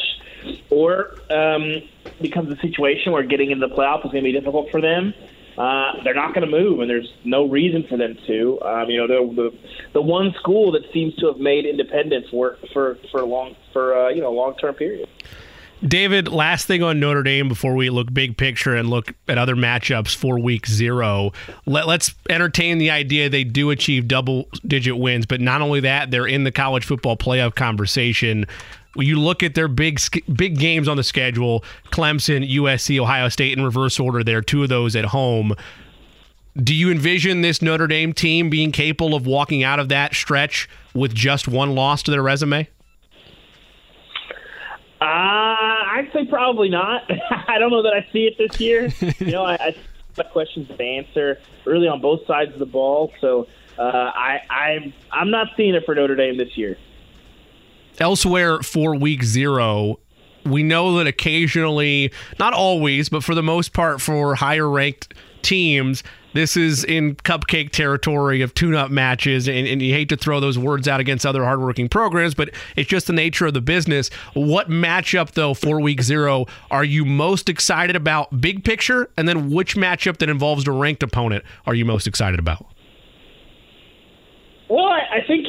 or 0.69 1.15
um, 1.29 1.81
becomes 2.21 2.51
a 2.51 2.59
situation 2.61 3.11
where 3.11 3.23
getting 3.23 3.51
into 3.51 3.67
the 3.67 3.73
playoff 3.73 4.05
is 4.05 4.11
going 4.11 4.23
to 4.23 4.29
be 4.29 4.31
difficult 4.31 4.69
for 4.71 4.81
them. 4.81 5.13
Uh, 5.57 6.01
they're 6.03 6.15
not 6.15 6.33
going 6.33 6.49
to 6.49 6.51
move, 6.51 6.79
and 6.79 6.89
there's 6.89 7.11
no 7.25 7.47
reason 7.47 7.85
for 7.89 7.97
them 7.97 8.17
to. 8.25 8.59
Um, 8.61 8.89
you 8.89 9.05
know, 9.05 9.07
the 9.07 9.51
the 9.93 10.01
one 10.01 10.33
school 10.39 10.71
that 10.71 10.83
seems 10.93 11.13
to 11.15 11.27
have 11.27 11.37
made 11.37 11.65
independence 11.65 12.31
work 12.31 12.59
for 12.73 12.97
for 13.11 13.23
long 13.25 13.55
for 13.73 13.95
uh, 13.97 14.09
you 14.09 14.21
know 14.21 14.31
long 14.31 14.55
term 14.57 14.75
period. 14.75 15.09
David, 15.85 16.27
last 16.27 16.67
thing 16.67 16.83
on 16.83 16.99
Notre 16.99 17.23
Dame 17.23 17.47
before 17.47 17.73
we 17.73 17.89
look 17.89 18.13
big 18.13 18.37
picture 18.37 18.75
and 18.75 18.89
look 18.89 19.15
at 19.27 19.39
other 19.39 19.55
matchups 19.55 20.15
for 20.15 20.39
week 20.39 20.67
zero. 20.67 21.31
Let, 21.65 21.87
let's 21.87 22.13
entertain 22.29 22.77
the 22.77 22.91
idea 22.91 23.29
they 23.29 23.43
do 23.43 23.71
achieve 23.71 24.07
double 24.07 24.47
digit 24.65 24.97
wins, 24.97 25.25
but 25.25 25.41
not 25.41 25.61
only 25.61 25.79
that, 25.79 26.11
they're 26.11 26.27
in 26.27 26.43
the 26.43 26.51
college 26.51 26.85
football 26.85 27.17
playoff 27.17 27.55
conversation. 27.55 28.45
When 28.93 29.07
you 29.07 29.19
look 29.19 29.41
at 29.41 29.55
their 29.55 29.67
big 29.67 29.99
big 30.33 30.57
games 30.57 30.87
on 30.87 30.97
the 30.97 31.03
schedule, 31.03 31.63
Clemson, 31.91 32.49
USC, 32.49 32.99
Ohio 32.99 33.29
State 33.29 33.57
in 33.57 33.63
reverse 33.63 33.99
order 33.99 34.23
there, 34.23 34.41
two 34.41 34.63
of 34.63 34.69
those 34.69 34.95
at 34.95 35.05
home. 35.05 35.55
Do 36.57 36.75
you 36.75 36.91
envision 36.91 37.41
this 37.41 37.61
Notre 37.61 37.87
Dame 37.87 38.11
team 38.11 38.49
being 38.49 38.73
capable 38.73 39.15
of 39.15 39.25
walking 39.25 39.63
out 39.63 39.79
of 39.79 39.87
that 39.89 40.13
stretch 40.13 40.67
with 40.93 41.13
just 41.15 41.47
one 41.47 41.75
loss 41.75 42.03
to 42.03 42.11
their 42.11 42.21
resume? 42.21 42.67
Uh, 44.99 45.05
I'd 45.05 46.09
say 46.13 46.25
probably 46.25 46.69
not. 46.69 47.09
I 47.47 47.57
don't 47.57 47.71
know 47.71 47.81
that 47.83 47.93
I 47.93 48.07
see 48.11 48.27
it 48.27 48.37
this 48.37 48.59
year. 48.59 48.89
you 49.19 49.31
know, 49.31 49.45
I, 49.45 49.53
I 49.53 49.75
have 50.17 50.31
questions 50.31 50.67
to 50.67 50.83
answer 50.83 51.39
really 51.65 51.87
on 51.87 52.01
both 52.01 52.27
sides 52.27 52.51
of 52.53 52.59
the 52.59 52.65
ball. 52.65 53.13
So 53.21 53.47
uh, 53.79 53.81
I, 53.81 54.41
I, 54.49 54.93
I'm 55.11 55.31
not 55.31 55.47
seeing 55.55 55.73
it 55.73 55.85
for 55.85 55.95
Notre 55.95 56.15
Dame 56.15 56.37
this 56.37 56.57
year. 56.57 56.77
Elsewhere 57.99 58.61
for 58.61 58.95
week 58.95 59.23
zero, 59.23 59.99
we 60.45 60.63
know 60.63 60.97
that 60.97 61.07
occasionally, 61.07 62.11
not 62.39 62.53
always, 62.53 63.09
but 63.09 63.23
for 63.23 63.35
the 63.35 63.43
most 63.43 63.73
part, 63.73 64.01
for 64.01 64.35
higher 64.35 64.69
ranked 64.69 65.13
teams, 65.41 66.03
this 66.33 66.55
is 66.55 66.83
in 66.83 67.15
cupcake 67.15 67.71
territory 67.71 68.41
of 68.41 68.53
tune 68.53 68.73
up 68.73 68.89
matches. 68.89 69.47
And, 69.47 69.67
and 69.67 69.81
you 69.81 69.93
hate 69.93 70.09
to 70.09 70.17
throw 70.17 70.39
those 70.39 70.57
words 70.57 70.87
out 70.87 70.99
against 70.99 71.25
other 71.25 71.43
hardworking 71.43 71.89
programs, 71.89 72.33
but 72.33 72.51
it's 72.75 72.89
just 72.89 73.07
the 73.07 73.13
nature 73.13 73.47
of 73.47 73.53
the 73.53 73.61
business. 73.61 74.09
What 74.33 74.69
matchup, 74.69 75.31
though, 75.31 75.53
for 75.53 75.81
week 75.81 76.01
zero 76.01 76.45
are 76.69 76.83
you 76.83 77.05
most 77.05 77.49
excited 77.49 77.95
about, 77.95 78.39
big 78.39 78.63
picture? 78.63 79.09
And 79.17 79.27
then 79.27 79.49
which 79.51 79.75
matchup 79.75 80.17
that 80.17 80.29
involves 80.29 80.67
a 80.67 80.71
ranked 80.71 81.03
opponent 81.03 81.43
are 81.65 81.75
you 81.75 81.85
most 81.85 82.07
excited 82.07 82.39
about? 82.39 82.65
Well, 84.69 84.85
I 84.85 85.19
think 85.27 85.45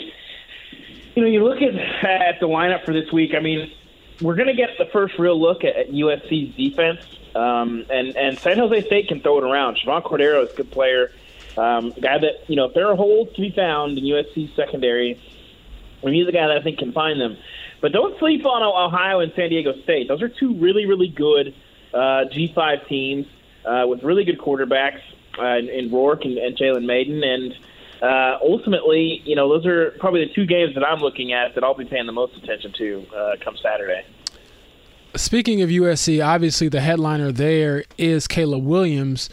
you 1.14 1.22
know 1.22 1.28
you 1.28 1.44
look 1.44 1.60
at 1.62 1.74
at 1.74 2.40
the 2.40 2.46
lineup 2.46 2.84
for 2.84 2.92
this 2.92 3.10
week. 3.12 3.34
I 3.34 3.40
mean, 3.40 3.70
we're 4.20 4.34
going 4.34 4.48
to 4.48 4.54
get 4.54 4.70
the 4.78 4.86
first 4.86 5.18
real 5.18 5.40
look 5.40 5.64
at, 5.64 5.76
at 5.76 5.90
USC's 5.90 6.54
defense, 6.56 7.00
um, 7.34 7.84
and 7.90 8.16
and 8.16 8.38
San 8.38 8.58
Jose 8.58 8.86
State 8.86 9.08
can 9.08 9.20
throw 9.20 9.38
it 9.38 9.44
around. 9.44 9.78
Chevan 9.78 10.02
Cordeiro 10.02 10.44
is 10.44 10.52
a 10.52 10.56
good 10.56 10.70
player, 10.70 11.12
um, 11.56 11.90
guy 12.00 12.18
that 12.18 12.48
you 12.48 12.56
know 12.56 12.66
if 12.66 12.74
there 12.74 12.88
are 12.88 12.96
holes 12.96 13.28
to 13.34 13.40
be 13.40 13.50
found 13.50 13.98
in 13.98 14.04
USC's 14.04 14.54
secondary, 14.56 15.20
he's 16.02 16.28
a 16.28 16.32
guy 16.32 16.48
that 16.48 16.56
I 16.56 16.62
think 16.62 16.78
can 16.78 16.92
find 16.92 17.20
them. 17.20 17.36
But 17.80 17.92
don't 17.92 18.18
sleep 18.18 18.46
on 18.46 18.62
Ohio 18.62 19.20
and 19.20 19.32
San 19.34 19.50
Diego 19.50 19.74
State. 19.82 20.08
Those 20.08 20.22
are 20.22 20.28
two 20.28 20.54
really 20.54 20.86
really 20.86 21.08
good 21.08 21.54
uh, 21.92 22.24
G5 22.32 22.86
teams 22.88 23.26
uh, 23.64 23.84
with 23.86 24.02
really 24.02 24.24
good 24.24 24.38
quarterbacks 24.38 25.00
uh, 25.38 25.56
in, 25.58 25.68
in 25.68 25.90
Rourke 25.90 26.24
and, 26.24 26.38
and 26.38 26.56
Jalen 26.56 26.84
Mayden 26.84 27.22
and 27.22 27.54
uh, 28.02 28.36
ultimately, 28.42 29.22
you 29.24 29.36
know, 29.36 29.48
those 29.48 29.64
are 29.64 29.92
probably 30.00 30.24
the 30.26 30.34
two 30.34 30.44
games 30.44 30.74
that 30.74 30.84
I'm 30.84 30.98
looking 30.98 31.32
at 31.32 31.54
that 31.54 31.62
I'll 31.62 31.76
be 31.76 31.84
paying 31.84 32.06
the 32.06 32.12
most 32.12 32.36
attention 32.36 32.72
to 32.78 33.06
uh, 33.16 33.32
come 33.44 33.56
Saturday. 33.62 34.04
Speaking 35.14 35.62
of 35.62 35.70
USC, 35.70 36.24
obviously 36.24 36.68
the 36.68 36.80
headliner 36.80 37.30
there 37.30 37.84
is 37.98 38.26
Caleb 38.26 38.64
Williams. 38.64 39.30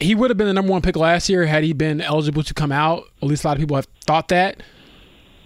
He 0.00 0.14
would 0.14 0.30
have 0.30 0.38
been 0.38 0.46
the 0.46 0.54
number 0.54 0.72
one 0.72 0.80
pick 0.80 0.96
last 0.96 1.28
year 1.28 1.44
had 1.44 1.62
he 1.62 1.74
been 1.74 2.00
eligible 2.00 2.42
to 2.42 2.54
come 2.54 2.72
out. 2.72 3.04
At 3.20 3.28
least 3.28 3.44
a 3.44 3.48
lot 3.48 3.56
of 3.56 3.60
people 3.60 3.76
have 3.76 3.88
thought 4.06 4.28
that. 4.28 4.62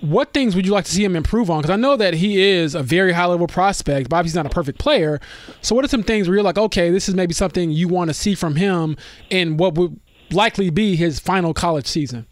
What 0.01 0.33
things 0.33 0.55
would 0.55 0.67
you 0.67 0.73
like 0.73 0.85
to 0.85 0.93
see 0.93 1.03
him 1.03 1.17
improve 1.17 1.51
on? 1.51 1.63
Because 1.63 1.73
I 1.73 1.77
know 1.77 1.97
that 1.97 2.15
he 2.15 2.41
is 2.41 2.75
a 2.75 2.83
very 2.83 3.13
high 3.13 3.25
level 3.25 3.47
prospect, 3.47 4.11
but 4.11 4.25
he's 4.25 4.35
not 4.35 4.45
a 4.47 4.51
perfect 4.51 4.79
player. 4.79 5.19
So, 5.63 5.75
what 5.75 5.87
are 5.87 5.89
some 5.89 6.03
things 6.03 6.29
where 6.29 6.37
you're 6.37 6.45
like, 6.45 6.59
okay, 6.59 6.91
this 6.91 7.09
is 7.09 7.15
maybe 7.15 7.33
something 7.33 7.71
you 7.71 7.89
want 7.89 8.11
to 8.11 8.15
see 8.15 8.35
from 8.35 8.57
him 8.57 8.99
in 9.31 9.57
what 9.57 9.75
would 9.77 9.99
likely 10.33 10.71
be 10.71 10.97
his 10.97 11.19
final 11.19 11.55
college 11.55 11.87
season? 11.87 12.27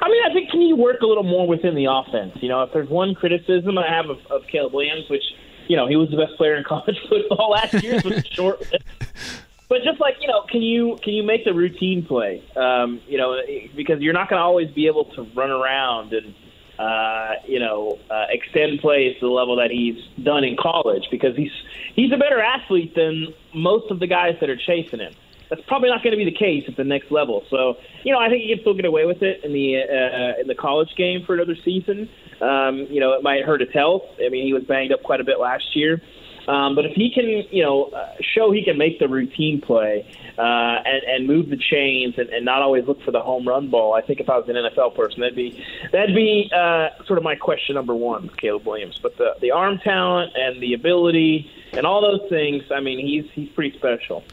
I 0.00 0.08
mean, 0.08 0.22
I 0.28 0.32
think 0.32 0.50
can 0.50 0.62
you 0.62 0.76
work 0.76 1.00
a 1.02 1.06
little 1.06 1.24
more 1.24 1.46
within 1.46 1.74
the 1.74 1.86
offense? 1.86 2.36
You 2.40 2.48
know, 2.48 2.62
if 2.62 2.72
there's 2.72 2.88
one 2.88 3.14
criticism 3.14 3.78
I 3.78 3.88
have 3.88 4.08
of, 4.08 4.18
of 4.30 4.42
Caleb 4.50 4.72
Williams, 4.72 5.08
which 5.10 5.22
you 5.68 5.76
know 5.76 5.86
he 5.86 5.96
was 5.96 6.10
the 6.10 6.16
best 6.16 6.36
player 6.36 6.56
in 6.56 6.64
college 6.68 6.96
football 7.08 7.50
last 7.50 7.82
year, 7.82 8.00
was 8.04 8.24
short. 8.26 8.60
but 9.68 9.82
just 9.84 10.00
like 10.00 10.16
you 10.20 10.28
know, 10.28 10.42
can 10.50 10.62
you 10.62 10.98
can 11.02 11.12
you 11.12 11.22
make 11.22 11.44
the 11.44 11.54
routine 11.54 12.04
play? 12.04 12.42
Um, 12.56 13.00
you 13.06 13.18
know, 13.18 13.40
because 13.76 14.00
you're 14.00 14.14
not 14.14 14.28
going 14.28 14.38
to 14.38 14.44
always 14.44 14.70
be 14.70 14.86
able 14.86 15.04
to 15.16 15.22
run 15.34 15.50
around 15.50 16.12
and 16.12 16.34
uh, 16.78 17.34
you 17.46 17.60
know 17.60 17.98
uh, 18.10 18.26
extend 18.30 18.80
plays 18.80 19.14
to 19.20 19.26
the 19.26 19.32
level 19.32 19.56
that 19.56 19.70
he's 19.70 20.02
done 20.24 20.44
in 20.44 20.56
college 20.56 21.06
because 21.10 21.36
he's 21.36 21.52
he's 21.94 22.12
a 22.12 22.16
better 22.16 22.40
athlete 22.40 22.94
than 22.94 23.28
most 23.54 23.90
of 23.90 24.00
the 24.00 24.06
guys 24.06 24.36
that 24.40 24.48
are 24.48 24.56
chasing 24.56 25.00
him. 25.00 25.12
That's 25.50 25.62
probably 25.66 25.88
not 25.88 26.02
going 26.02 26.12
to 26.12 26.16
be 26.16 26.24
the 26.24 26.36
case 26.36 26.64
at 26.68 26.76
the 26.76 26.84
next 26.84 27.10
level. 27.10 27.44
So, 27.50 27.74
you 28.04 28.12
know, 28.12 28.18
I 28.20 28.28
think 28.28 28.42
he 28.42 28.54
can 28.54 28.60
still 28.60 28.74
get 28.74 28.84
away 28.84 29.04
with 29.04 29.22
it 29.22 29.44
in 29.44 29.52
the 29.52 29.82
uh, 29.82 30.40
in 30.40 30.46
the 30.46 30.54
college 30.54 30.94
game 30.96 31.24
for 31.26 31.34
another 31.34 31.56
season. 31.64 32.08
Um, 32.40 32.86
you 32.88 33.00
know, 33.00 33.12
it 33.12 33.22
might 33.22 33.44
hurt 33.44 33.60
his 33.60 33.72
health. 33.72 34.02
I 34.24 34.28
mean, 34.28 34.46
he 34.46 34.52
was 34.52 34.62
banged 34.64 34.92
up 34.92 35.02
quite 35.02 35.20
a 35.20 35.24
bit 35.24 35.38
last 35.38 35.74
year. 35.74 36.00
Um, 36.48 36.74
but 36.74 36.84
if 36.84 36.92
he 36.94 37.10
can, 37.10 37.44
you 37.50 37.62
know, 37.62 37.84
uh, 37.84 38.14
show 38.20 38.50
he 38.50 38.64
can 38.64 38.78
make 38.78 38.98
the 38.98 39.08
routine 39.08 39.60
play 39.60 40.06
uh, 40.38 40.82
and, 40.84 41.02
and 41.04 41.26
move 41.26 41.50
the 41.50 41.56
chains 41.56 42.14
and, 42.16 42.28
and 42.30 42.44
not 42.44 42.62
always 42.62 42.86
look 42.86 43.02
for 43.02 43.10
the 43.10 43.20
home 43.20 43.46
run 43.46 43.70
ball, 43.70 43.94
I 43.94 44.00
think 44.00 44.20
if 44.20 44.28
I 44.28 44.38
was 44.38 44.48
an 44.48 44.56
NFL 44.56 44.96
person, 44.96 45.20
that'd 45.20 45.36
be 45.36 45.62
that'd 45.92 46.14
be 46.14 46.50
uh, 46.54 46.88
sort 47.06 47.18
of 47.18 47.24
my 47.24 47.36
question 47.36 47.74
number 47.74 47.94
one 47.94 48.30
Caleb 48.40 48.66
Williams. 48.66 48.98
But 49.00 49.16
the 49.16 49.34
the 49.40 49.50
arm 49.50 49.78
talent 49.78 50.32
and 50.34 50.62
the 50.62 50.74
ability 50.74 51.50
and 51.72 51.86
all 51.86 52.00
those 52.00 52.28
things, 52.28 52.64
I 52.74 52.80
mean, 52.80 52.98
he's 52.98 53.30
he's 53.32 53.48
pretty 53.50 53.76
special. 53.76 54.24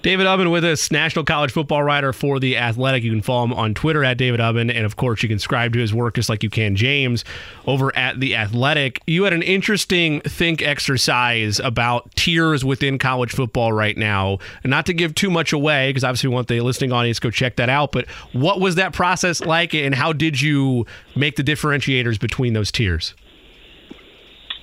David 0.00 0.26
Ubben 0.26 0.52
with 0.52 0.64
us, 0.64 0.92
national 0.92 1.24
college 1.24 1.50
football 1.50 1.82
writer 1.82 2.12
for 2.12 2.38
The 2.38 2.56
Athletic. 2.56 3.02
You 3.02 3.10
can 3.10 3.20
follow 3.20 3.46
him 3.46 3.52
on 3.52 3.74
Twitter 3.74 4.04
at 4.04 4.16
David 4.16 4.38
Ubben. 4.38 4.72
And 4.72 4.86
of 4.86 4.94
course, 4.94 5.24
you 5.24 5.28
can 5.28 5.40
subscribe 5.40 5.72
to 5.72 5.80
his 5.80 5.92
work 5.92 6.14
just 6.14 6.28
like 6.28 6.44
you 6.44 6.50
can 6.50 6.76
James 6.76 7.24
over 7.66 7.94
at 7.96 8.20
The 8.20 8.36
Athletic. 8.36 9.00
You 9.08 9.24
had 9.24 9.32
an 9.32 9.42
interesting 9.42 10.20
think 10.20 10.62
exercise 10.62 11.58
about 11.58 12.14
tiers 12.14 12.64
within 12.64 12.96
college 12.98 13.32
football 13.32 13.72
right 13.72 13.96
now. 13.96 14.38
And 14.62 14.70
not 14.70 14.86
to 14.86 14.94
give 14.94 15.16
too 15.16 15.30
much 15.30 15.52
away, 15.52 15.90
because 15.90 16.04
obviously 16.04 16.28
we 16.28 16.34
want 16.36 16.46
the 16.46 16.60
listening 16.60 16.92
audience 16.92 17.18
to 17.18 17.22
go 17.22 17.30
check 17.32 17.56
that 17.56 17.68
out. 17.68 17.90
But 17.90 18.08
what 18.32 18.60
was 18.60 18.76
that 18.76 18.92
process 18.92 19.40
like, 19.40 19.74
and 19.74 19.96
how 19.96 20.12
did 20.12 20.40
you 20.40 20.86
make 21.16 21.34
the 21.34 21.42
differentiators 21.44 22.20
between 22.20 22.52
those 22.52 22.70
tiers? 22.70 23.14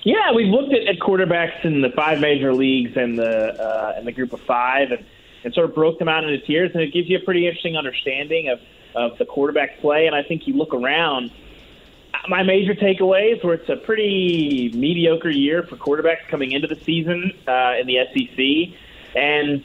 Yeah, 0.02 0.32
we've 0.34 0.46
looked 0.46 0.72
at, 0.72 0.86
at 0.86 0.98
quarterbacks 1.00 1.62
in 1.64 1.82
the 1.82 1.90
five 1.90 2.20
major 2.20 2.54
leagues 2.54 2.96
and 2.96 3.18
the 3.18 3.60
uh, 3.60 3.94
and 3.96 4.06
the 4.06 4.12
group 4.12 4.32
of 4.32 4.40
five, 4.42 4.92
and 4.92 5.04
and 5.46 5.54
sort 5.54 5.68
of 5.68 5.76
broke 5.76 6.00
them 6.00 6.08
out 6.08 6.24
into 6.24 6.44
tiers, 6.44 6.72
and 6.74 6.82
it 6.82 6.92
gives 6.92 7.08
you 7.08 7.16
a 7.16 7.20
pretty 7.20 7.46
interesting 7.46 7.76
understanding 7.76 8.48
of, 8.48 8.58
of 8.96 9.16
the 9.16 9.24
quarterback 9.24 9.78
play. 9.78 10.08
And 10.08 10.14
I 10.16 10.24
think 10.24 10.48
you 10.48 10.54
look 10.54 10.74
around, 10.74 11.30
my 12.28 12.42
major 12.42 12.74
takeaways 12.74 13.44
were 13.44 13.54
it's 13.54 13.68
a 13.68 13.76
pretty 13.76 14.72
mediocre 14.74 15.30
year 15.30 15.62
for 15.62 15.76
quarterbacks 15.76 16.26
coming 16.26 16.50
into 16.50 16.66
the 16.66 16.74
season 16.82 17.30
uh, 17.46 17.74
in 17.80 17.86
the 17.86 17.98
SEC, 18.12 19.14
and 19.14 19.62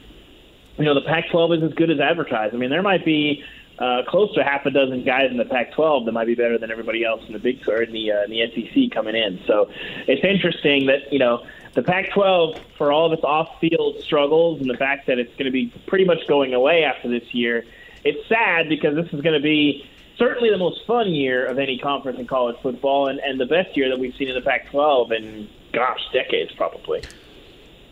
you 0.78 0.84
know 0.84 0.94
the 0.94 1.00
Pac-12 1.00 1.58
is 1.58 1.62
as 1.64 1.74
good 1.74 1.90
as 1.90 1.98
advertised. 1.98 2.54
I 2.54 2.58
mean, 2.58 2.70
there 2.70 2.82
might 2.82 3.04
be 3.04 3.42
uh, 3.80 4.02
close 4.06 4.32
to 4.36 4.44
half 4.44 4.64
a 4.66 4.70
dozen 4.70 5.02
guys 5.02 5.32
in 5.32 5.36
the 5.36 5.44
Pac-12 5.46 6.04
that 6.04 6.12
might 6.12 6.28
be 6.28 6.36
better 6.36 6.58
than 6.58 6.70
everybody 6.70 7.04
else 7.04 7.22
in 7.26 7.32
the 7.32 7.40
Big 7.40 7.68
or 7.68 7.82
in 7.82 7.92
the 7.92 8.12
uh, 8.12 8.22
in 8.22 8.30
the 8.30 8.46
SEC 8.54 8.94
coming 8.94 9.16
in. 9.16 9.40
So 9.48 9.68
it's 10.06 10.24
interesting 10.24 10.86
that 10.86 11.12
you 11.12 11.18
know 11.18 11.44
the 11.74 11.82
Pac-12, 11.82 12.60
for 12.76 12.92
all 12.92 13.06
of 13.06 13.12
its 13.12 13.24
off-field 13.24 14.02
struggles 14.02 14.60
and 14.60 14.68
the 14.68 14.76
fact 14.76 15.06
that 15.06 15.18
it's 15.18 15.32
going 15.32 15.46
to 15.46 15.50
be 15.50 15.72
pretty 15.86 16.04
much 16.04 16.26
going 16.28 16.54
away 16.54 16.84
after 16.84 17.08
this 17.08 17.32
year, 17.32 17.64
it's 18.04 18.28
sad 18.28 18.68
because 18.68 18.94
this 18.94 19.06
is 19.12 19.20
going 19.22 19.34
to 19.34 19.42
be 19.42 19.88
certainly 20.18 20.50
the 20.50 20.58
most 20.58 20.86
fun 20.86 21.10
year 21.10 21.46
of 21.46 21.58
any 21.58 21.78
conference 21.78 22.18
in 22.18 22.26
college 22.26 22.56
football 22.62 23.08
and, 23.08 23.20
and 23.20 23.40
the 23.40 23.46
best 23.46 23.76
year 23.76 23.88
that 23.88 23.98
we've 23.98 24.14
seen 24.16 24.28
in 24.28 24.34
the 24.34 24.42
Pac-12 24.42 25.12
in, 25.12 25.48
gosh, 25.72 26.00
decades 26.12 26.52
probably. 26.52 27.02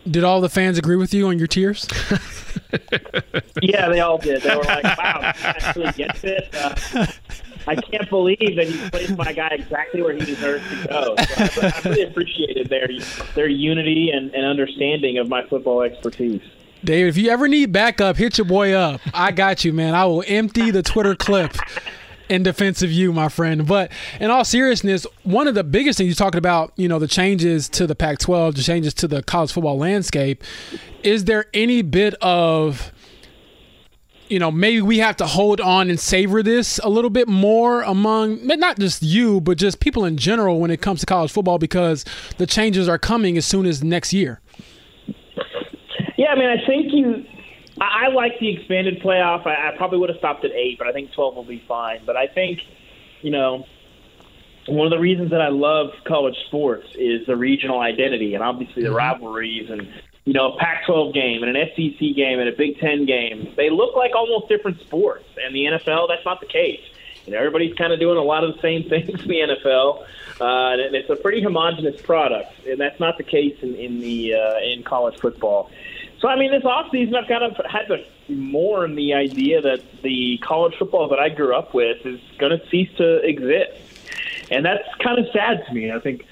Did 0.09 0.23
all 0.23 0.41
the 0.41 0.49
fans 0.49 0.77
agree 0.77 0.95
with 0.95 1.13
you 1.13 1.27
on 1.27 1.37
your 1.37 1.47
tiers? 1.47 1.87
yeah, 3.61 3.87
they 3.87 3.99
all 3.99 4.17
did. 4.17 4.41
They 4.41 4.55
were 4.55 4.63
like, 4.63 4.83
"Wow, 4.83 5.31
he 5.35 5.45
actually 5.45 5.91
gets 5.91 6.23
it." 6.23 6.49
Uh, 6.55 7.05
I 7.67 7.75
can't 7.75 8.09
believe 8.09 8.55
that 8.55 8.67
he 8.67 8.89
placed 8.89 9.17
my 9.17 9.33
guy 9.33 9.49
exactly 9.49 10.01
where 10.01 10.13
he 10.13 10.25
deserves 10.25 10.67
to 10.69 10.87
go. 10.87 11.15
So 11.15 11.61
I, 11.61 11.73
I 11.75 11.89
really 11.89 12.03
appreciated 12.03 12.69
their 12.69 12.87
their 13.35 13.47
unity 13.47 14.11
and, 14.11 14.33
and 14.33 14.45
understanding 14.45 15.17
of 15.17 15.29
my 15.29 15.45
football 15.47 15.81
expertise. 15.81 16.41
David, 16.83 17.09
if 17.09 17.17
you 17.17 17.29
ever 17.29 17.47
need 17.47 17.71
backup, 17.71 18.17
hit 18.17 18.37
your 18.37 18.45
boy 18.45 18.73
up. 18.73 19.01
I 19.13 19.31
got 19.31 19.63
you, 19.63 19.71
man. 19.71 19.93
I 19.93 20.05
will 20.05 20.23
empty 20.25 20.71
the 20.71 20.81
Twitter 20.81 21.15
clip 21.15 21.55
in 22.27 22.43
defense 22.43 22.81
of 22.81 22.91
you, 22.91 23.13
my 23.13 23.29
friend. 23.29 23.67
But 23.67 23.91
in 24.19 24.31
all 24.31 24.45
seriousness, 24.45 25.05
one 25.23 25.47
of 25.47 25.53
the 25.53 25.63
biggest 25.63 25.97
things 25.97 26.07
you 26.07 26.15
talked 26.15 26.35
about, 26.35 26.71
you 26.77 26.87
know, 26.87 26.97
the 26.97 27.07
changes 27.07 27.69
to 27.69 27.85
the 27.85 27.93
Pac 27.93 28.19
12, 28.19 28.55
the 28.55 28.63
changes 28.63 28.93
to 28.95 29.07
the 29.07 29.21
college 29.21 29.51
football 29.51 29.77
landscape. 29.77 30.43
Is 31.03 31.25
there 31.25 31.45
any 31.53 31.81
bit 31.81 32.15
of 32.15 32.91
you 34.31 34.39
know, 34.39 34.49
maybe 34.49 34.81
we 34.81 34.99
have 34.99 35.17
to 35.17 35.25
hold 35.25 35.59
on 35.59 35.89
and 35.89 35.99
savor 35.99 36.41
this 36.41 36.79
a 36.79 36.89
little 36.89 37.09
bit 37.09 37.27
more 37.27 37.81
among 37.81 38.47
not 38.47 38.79
just 38.79 39.03
you, 39.03 39.41
but 39.41 39.57
just 39.57 39.81
people 39.81 40.05
in 40.05 40.15
general 40.15 40.61
when 40.61 40.71
it 40.71 40.81
comes 40.81 41.01
to 41.01 41.05
college 41.05 41.31
football 41.31 41.57
because 41.57 42.05
the 42.37 42.47
changes 42.47 42.87
are 42.87 42.97
coming 42.97 43.37
as 43.37 43.45
soon 43.45 43.65
as 43.65 43.83
next 43.83 44.13
year. 44.13 44.39
Yeah, 46.17 46.27
I 46.29 46.35
mean, 46.35 46.49
I 46.49 46.65
think 46.65 46.93
you. 46.93 47.25
I, 47.81 48.05
I 48.05 48.13
like 48.13 48.39
the 48.39 48.55
expanded 48.55 49.01
playoff. 49.01 49.45
I, 49.45 49.73
I 49.73 49.77
probably 49.77 49.99
would 49.99 50.09
have 50.09 50.19
stopped 50.19 50.45
at 50.45 50.51
eight, 50.51 50.77
but 50.77 50.87
I 50.87 50.93
think 50.93 51.11
twelve 51.11 51.35
will 51.35 51.43
be 51.43 51.63
fine. 51.67 51.99
But 52.05 52.15
I 52.15 52.27
think, 52.27 52.59
you 53.21 53.31
know, 53.31 53.65
one 54.67 54.87
of 54.87 54.91
the 54.91 54.99
reasons 54.99 55.31
that 55.31 55.41
I 55.41 55.49
love 55.49 55.89
college 56.07 56.35
sports 56.47 56.87
is 56.95 57.25
the 57.27 57.35
regional 57.35 57.81
identity 57.81 58.33
and 58.33 58.43
obviously 58.43 58.83
the 58.83 58.89
mm-hmm. 58.89 58.97
rivalries 58.97 59.69
and 59.69 59.89
you 60.25 60.33
know, 60.33 60.53
a 60.53 60.57
Pac-12 60.57 61.13
game 61.13 61.43
and 61.43 61.55
an 61.55 61.67
SEC 61.75 61.99
game 62.15 62.39
and 62.39 62.47
a 62.47 62.51
Big 62.55 62.79
Ten 62.79 63.05
game, 63.05 63.53
they 63.57 63.69
look 63.69 63.95
like 63.95 64.11
almost 64.15 64.49
different 64.49 64.79
sports. 64.81 65.25
And 65.43 65.55
the 65.55 65.65
NFL, 65.65 66.07
that's 66.09 66.25
not 66.25 66.39
the 66.39 66.47
case. 66.47 66.81
You 67.25 67.33
know, 67.33 67.39
everybody's 67.39 67.75
kind 67.75 67.93
of 67.93 67.99
doing 67.99 68.17
a 68.17 68.23
lot 68.23 68.43
of 68.43 68.55
the 68.55 68.61
same 68.61 68.83
things 68.89 69.21
in 69.21 69.27
the 69.27 69.57
NFL, 69.63 70.01
uh, 70.39 70.83
and 70.83 70.95
it's 70.95 71.09
a 71.09 71.15
pretty 71.15 71.41
homogenous 71.41 72.01
product, 72.01 72.65
and 72.65 72.79
that's 72.79 72.99
not 72.99 73.17
the 73.17 73.23
case 73.23 73.57
in 73.61 73.75
in 73.75 73.99
the 73.99 74.33
uh, 74.33 74.59
in 74.59 74.83
college 74.83 75.19
football. 75.19 75.69
So, 76.19 76.27
I 76.27 76.35
mean, 76.35 76.51
this 76.51 76.63
offseason, 76.63 77.15
I've 77.15 77.27
kind 77.27 77.43
of 77.43 77.57
had 77.65 77.87
to 77.87 78.03
mourn 78.31 78.95
the 78.95 79.13
idea 79.13 79.59
that 79.61 79.81
the 80.03 80.39
college 80.43 80.75
football 80.77 81.09
that 81.09 81.19
I 81.19 81.29
grew 81.29 81.55
up 81.55 81.73
with 81.73 82.05
is 82.05 82.19
going 82.37 82.57
to 82.57 82.69
cease 82.69 82.89
to 82.97 83.17
exist, 83.27 83.81
and 84.51 84.65
that's 84.65 84.87
kind 85.03 85.19
of 85.19 85.25
sad 85.33 85.65
to 85.67 85.73
me. 85.73 85.91
I 85.91 85.99
think 85.99 86.25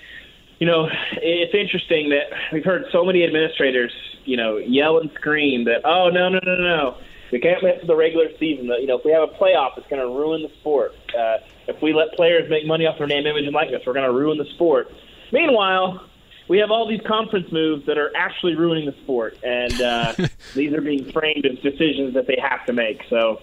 you 0.59 0.67
know, 0.67 0.89
it's 1.13 1.55
interesting 1.55 2.09
that 2.09 2.37
we've 2.51 2.65
heard 2.65 2.85
so 2.91 3.05
many 3.05 3.23
administrators, 3.23 3.93
you 4.25 4.37
know, 4.37 4.57
yell 4.57 4.99
and 4.99 5.09
scream 5.15 5.65
that, 5.65 5.81
oh, 5.85 6.09
no, 6.09 6.29
no, 6.29 6.39
no, 6.43 6.55
no. 6.55 6.97
We 7.31 7.39
can't 7.39 7.63
wait 7.63 7.79
for 7.79 7.85
the 7.85 7.95
regular 7.95 8.25
season. 8.39 8.65
You 8.65 8.87
know, 8.87 8.97
if 8.97 9.05
we 9.05 9.11
have 9.11 9.23
a 9.23 9.33
playoff, 9.33 9.77
it's 9.77 9.87
going 9.87 10.01
to 10.01 10.07
ruin 10.07 10.41
the 10.41 10.49
sport. 10.59 10.93
Uh, 11.17 11.37
if 11.67 11.81
we 11.81 11.93
let 11.93 12.13
players 12.15 12.49
make 12.49 12.65
money 12.65 12.87
off 12.87 12.97
their 12.97 13.07
name, 13.07 13.25
image, 13.25 13.45
and 13.45 13.53
likeness, 13.53 13.83
we're 13.85 13.93
going 13.93 14.07
to 14.07 14.13
ruin 14.13 14.37
the 14.37 14.49
sport. 14.55 14.91
Meanwhile, 15.31 16.03
we 16.49 16.57
have 16.57 16.71
all 16.71 16.89
these 16.89 17.01
conference 17.07 17.51
moves 17.51 17.85
that 17.85 17.97
are 17.97 18.11
actually 18.15 18.55
ruining 18.55 18.87
the 18.87 18.95
sport, 19.03 19.37
and 19.43 19.79
uh, 19.79 20.13
these 20.55 20.73
are 20.73 20.81
being 20.81 21.09
framed 21.11 21.45
as 21.45 21.59
decisions 21.59 22.15
that 22.15 22.25
they 22.27 22.37
have 22.41 22.65
to 22.65 22.73
make. 22.73 23.03
So 23.09 23.39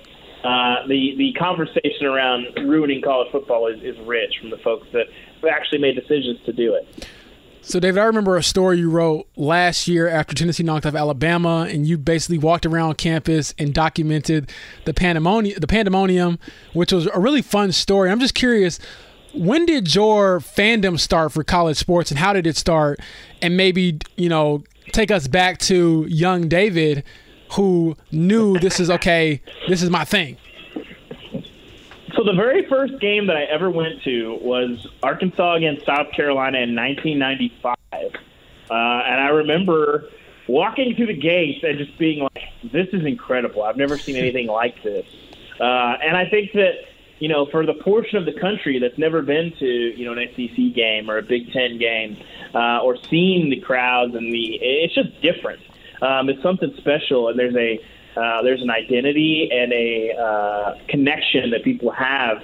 uh, 0.47 0.87
the 0.87 1.15
the 1.19 1.33
conversation 1.37 2.07
around 2.07 2.47
ruining 2.69 3.03
college 3.03 3.33
football 3.33 3.67
is, 3.67 3.83
is 3.83 3.99
rich 4.07 4.33
from 4.41 4.51
the 4.51 4.59
folks 4.59 4.87
that 4.93 5.07
actually 5.51 5.79
made 5.79 5.97
decisions 5.97 6.39
to 6.47 6.53
do 6.53 6.75
it. 6.75 7.09
So, 7.63 7.81
David, 7.81 7.99
I 7.99 8.05
remember 8.05 8.37
a 8.37 8.45
story 8.45 8.79
you 8.79 8.89
wrote 8.89 9.27
last 9.35 9.89
year 9.89 10.09
after 10.09 10.37
Tennessee 10.37 10.63
knocked 10.63 10.87
off 10.87 10.95
Alabama, 10.95 11.67
and 11.69 11.85
you 11.85 11.99
basically 11.99 12.39
walked 12.39 12.65
around 12.65 12.97
campus 12.97 13.55
and 13.59 13.75
documented 13.75 14.53
the 14.85 14.95
pandemonium, 14.95 15.59
the 15.59 15.67
pandemonium, 15.67 16.39
which 16.75 16.93
was 16.93 17.09
a 17.13 17.19
really 17.19 17.43
fun 17.43 17.73
story. 17.73 18.09
I'm 18.09 18.21
just 18.21 18.37
curious, 18.37 18.79
when 19.35 19.67
did 19.67 19.97
your 19.97 20.39
fandom 20.39 20.97
start 20.97 21.33
for 21.33 21.43
college 21.43 21.77
sports, 21.77 22.13
and 22.13 22.21
how 22.21 22.33
did 22.33 22.47
it 22.47 22.57
start? 22.57 23.01
And 23.43 23.57
maybe 23.57 23.99
you 24.15 24.29
know, 24.29 24.63
take 24.93 25.11
us 25.11 25.27
back 25.27 25.59
to 25.63 26.07
young 26.09 26.47
David, 26.47 27.03
who 27.53 27.97
knew 28.13 28.59
this 28.59 28.81
is 28.81 28.91
okay, 28.91 29.41
this 29.69 29.83
is 29.83 29.91
my 29.91 30.05
thing. 30.05 30.37
So 32.15 32.25
the 32.25 32.33
very 32.33 32.67
first 32.69 32.99
game 32.99 33.27
that 33.27 33.37
I 33.37 33.45
ever 33.45 33.71
went 33.71 34.03
to 34.05 34.39
was 34.41 34.87
Arkansas 35.03 35.55
against 35.55 35.85
South 35.85 36.13
Carolina 36.13 36.59
in 36.59 36.75
1995, 36.75 37.77
uh, 38.71 38.75
and 38.75 39.21
I 39.21 39.29
remember 39.29 40.09
walking 40.49 40.95
through 40.97 41.09
the 41.09 41.21
gates 41.21 41.63
and 41.63 41.77
just 41.77 41.99
being 41.99 42.23
like, 42.23 42.45
"This 42.65 42.89
is 42.93 43.05
incredible! 43.05 43.63
I've 43.63 43.77
never 43.77 43.99
seen 43.99 44.17
anything 44.17 44.47
like 44.63 44.83
this." 44.83 45.07
Uh, 45.61 45.65
and 46.03 46.17
I 46.17 46.29
think 46.29 46.53
that 46.53 46.75
you 47.19 47.29
know, 47.29 47.47
for 47.47 47.65
the 47.65 47.75
portion 47.75 48.19
of 48.19 48.27
the 48.27 48.39
country 48.39 48.79
that's 48.79 48.99
never 48.99 49.23
been 49.23 49.53
to 49.59 49.67
you 49.67 50.05
know 50.05 50.13
an 50.13 50.29
SEC 50.35 50.75
game 50.75 51.11
or 51.11 51.19
a 51.19 51.23
Big 51.23 51.53
Ten 51.53 51.79
game 51.79 52.17
uh, 52.55 52.81
or 52.83 52.97
seen 53.11 53.51
the 53.51 53.61
crowds 53.61 54.15
and 54.15 54.33
the, 54.33 54.59
it's 54.61 54.95
just 54.95 55.21
different. 55.23 55.61
Um, 56.03 56.29
it's 56.29 56.43
something 56.43 56.75
special, 56.79 57.29
and 57.29 57.39
there's 57.39 57.57
a 57.57 57.81
uh, 58.17 58.43
there's 58.43 58.63
an 58.63 58.71
identity 58.71 59.51
and 59.53 59.73
a 59.73 60.13
uh, 60.17 60.79
connection 60.89 61.51
that 61.51 61.63
people 61.65 61.91
have 61.91 62.43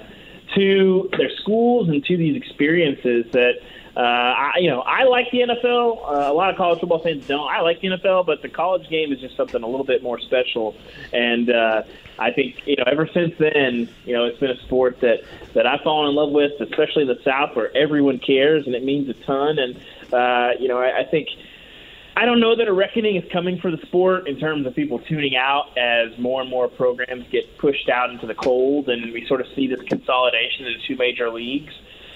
to 0.55 1.09
their 1.17 1.31
schools 1.37 1.89
and 1.89 2.05
to 2.05 2.15
these 2.15 2.35
experiences 2.35 3.25
that 3.31 3.55
uh, 3.95 3.99
I, 3.99 4.51
you 4.59 4.69
know, 4.71 4.81
I 4.81 5.03
like 5.03 5.29
the 5.31 5.39
NFL. 5.39 6.03
Uh, 6.03 6.31
a 6.31 6.33
lot 6.33 6.49
of 6.49 6.57
college 6.57 6.79
football 6.79 6.99
fans 6.99 7.27
don't. 7.27 7.47
I 7.47 7.61
like 7.61 7.79
the 7.79 7.89
NFL, 7.89 8.25
but 8.25 8.41
the 8.41 8.49
college 8.49 8.89
game 8.89 9.13
is 9.13 9.19
just 9.19 9.37
something 9.37 9.61
a 9.61 9.67
little 9.67 9.85
bit 9.85 10.01
more 10.01 10.19
special. 10.19 10.75
And 11.11 11.51
uh, 11.51 11.83
I 12.17 12.31
think, 12.31 12.65
you 12.65 12.75
know, 12.77 12.85
ever 12.87 13.07
since 13.13 13.35
then, 13.37 13.87
you 14.05 14.13
know, 14.13 14.25
it's 14.25 14.39
been 14.39 14.49
a 14.49 14.59
sport 14.63 14.99
that 15.01 15.21
that 15.53 15.67
I've 15.67 15.81
fallen 15.81 16.09
in 16.09 16.15
love 16.15 16.31
with, 16.31 16.59
especially 16.59 17.03
in 17.03 17.07
the 17.07 17.21
South, 17.23 17.55
where 17.55 17.75
everyone 17.77 18.17
cares 18.17 18.65
and 18.65 18.73
it 18.73 18.83
means 18.83 19.09
a 19.09 19.13
ton. 19.25 19.59
And 19.59 19.75
uh, 20.11 20.59
you 20.59 20.67
know, 20.67 20.79
I, 20.79 21.01
I 21.01 21.03
think. 21.05 21.29
I 22.15 22.25
don't 22.25 22.39
know 22.39 22.55
that 22.55 22.67
a 22.67 22.73
reckoning 22.73 23.15
is 23.15 23.23
coming 23.31 23.59
for 23.59 23.71
the 23.71 23.79
sport 23.87 24.27
in 24.27 24.39
terms 24.39 24.67
of 24.67 24.75
people 24.75 24.99
tuning 24.99 25.35
out 25.35 25.75
as 25.77 26.17
more 26.19 26.41
and 26.41 26.49
more 26.49 26.67
programs 26.67 27.25
get 27.31 27.57
pushed 27.57 27.89
out 27.89 28.11
into 28.11 28.27
the 28.27 28.35
cold, 28.35 28.87
and 28.89 29.11
we 29.11 29.25
sort 29.27 29.41
of 29.41 29.47
see 29.55 29.67
this 29.67 29.81
consolidation 29.87 30.67
into 30.67 30.87
two 30.87 30.95
major 30.95 31.29
leagues. 31.31 31.73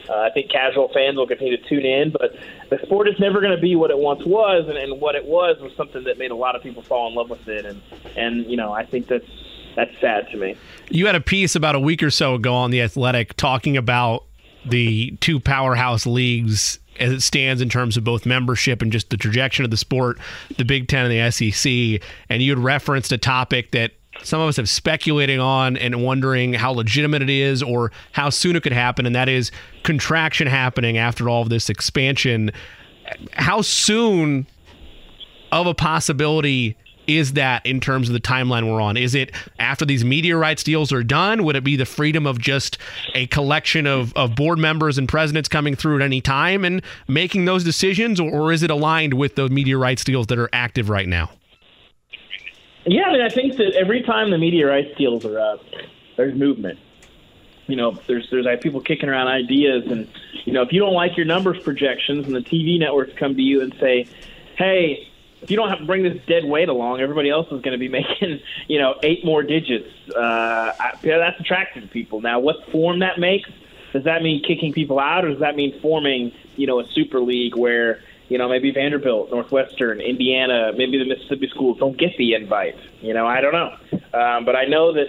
Uh, 0.09 0.19
I 0.19 0.29
think 0.29 0.51
casual 0.51 0.89
fans 0.93 1.17
will 1.17 1.27
continue 1.27 1.57
to 1.57 1.69
tune 1.69 1.85
in, 1.85 2.11
but 2.11 2.31
the 2.69 2.79
sport 2.85 3.09
is 3.09 3.19
never 3.19 3.41
going 3.41 3.55
to 3.55 3.61
be 3.61 3.75
what 3.75 3.89
it 3.89 3.97
once 3.97 4.23
was, 4.25 4.65
and, 4.67 4.77
and 4.77 5.01
what 5.01 5.15
it 5.15 5.25
was 5.25 5.57
was 5.59 5.73
something 5.75 6.03
that 6.05 6.17
made 6.17 6.31
a 6.31 6.35
lot 6.35 6.55
of 6.55 6.63
people 6.63 6.81
fall 6.83 7.09
in 7.09 7.15
love 7.15 7.29
with 7.29 7.47
it, 7.47 7.65
and 7.65 7.81
and 8.15 8.45
you 8.45 8.55
know 8.55 8.71
I 8.71 8.85
think 8.85 9.07
that's 9.07 9.25
that's 9.75 9.91
sad 9.99 10.29
to 10.31 10.37
me. 10.37 10.55
You 10.89 11.07
had 11.07 11.15
a 11.15 11.21
piece 11.21 11.55
about 11.55 11.75
a 11.75 11.79
week 11.79 12.01
or 12.03 12.11
so 12.11 12.35
ago 12.35 12.53
on 12.53 12.71
the 12.71 12.81
Athletic 12.81 13.35
talking 13.35 13.75
about 13.75 14.23
the 14.65 15.11
two 15.19 15.39
powerhouse 15.39 16.05
leagues 16.05 16.79
as 16.99 17.11
it 17.11 17.21
stands 17.21 17.61
in 17.61 17.69
terms 17.69 17.97
of 17.97 18.03
both 18.03 18.25
membership 18.25 18.81
and 18.81 18.91
just 18.91 19.09
the 19.09 19.17
trajectory 19.17 19.65
of 19.65 19.71
the 19.71 19.77
sport, 19.77 20.19
the 20.57 20.65
Big 20.65 20.87
Ten 20.87 21.09
and 21.09 21.11
the 21.11 21.31
SEC. 21.31 22.01
And 22.29 22.41
you 22.41 22.51
had 22.51 22.59
referenced 22.59 23.11
a 23.11 23.17
topic 23.17 23.71
that 23.71 23.91
some 24.23 24.41
of 24.41 24.47
us 24.47 24.57
have 24.57 24.67
speculating 24.67 25.39
on 25.39 25.77
and 25.77 26.03
wondering 26.03 26.53
how 26.53 26.71
legitimate 26.71 27.21
it 27.21 27.29
is 27.29 27.61
or 27.61 27.91
how 28.11 28.29
soon 28.29 28.55
it 28.55 28.63
could 28.63 28.71
happen, 28.71 29.05
and 29.05 29.15
that 29.15 29.29
is 29.29 29.51
contraction 29.83 30.47
happening 30.47 30.97
after 30.97 31.29
all 31.29 31.41
of 31.41 31.49
this 31.49 31.69
expansion. 31.69 32.51
How 33.33 33.61
soon 33.61 34.47
of 35.51 35.67
a 35.67 35.73
possibility 35.73 36.75
is 37.07 37.33
that 37.33 37.65
in 37.65 37.79
terms 37.79 38.09
of 38.09 38.13
the 38.13 38.19
timeline 38.19 38.71
we're 38.71 38.81
on? 38.81 38.97
Is 38.97 39.15
it 39.15 39.31
after 39.59 39.85
these 39.85 40.03
rights 40.03 40.63
deals 40.63 40.91
are 40.91 41.03
done? 41.03 41.43
Would 41.43 41.55
it 41.55 41.63
be 41.63 41.75
the 41.75 41.85
freedom 41.85 42.27
of 42.27 42.39
just 42.39 42.77
a 43.15 43.27
collection 43.27 43.87
of, 43.87 44.13
of 44.15 44.35
board 44.35 44.59
members 44.59 44.97
and 44.97 45.07
presidents 45.07 45.49
coming 45.49 45.75
through 45.75 45.97
at 45.97 46.01
any 46.01 46.21
time 46.21 46.65
and 46.65 46.81
making 47.07 47.45
those 47.45 47.63
decisions, 47.63 48.19
or, 48.19 48.29
or 48.29 48.51
is 48.51 48.63
it 48.63 48.69
aligned 48.69 49.13
with 49.13 49.35
the 49.35 49.47
rights 49.79 50.03
deals 50.03 50.27
that 50.27 50.37
are 50.37 50.49
active 50.53 50.89
right 50.89 51.07
now? 51.07 51.29
Yeah, 52.85 53.03
I 53.03 53.13
mean, 53.13 53.21
I 53.21 53.29
think 53.29 53.57
that 53.57 53.75
every 53.75 54.01
time 54.01 54.31
the 54.31 54.63
rights 54.63 54.97
deals 54.97 55.25
are 55.25 55.39
up, 55.39 55.59
there's 56.15 56.35
movement. 56.35 56.79
You 57.67 57.75
know, 57.75 57.99
there's 58.07 58.29
there's 58.31 58.45
like 58.45 58.61
people 58.61 58.79
kicking 58.79 59.09
around 59.09 59.27
ideas, 59.27 59.85
and 59.87 60.07
you 60.45 60.53
know, 60.53 60.61
if 60.61 60.71
you 60.71 60.79
don't 60.79 60.93
like 60.93 61.17
your 61.17 61.25
numbers 61.25 61.61
projections, 61.61 62.25
and 62.25 62.33
the 62.33 62.39
TV 62.39 62.79
networks 62.79 63.11
come 63.17 63.35
to 63.35 63.41
you 63.41 63.61
and 63.61 63.75
say, 63.77 64.07
"Hey, 64.57 65.09
if 65.47 65.51
you 65.51 65.55
don't 65.55 65.69
have 65.69 65.79
to 65.79 65.85
bring 65.85 66.03
this 66.03 66.21
dead 66.27 66.43
weight 66.43 66.67
along, 66.67 66.99
everybody 66.99 67.29
else 67.29 67.47
is 67.47 67.61
going 67.61 67.71
to 67.71 67.77
be 67.77 67.87
making, 67.87 68.41
you 68.67 68.79
know, 68.79 68.95
eight 69.01 69.23
more 69.23 69.43
digits. 69.43 69.89
Uh, 70.13 70.73
I, 70.77 70.99
yeah, 71.03 71.19
that's 71.19 71.39
attractive 71.39 71.83
to 71.83 71.87
people. 71.87 72.19
Now, 72.19 72.41
what 72.41 72.69
form 72.69 72.99
that 72.99 73.17
makes? 73.17 73.49
Does 73.93 74.03
that 74.03 74.23
mean 74.23 74.43
kicking 74.43 74.73
people 74.73 74.99
out, 74.99 75.23
or 75.23 75.29
does 75.29 75.39
that 75.39 75.55
mean 75.55 75.79
forming, 75.79 76.33
you 76.57 76.67
know, 76.67 76.81
a 76.81 76.87
super 76.89 77.21
league 77.21 77.55
where 77.55 78.01
you 78.27 78.37
know, 78.37 78.49
maybe 78.49 78.71
Vanderbilt, 78.71 79.31
Northwestern, 79.31 80.01
Indiana, 80.01 80.73
maybe 80.75 80.97
the 80.97 81.05
Mississippi 81.05 81.47
schools 81.47 81.77
don't 81.79 81.97
get 81.97 82.17
the 82.17 82.33
invite. 82.33 82.75
You 82.99 83.13
know, 83.13 83.25
I 83.25 83.39
don't 83.39 83.53
know, 83.53 83.73
um, 84.13 84.43
but 84.43 84.53
I 84.53 84.65
know 84.65 84.91
that 84.91 85.07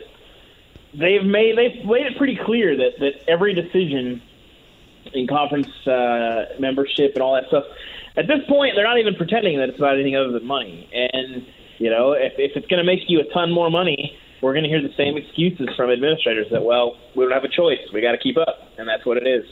they've 0.95 1.25
made 1.25 1.59
they've 1.59 1.85
made 1.85 2.07
it 2.07 2.17
pretty 2.17 2.37
clear 2.37 2.77
that 2.77 3.01
that 3.01 3.29
every 3.29 3.55
decision 3.55 4.23
in 5.13 5.27
conference 5.27 5.69
uh, 5.87 6.55
membership 6.59 7.15
and 7.15 7.23
all 7.23 7.35
that 7.35 7.49
stuff. 7.49 7.65
At 8.19 8.27
this 8.27 8.41
point, 8.49 8.73
they're 8.75 8.85
not 8.85 8.99
even 8.99 9.15
pretending 9.15 9.59
that 9.59 9.69
it's 9.69 9.79
about 9.79 9.95
anything 9.95 10.17
other 10.17 10.33
than 10.33 10.45
money. 10.45 10.91
And 10.93 11.47
you 11.79 11.89
know, 11.89 12.13
if, 12.13 12.33
if 12.37 12.57
it's 12.57 12.67
going 12.67 12.79
to 12.79 12.85
make 12.85 13.01
you 13.07 13.21
a 13.21 13.33
ton 13.33 13.53
more 13.53 13.71
money, 13.71 14.19
we're 14.43 14.53
going 14.53 14.65
to 14.65 14.69
hear 14.69 14.83
the 14.83 14.95
same 14.97 15.17
excuses 15.17 15.69
from 15.77 15.91
administrators 15.91 16.47
that 16.51 16.65
well, 16.65 16.97
we 17.15 17.25
don't 17.25 17.33
have 17.33 17.45
a 17.45 17.49
choice, 17.49 17.79
we 17.95 18.01
got 18.01 18.13
to 18.13 18.19
keep 18.19 18.37
up, 18.37 18.59
and 18.77 18.89
that's 18.89 19.07
what 19.07 19.17
it 19.17 19.27
is. 19.27 19.45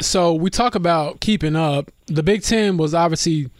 So 0.00 0.34
we 0.34 0.50
talk 0.50 0.74
about 0.74 1.20
keeping 1.20 1.54
up. 1.54 1.90
The 2.06 2.22
Big 2.22 2.42
Ten 2.42 2.76
was 2.76 2.94
obviously, 2.94 3.50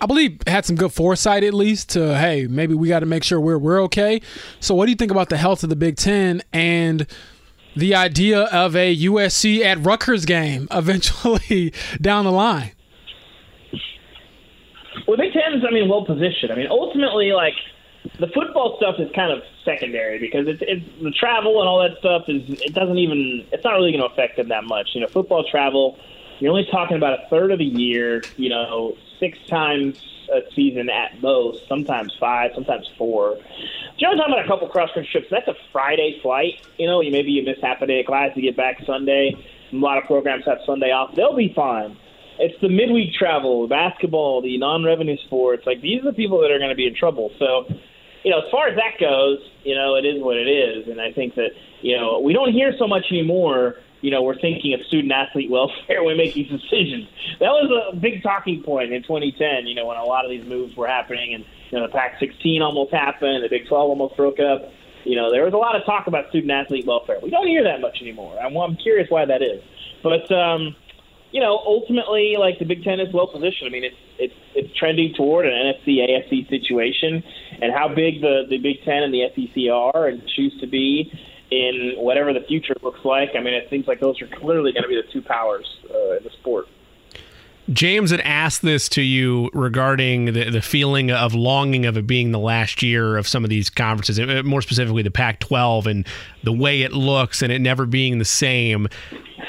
I 0.00 0.06
believe, 0.06 0.40
had 0.46 0.64
some 0.64 0.76
good 0.76 0.92
foresight 0.92 1.42
at 1.44 1.52
least 1.52 1.90
to 1.90 2.16
hey, 2.16 2.46
maybe 2.46 2.74
we 2.74 2.88
got 2.88 3.00
to 3.00 3.06
make 3.06 3.24
sure 3.24 3.40
we're 3.40 3.58
we're 3.58 3.82
okay. 3.82 4.22
So 4.60 4.74
what 4.74 4.86
do 4.86 4.92
you 4.92 4.96
think 4.96 5.10
about 5.10 5.28
the 5.28 5.36
health 5.36 5.62
of 5.62 5.68
the 5.68 5.76
Big 5.76 5.96
Ten 5.96 6.42
and 6.52 7.06
the 7.76 7.94
idea 7.94 8.42
of 8.44 8.74
a 8.74 8.96
USC 8.96 9.62
at 9.62 9.84
Rutgers 9.84 10.24
game 10.24 10.68
eventually 10.70 11.74
down 12.00 12.24
the 12.24 12.32
line? 12.32 12.72
Well, 15.06 15.16
Big 15.16 15.32
Ten 15.32 15.64
I 15.66 15.70
mean, 15.70 15.88
well 15.88 16.04
positioned. 16.04 16.52
I 16.52 16.56
mean, 16.56 16.68
ultimately, 16.70 17.32
like 17.32 17.54
the 18.18 18.28
football 18.28 18.76
stuff 18.78 18.96
is 18.98 19.10
kind 19.14 19.32
of 19.32 19.42
secondary 19.64 20.18
because 20.18 20.46
it's, 20.48 20.62
it's 20.66 20.84
the 21.02 21.10
travel 21.10 21.60
and 21.60 21.68
all 21.68 21.80
that 21.80 21.98
stuff 21.98 22.24
is 22.28 22.60
it 22.60 22.74
doesn't 22.74 22.98
even 22.98 23.46
it's 23.52 23.64
not 23.64 23.74
really 23.74 23.92
going 23.92 24.02
to 24.02 24.12
affect 24.12 24.36
them 24.36 24.48
that 24.48 24.64
much. 24.64 24.90
You 24.94 25.02
know, 25.02 25.06
football 25.08 25.44
travel, 25.48 25.98
you're 26.38 26.50
only 26.50 26.66
talking 26.70 26.96
about 26.96 27.20
a 27.20 27.28
third 27.28 27.52
of 27.52 27.58
the 27.58 27.64
year. 27.64 28.22
You 28.36 28.48
know, 28.48 28.96
six 29.18 29.38
times 29.48 29.98
a 30.32 30.42
season 30.54 30.90
at 30.90 31.20
most, 31.22 31.66
sometimes 31.68 32.14
five, 32.18 32.52
sometimes 32.54 32.88
four. 32.98 33.38
You're 33.96 34.10
only 34.10 34.20
talking 34.20 34.34
about 34.34 34.44
a 34.44 34.48
couple 34.48 34.68
cross 34.68 34.90
country 34.92 35.10
trips. 35.10 35.28
That's 35.30 35.48
a 35.48 35.56
Friday 35.72 36.20
flight. 36.22 36.60
You 36.78 36.86
know, 36.86 37.00
you 37.00 37.10
maybe 37.10 37.30
you 37.30 37.42
miss 37.42 37.58
half 37.62 37.82
a 37.82 37.86
day 37.86 38.00
of 38.00 38.06
class, 38.06 38.32
you 38.36 38.42
get 38.42 38.56
back 38.56 38.78
Sunday. 38.84 39.34
A 39.72 39.76
lot 39.76 39.98
of 39.98 40.04
programs 40.04 40.44
have 40.46 40.58
Sunday 40.64 40.90
off. 40.92 41.14
They'll 41.14 41.36
be 41.36 41.52
fine. 41.54 41.96
It's 42.38 42.60
the 42.60 42.68
midweek 42.68 43.14
travel, 43.14 43.66
basketball, 43.68 44.42
the 44.42 44.56
non-revenue 44.58 45.16
sports. 45.26 45.64
Like 45.66 45.80
these 45.80 46.00
are 46.02 46.10
the 46.10 46.12
people 46.12 46.40
that 46.42 46.50
are 46.50 46.58
going 46.58 46.70
to 46.70 46.76
be 46.76 46.86
in 46.86 46.94
trouble. 46.94 47.30
So 47.38 47.66
you 48.24 48.30
know, 48.30 48.40
as 48.40 48.50
far 48.50 48.68
as 48.68 48.76
that 48.76 49.00
goes, 49.00 49.38
you 49.64 49.74
know, 49.74 49.94
it 49.94 50.04
is 50.04 50.22
what 50.22 50.36
it 50.36 50.48
is, 50.48 50.88
and 50.88 51.00
I 51.00 51.12
think 51.12 51.34
that 51.36 51.50
you 51.80 51.96
know 51.96 52.20
we 52.20 52.32
don't 52.32 52.52
hear 52.52 52.72
so 52.78 52.86
much 52.86 53.06
anymore. 53.10 53.76
You 54.00 54.12
know, 54.12 54.22
we're 54.22 54.38
thinking 54.38 54.74
of 54.74 54.80
student 54.86 55.12
athlete 55.12 55.50
welfare 55.56 56.02
when 56.04 56.16
making 56.16 56.48
decisions. 56.48 57.08
That 57.40 57.50
was 57.50 57.92
a 57.92 57.96
big 57.96 58.22
talking 58.22 58.62
point 58.62 58.92
in 58.92 59.02
2010. 59.02 59.66
You 59.66 59.74
know, 59.74 59.86
when 59.86 59.96
a 59.96 60.04
lot 60.04 60.24
of 60.24 60.30
these 60.30 60.44
moves 60.46 60.76
were 60.76 60.86
happening, 60.86 61.34
and 61.34 61.44
you 61.70 61.78
know, 61.78 61.86
the 61.86 61.92
Pac-16 61.92 62.60
almost 62.60 62.92
happened, 62.92 63.44
the 63.44 63.48
Big 63.48 63.68
12 63.68 63.90
almost 63.90 64.16
broke 64.16 64.40
up. 64.40 64.70
You 65.04 65.16
know, 65.16 65.30
there 65.30 65.44
was 65.44 65.54
a 65.54 65.56
lot 65.56 65.76
of 65.76 65.84
talk 65.84 66.06
about 66.06 66.28
student 66.28 66.50
athlete 66.50 66.86
welfare. 66.86 67.18
We 67.22 67.30
don't 67.30 67.46
hear 67.46 67.64
that 67.64 67.80
much 67.80 68.02
anymore. 68.02 68.38
I'm, 68.38 68.56
I'm 68.56 68.76
curious 68.76 69.10
why 69.10 69.24
that 69.24 69.42
is, 69.42 69.62
but. 70.02 70.30
um 70.32 70.76
you 71.30 71.40
know, 71.40 71.58
ultimately, 71.58 72.36
like 72.38 72.58
the 72.58 72.64
Big 72.64 72.84
Ten 72.84 73.00
is 73.00 73.12
well 73.12 73.26
positioned. 73.26 73.68
I 73.68 73.70
mean, 73.70 73.84
it's 73.84 73.96
it's 74.18 74.34
it's 74.54 74.76
trending 74.76 75.14
toward 75.14 75.46
an 75.46 75.52
NFC 75.52 75.98
AFC 75.98 76.48
situation, 76.48 77.22
and 77.60 77.72
how 77.72 77.88
big 77.88 78.20
the 78.20 78.46
the 78.48 78.58
Big 78.58 78.82
Ten 78.84 79.02
and 79.02 79.12
the 79.12 79.28
SEC 79.34 79.70
are 79.72 80.06
and 80.06 80.22
choose 80.36 80.58
to 80.60 80.66
be 80.66 81.12
in 81.50 81.94
whatever 81.96 82.32
the 82.32 82.44
future 82.46 82.74
looks 82.82 83.04
like. 83.04 83.30
I 83.34 83.40
mean, 83.40 83.54
it 83.54 83.68
seems 83.70 83.86
like 83.86 84.00
those 84.00 84.20
are 84.22 84.26
clearly 84.26 84.72
going 84.72 84.82
to 84.82 84.88
be 84.88 84.96
the 84.96 85.10
two 85.12 85.22
powers 85.22 85.66
uh, 85.90 86.16
in 86.16 86.24
the 86.24 86.30
sport. 86.30 86.68
James 87.70 88.10
had 88.10 88.20
asked 88.20 88.62
this 88.62 88.88
to 88.88 89.02
you 89.02 89.50
regarding 89.52 90.26
the, 90.26 90.48
the 90.48 90.62
feeling 90.62 91.10
of 91.10 91.34
longing 91.34 91.84
of 91.84 91.98
it 91.98 92.06
being 92.06 92.32
the 92.32 92.38
last 92.38 92.82
year 92.82 93.18
of 93.18 93.28
some 93.28 93.44
of 93.44 93.50
these 93.50 93.68
conferences, 93.68 94.18
uh, 94.18 94.42
more 94.42 94.62
specifically 94.62 95.02
the 95.02 95.10
Pac 95.10 95.40
12 95.40 95.86
and 95.86 96.06
the 96.44 96.52
way 96.52 96.80
it 96.80 96.92
looks 96.92 97.42
and 97.42 97.52
it 97.52 97.60
never 97.60 97.84
being 97.84 98.18
the 98.18 98.24
same. 98.24 98.88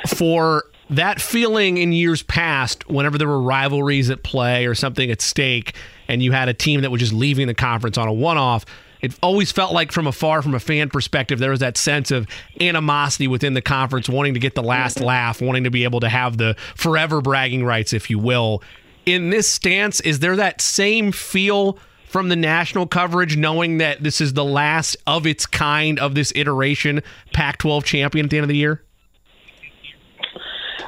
For 0.06 0.66
that 0.90 1.22
feeling 1.22 1.78
in 1.78 1.92
years 1.92 2.24
past, 2.24 2.88
whenever 2.90 3.18
there 3.18 3.28
were 3.28 3.42
rivalries 3.42 4.10
at 4.10 4.24
play 4.24 4.66
or 4.66 4.74
something 4.76 5.12
at 5.12 5.22
stake, 5.22 5.76
and 6.08 6.24
you 6.24 6.32
had 6.32 6.50
a 6.50 6.54
team 6.54 6.82
that 6.82 6.92
was 6.92 7.00
just 7.00 7.14
leaving 7.14 7.48
the 7.48 7.54
conference 7.54 7.98
on 7.98 8.08
a 8.08 8.14
one 8.14 8.38
off, 8.38 8.66
it 9.02 9.18
always 9.22 9.52
felt 9.52 9.72
like 9.72 9.92
from 9.92 10.08
afar, 10.08 10.42
from 10.42 10.56
a 10.56 10.60
fan 10.60 10.90
perspective, 10.90 11.40
there 11.40 11.52
was 11.52 11.62
that 11.62 11.78
sense 11.78 12.12
of 12.12 12.28
animosity 12.60 13.28
within 13.28 13.54
the 13.54 13.62
conference, 13.62 14.10
wanting 14.10 14.34
to 14.34 14.40
get 14.40 14.56
the 14.56 14.64
last 14.64 15.00
laugh, 15.00 15.42
wanting 15.42 15.64
to 15.64 15.72
be 15.72 15.84
able 15.84 16.02
to 16.02 16.10
have 16.10 16.38
the 16.38 16.56
forever 16.76 17.22
bragging 17.22 17.64
rights, 17.64 17.94
if 17.94 18.10
you 18.10 18.20
will. 18.20 18.62
In 19.06 19.30
this 19.30 19.50
stance, 19.50 20.02
is 20.02 20.20
there 20.20 20.36
that 20.36 20.60
same 20.60 21.12
feel 21.12 21.78
from 22.08 22.30
the 22.30 22.36
national 22.36 22.88
coverage, 22.88 23.38
knowing 23.38 23.78
that 23.78 24.04
this 24.04 24.20
is 24.20 24.34
the 24.34 24.44
last 24.44 24.98
of 25.08 25.26
its 25.26 25.46
kind 25.46 26.00
of 26.00 26.16
this 26.16 26.34
iteration 26.36 27.02
Pac 27.32 27.60
12 27.60 27.86
champion 27.86 28.26
at 28.26 28.30
the 28.32 28.38
end 28.38 28.44
of 28.44 28.50
the 28.50 28.58
year? 28.58 28.84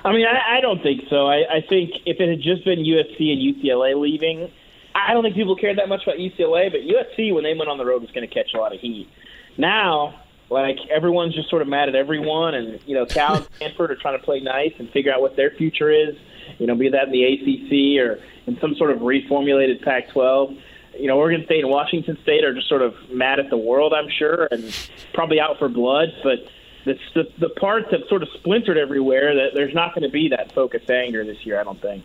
I 0.04 0.14
mean, 0.14 0.26
I, 0.26 0.58
I 0.58 0.62
don't 0.62 0.82
think 0.82 1.04
so. 1.10 1.28
I, 1.28 1.58
I 1.58 1.62
think 1.68 1.92
if 2.06 2.20
it 2.20 2.30
had 2.30 2.42
just 2.42 2.66
been 2.66 2.80
USC 2.80 3.32
and 3.32 3.40
UCLA 3.40 4.00
leaving, 4.00 4.52
I 4.96 5.14
don't 5.14 5.24
think 5.24 5.36
people 5.36 5.56
cared 5.56 5.78
that 5.78 5.90
much 5.90 6.04
about 6.04 6.18
UCLA. 6.18 6.72
But 6.72 6.82
USC, 6.82 7.34
when 7.34 7.44
they 7.44 7.54
went 7.54 7.70
on 7.70 7.78
the 7.78 7.86
road, 7.86 8.02
was 8.02 8.12
going 8.12 8.28
to 8.28 8.34
catch 8.34 8.54
a 8.54 8.58
lot 8.58 8.74
of 8.74 8.80
heat. 8.80 9.10
Now, 9.58 10.22
like 10.50 10.78
everyone's 10.90 11.34
just 11.34 11.50
sort 11.50 11.62
of 11.62 11.68
mad 11.68 11.90
at 11.90 11.96
everyone, 11.96 12.56
and 12.56 12.80
you 12.86 12.96
know, 12.96 13.06
Cal 13.06 13.36
and 13.36 13.48
Stanford 13.56 13.92
are 13.92 13.96
trying 13.96 14.20
to 14.20 14.24
play 14.24 14.42
nice 14.42 14.74
and 14.80 14.90
figure 14.90 15.14
out 15.14 15.22
what 15.22 15.36
their 15.36 15.52
future 15.52 15.90
is. 15.90 16.16
You 16.60 16.68
know, 16.68 16.76
be 16.76 16.90
that 16.90 17.08
in 17.08 17.12
the 17.12 17.24
ACC 17.24 18.06
or 18.06 18.22
in 18.48 18.60
some 18.60 18.76
sort 18.76 18.92
of 18.92 19.00
reformulated 19.00 19.82
Pac-12. 19.84 20.60
You 21.00 21.08
know, 21.08 21.18
Oregon 21.18 21.46
State 21.46 21.62
and 21.62 21.70
Washington 21.70 22.18
State 22.22 22.44
are 22.44 22.54
just 22.54 22.68
sort 22.68 22.82
of 22.82 22.94
mad 23.10 23.40
at 23.40 23.50
the 23.50 23.58
world, 23.58 23.94
I'm 23.94 24.10
sure, 24.10 24.48
and 24.52 24.76
probably 25.14 25.40
out 25.40 25.58
for 25.58 25.70
blood. 25.70 26.10
But 26.22 26.40
the, 26.86 26.98
the, 27.14 27.24
the 27.40 27.50
parts 27.50 27.92
have 27.92 28.02
sort 28.10 28.24
of 28.24 28.30
splintered 28.36 28.78
everywhere. 28.78 29.36
That 29.36 29.50
there's 29.54 29.74
not 29.74 29.94
going 29.94 30.04
to 30.04 30.10
be 30.10 30.30
that 30.30 30.52
focused 30.54 30.90
anger 30.90 31.24
this 31.24 31.46
year. 31.46 31.60
I 31.60 31.64
don't 31.64 31.82
think. 31.82 32.04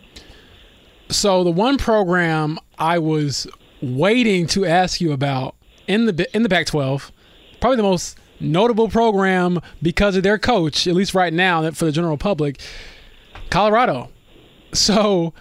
So 1.09 1.43
the 1.43 1.51
one 1.51 1.77
program 1.77 2.59
I 2.77 2.99
was 2.99 3.47
waiting 3.81 4.47
to 4.47 4.65
ask 4.65 4.99
you 4.99 5.11
about 5.11 5.55
in 5.87 6.05
the 6.05 6.35
in 6.35 6.43
the 6.43 6.49
Pac-12, 6.49 7.11
probably 7.59 7.77
the 7.77 7.83
most 7.83 8.17
notable 8.39 8.89
program 8.89 9.59
because 9.81 10.15
of 10.15 10.23
their 10.23 10.37
coach, 10.37 10.87
at 10.87 10.95
least 10.95 11.13
right 11.13 11.33
now 11.33 11.69
for 11.71 11.85
the 11.85 11.91
general 11.91 12.17
public, 12.17 12.59
Colorado. 13.49 14.09
So 14.73 15.33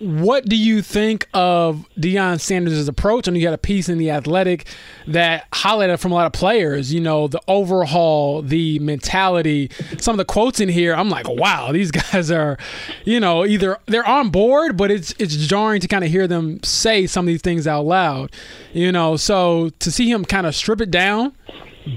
what 0.00 0.46
do 0.46 0.56
you 0.56 0.82
think 0.82 1.28
of 1.32 1.86
Deion 1.98 2.40
Sanders' 2.40 2.88
approach? 2.88 3.28
And 3.28 3.36
you 3.36 3.46
had 3.46 3.54
a 3.54 3.58
piece 3.58 3.88
in 3.88 3.98
the 3.98 4.10
Athletic 4.10 4.66
that 5.06 5.50
highlighted 5.52 5.98
from 5.98 6.12
a 6.12 6.14
lot 6.14 6.26
of 6.26 6.32
players. 6.32 6.92
You 6.92 7.00
know, 7.00 7.28
the 7.28 7.40
overhaul, 7.46 8.42
the 8.42 8.78
mentality. 8.80 9.70
Some 9.98 10.14
of 10.14 10.18
the 10.18 10.24
quotes 10.24 10.60
in 10.60 10.68
here, 10.68 10.94
I'm 10.94 11.08
like, 11.10 11.28
wow, 11.28 11.72
these 11.72 11.90
guys 12.12 12.30
are, 12.30 12.58
you 13.04 13.20
know, 13.20 13.44
either 13.44 13.78
they're 13.86 14.06
on 14.06 14.30
board, 14.30 14.76
but 14.76 14.90
it's 14.90 15.14
it's 15.18 15.36
jarring 15.36 15.80
to 15.80 15.88
kind 15.88 16.04
of 16.04 16.10
hear 16.10 16.26
them 16.26 16.62
say 16.62 17.06
some 17.06 17.24
of 17.24 17.28
these 17.28 17.42
things 17.42 17.66
out 17.66 17.86
loud. 17.86 18.32
You 18.72 18.90
know, 18.90 19.16
so 19.16 19.70
to 19.78 19.90
see 19.90 20.10
him 20.10 20.24
kind 20.24 20.46
of 20.46 20.54
strip 20.54 20.80
it 20.80 20.90
down, 20.90 21.34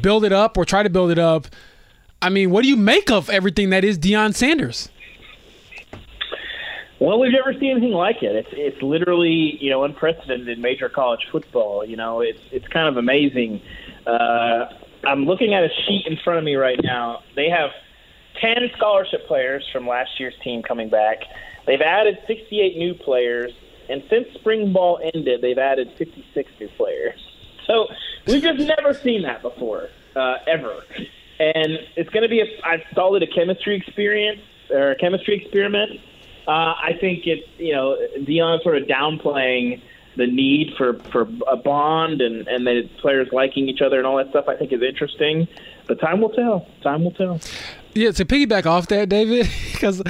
build 0.02 0.24
it 0.24 0.32
up, 0.32 0.58
or 0.58 0.66
try 0.66 0.84
to 0.84 0.90
build 0.90 1.12
it 1.12 1.20
up. 1.20 1.48
I 2.22 2.30
mean, 2.30 2.50
what 2.50 2.64
do 2.64 2.70
you 2.70 2.78
make 2.78 3.12
of 3.12 3.30
everything 3.30 3.70
that 3.70 3.84
is 3.84 3.98
Deion 4.00 4.34
Sanders? 4.34 4.90
Well, 7.00 7.20
we've 7.20 7.32
never 7.32 7.54
seen 7.54 7.72
anything 7.72 7.92
like 7.92 8.24
it. 8.24 8.36
It's 8.36 8.50
it's 8.52 8.82
literally 8.82 9.58
you 9.62 9.70
know 9.70 9.84
unprecedented 9.84 10.50
in 10.50 10.62
major 10.62 10.90
college 10.90 11.28
football. 11.32 11.86
You 11.86 11.96
know, 11.96 12.22
it's 12.22 12.42
it's 12.52 12.68
kind 12.68 12.88
of 12.88 12.98
amazing. 12.98 13.62
Uh, 14.06 14.66
I'm 15.06 15.26
looking 15.26 15.54
at 15.54 15.64
a 15.64 15.70
sheet 15.86 16.08
in 16.08 16.18
front 16.24 16.40
of 16.40 16.44
me 16.44 16.56
right 16.56 16.80
now. 16.82 17.22
They 17.36 17.50
have 17.50 17.70
ten 18.42 18.70
scholarship 18.76 19.28
players 19.28 19.68
from 19.72 19.88
last 19.88 20.20
year's 20.20 20.34
team 20.44 20.64
coming 20.64 20.90
back. 20.90 21.20
They've 21.68 21.82
added 21.82 22.18
68 22.26 22.78
new 22.78 22.94
players, 22.94 23.52
and 23.90 24.02
since 24.10 24.34
spring 24.36 24.72
ball 24.72 25.02
ended, 25.14 25.42
they've 25.42 25.58
added 25.58 25.92
56 25.98 26.52
new 26.62 26.70
players. 26.70 27.20
So 27.66 27.88
we've 28.26 28.42
just 28.42 28.60
never 28.60 28.94
seen 28.94 29.24
that 29.24 29.42
before, 29.42 29.90
uh, 30.16 30.38
ever. 30.48 30.82
And 31.40 31.78
it's 31.98 32.10
going 32.10 32.24
to 32.24 32.30
be 32.30 32.40
a, 32.40 32.46
it 33.16 33.24
a 33.24 33.28
chemistry 33.28 33.76
experience 33.76 34.40
or 34.70 34.92
a 34.92 34.96
chemistry 34.96 35.42
experiment 35.44 36.00
uh, 36.48 36.76
I 36.82 36.98
think 37.00 37.28
it's 37.28 37.48
you 37.58 37.74
know 37.74 37.98
Deion 38.20 38.64
sort 38.64 38.78
of 38.78 38.88
downplaying 38.88 39.82
the 40.16 40.28
need 40.28 40.74
for 40.78 40.94
for 41.12 41.28
a 41.48 41.58
bond 41.58 42.22
and 42.22 42.48
and 42.48 42.66
the 42.66 42.90
players 43.00 43.28
liking 43.32 43.68
each 43.68 43.82
other 43.82 43.98
and 43.98 44.08
all 44.08 44.18
that 44.18 44.30
stuff. 44.30 44.46
I 44.48 44.56
think 44.56 44.72
is 44.72 44.82
interesting, 44.82 45.48
but 45.88 46.00
time 46.00 46.22
will 46.22 46.30
tell. 46.30 46.68
Time 46.82 47.04
will 47.04 47.12
tell. 47.12 47.40
Yeah, 47.94 48.12
to 48.12 48.26
piggyback 48.26 48.66
off 48.66 48.88
that, 48.88 49.10
David, 49.10 49.50
because 49.74 50.02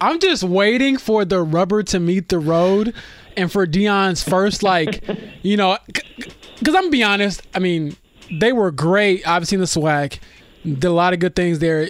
I'm 0.00 0.18
just 0.18 0.42
waiting 0.42 0.96
for 0.96 1.24
the 1.24 1.42
rubber 1.42 1.82
to 1.84 2.00
meet 2.00 2.28
the 2.28 2.38
road, 2.38 2.94
and 3.36 3.50
for 3.50 3.66
Deion's 3.66 4.22
first, 4.22 4.62
like, 4.62 5.04
you 5.42 5.56
know, 5.56 5.78
because 5.86 6.74
I'm 6.74 6.82
gonna 6.82 6.90
be 6.90 7.04
honest. 7.04 7.42
I 7.54 7.60
mean, 7.60 7.96
they 8.32 8.52
were 8.52 8.70
great. 8.70 9.26
Obviously, 9.26 9.56
in 9.56 9.60
the 9.60 9.66
SWAC. 9.66 10.18
did 10.64 10.84
a 10.84 10.90
lot 10.90 11.12
of 11.12 11.20
good 11.20 11.36
things 11.36 11.60
there. 11.60 11.82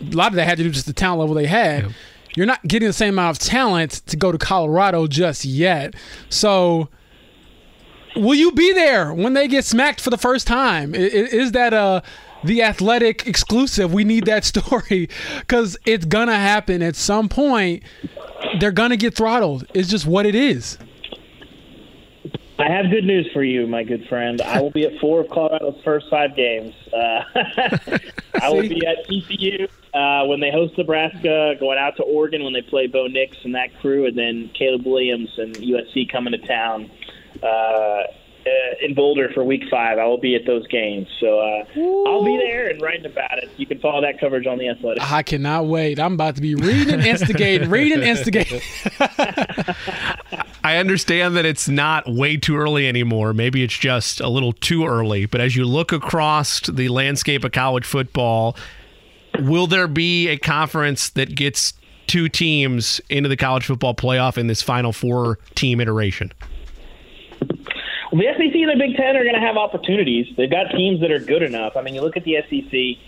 A 0.00 0.14
lot 0.14 0.28
of 0.28 0.36
that 0.36 0.46
had 0.46 0.56
to 0.56 0.62
do 0.62 0.70
with 0.70 0.74
just 0.74 0.86
the 0.86 0.94
talent 0.94 1.20
level 1.20 1.34
they 1.34 1.46
had. 1.46 1.84
Yeah 1.84 1.92
you're 2.34 2.46
not 2.46 2.62
getting 2.66 2.88
the 2.88 2.92
same 2.92 3.14
amount 3.14 3.36
of 3.36 3.46
talent 3.46 4.02
to 4.06 4.16
go 4.16 4.32
to 4.32 4.38
Colorado 4.38 5.06
just 5.06 5.44
yet. 5.44 5.94
So, 6.28 6.88
will 8.16 8.34
you 8.34 8.52
be 8.52 8.72
there 8.72 9.12
when 9.12 9.34
they 9.34 9.48
get 9.48 9.64
smacked 9.64 10.00
for 10.00 10.10
the 10.10 10.18
first 10.18 10.46
time? 10.46 10.94
Is 10.94 11.52
that 11.52 11.72
a 11.72 12.02
the 12.44 12.62
athletic 12.62 13.26
exclusive? 13.26 13.92
We 13.92 14.04
need 14.04 14.26
that 14.26 14.44
story 14.54 15.08
because 15.40 15.76
it's 15.84 16.04
gonna 16.04 16.36
happen 16.36 16.82
at 16.82 16.96
some 16.96 17.28
point. 17.28 17.82
They're 18.58 18.72
gonna 18.72 18.96
get 18.96 19.14
throttled. 19.16 19.66
It's 19.74 19.88
just 19.88 20.06
what 20.06 20.26
it 20.26 20.34
is. 20.34 20.78
I 22.60 22.68
have 22.70 22.90
good 22.90 23.04
news 23.04 23.28
for 23.32 23.42
you, 23.42 23.66
my 23.66 23.84
good 23.84 24.06
friend. 24.08 24.40
I 24.42 24.60
will 24.60 24.70
be 24.70 24.84
at 24.84 24.98
four 25.00 25.20
of 25.20 25.30
Colorado's 25.30 25.80
first 25.82 26.06
five 26.10 26.36
games. 26.36 26.74
Uh, 26.92 27.22
I 28.42 28.50
will 28.50 28.68
be 28.68 28.82
at 28.86 29.08
TCU 29.08 29.66
uh, 29.94 30.26
when 30.26 30.40
they 30.40 30.50
host 30.50 30.76
Nebraska, 30.76 31.54
going 31.58 31.78
out 31.78 31.96
to 31.96 32.02
Oregon 32.02 32.44
when 32.44 32.52
they 32.52 32.62
play 32.62 32.86
Bo 32.86 33.06
Nix 33.06 33.36
and 33.44 33.54
that 33.54 33.68
crew, 33.80 34.06
and 34.06 34.16
then 34.16 34.50
Caleb 34.52 34.84
Williams 34.84 35.30
and 35.38 35.56
USC 35.56 36.10
coming 36.10 36.32
to 36.32 36.46
town. 36.46 36.90
Uh, 37.42 38.02
uh, 38.46 38.74
in 38.80 38.94
Boulder 38.94 39.30
for 39.34 39.44
Week 39.44 39.64
Five. 39.70 39.98
I 39.98 40.06
will 40.06 40.18
be 40.18 40.34
at 40.34 40.46
those 40.46 40.66
games, 40.68 41.06
so 41.20 41.38
uh, 41.40 41.64
I'll 42.08 42.24
be 42.24 42.38
there 42.38 42.68
and 42.70 42.80
writing 42.80 43.04
about 43.04 43.38
it. 43.38 43.50
You 43.58 43.66
can 43.66 43.78
follow 43.80 44.00
that 44.00 44.18
coverage 44.18 44.46
on 44.46 44.56
the 44.56 44.68
Athletic. 44.68 45.02
I 45.12 45.22
cannot 45.22 45.66
wait. 45.66 46.00
I'm 46.00 46.14
about 46.14 46.36
to 46.36 46.40
be 46.40 46.54
reading, 46.54 47.00
instigating, 47.00 47.68
reading, 47.68 48.02
instigating. 48.02 48.62
I 50.62 50.76
understand 50.76 51.36
that 51.36 51.46
it's 51.46 51.68
not 51.68 52.06
way 52.06 52.36
too 52.36 52.56
early 52.56 52.86
anymore. 52.86 53.32
Maybe 53.32 53.62
it's 53.62 53.76
just 53.76 54.20
a 54.20 54.28
little 54.28 54.52
too 54.52 54.86
early. 54.86 55.26
But 55.26 55.40
as 55.40 55.56
you 55.56 55.64
look 55.64 55.90
across 55.92 56.60
the 56.68 56.88
landscape 56.88 57.44
of 57.44 57.52
college 57.52 57.86
football, 57.86 58.56
will 59.38 59.66
there 59.66 59.88
be 59.88 60.28
a 60.28 60.36
conference 60.36 61.08
that 61.10 61.34
gets 61.34 61.72
two 62.06 62.28
teams 62.28 63.00
into 63.08 63.28
the 63.28 63.36
college 63.36 63.64
football 63.64 63.94
playoff 63.94 64.36
in 64.36 64.48
this 64.48 64.60
final 64.60 64.92
four 64.92 65.38
team 65.54 65.80
iteration? 65.80 66.32
Well, 68.12 68.20
the 68.20 68.26
SEC 68.36 68.54
and 68.54 68.68
the 68.68 68.76
Big 68.76 68.96
Ten 68.96 69.16
are 69.16 69.22
going 69.22 69.34
to 69.34 69.40
have 69.40 69.56
opportunities. 69.56 70.26
They've 70.36 70.50
got 70.50 70.70
teams 70.72 71.00
that 71.00 71.10
are 71.10 71.20
good 71.20 71.42
enough. 71.42 71.76
I 71.76 71.82
mean, 71.82 71.94
you 71.94 72.02
look 72.02 72.16
at 72.16 72.24
the 72.24 72.36
SEC. 72.48 73.02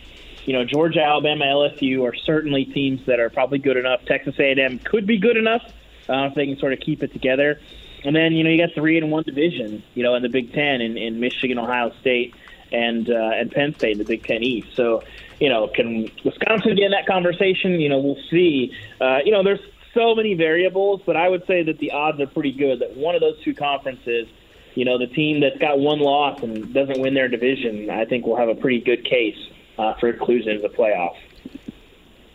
You 0.44 0.52
know, 0.52 0.64
Georgia, 0.64 1.00
Alabama, 1.02 1.44
LSU 1.44 2.02
are 2.02 2.14
certainly 2.14 2.64
teams 2.64 3.04
that 3.06 3.20
are 3.20 3.30
probably 3.30 3.58
good 3.58 3.76
enough. 3.76 4.04
Texas 4.06 4.34
A&M 4.38 4.78
could 4.80 5.06
be 5.06 5.18
good 5.18 5.36
enough 5.36 5.62
uh, 6.08 6.28
if 6.30 6.34
they 6.34 6.46
can 6.46 6.58
sort 6.58 6.72
of 6.72 6.80
keep 6.80 7.02
it 7.02 7.12
together. 7.12 7.60
And 8.04 8.14
then 8.16 8.32
you 8.32 8.44
know 8.44 8.50
you 8.50 8.58
got 8.58 8.74
three 8.74 8.98
in 8.98 9.10
one 9.10 9.22
division. 9.22 9.82
You 9.94 10.02
know, 10.02 10.14
in 10.14 10.22
the 10.22 10.28
Big 10.28 10.52
Ten 10.52 10.80
in, 10.80 10.96
in 10.96 11.20
Michigan, 11.20 11.58
Ohio 11.58 11.92
State, 12.00 12.34
and 12.72 13.08
uh, 13.08 13.30
and 13.34 13.50
Penn 13.50 13.74
State 13.74 13.92
in 13.92 13.98
the 13.98 14.04
Big 14.04 14.24
Ten 14.24 14.42
East. 14.42 14.74
So 14.74 15.04
you 15.40 15.48
know, 15.48 15.68
can 15.68 16.10
Wisconsin 16.24 16.74
get 16.76 16.86
in 16.86 16.90
that 16.92 17.06
conversation? 17.06 17.80
You 17.80 17.88
know, 17.88 18.00
we'll 18.00 18.22
see. 18.30 18.72
Uh, 19.00 19.18
you 19.24 19.32
know, 19.32 19.42
there's 19.42 19.60
so 19.94 20.14
many 20.14 20.34
variables, 20.34 21.02
but 21.04 21.16
I 21.16 21.28
would 21.28 21.46
say 21.46 21.62
that 21.64 21.78
the 21.78 21.92
odds 21.92 22.20
are 22.20 22.26
pretty 22.26 22.52
good 22.52 22.80
that 22.80 22.96
one 22.96 23.14
of 23.14 23.20
those 23.20 23.40
two 23.42 23.54
conferences 23.54 24.26
you 24.74 24.84
know, 24.84 24.98
the 24.98 25.06
team 25.06 25.40
that's 25.40 25.58
got 25.58 25.78
one 25.78 26.00
loss 26.00 26.42
and 26.42 26.72
doesn't 26.72 27.00
win 27.00 27.14
their 27.14 27.28
division, 27.28 27.90
I 27.90 28.04
think 28.04 28.26
will 28.26 28.36
have 28.36 28.48
a 28.48 28.54
pretty 28.54 28.80
good 28.80 29.04
case 29.04 29.36
uh, 29.78 29.94
for 29.94 30.08
inclusion 30.08 30.56
in 30.56 30.62
the 30.62 30.68
playoffs. 30.68 31.18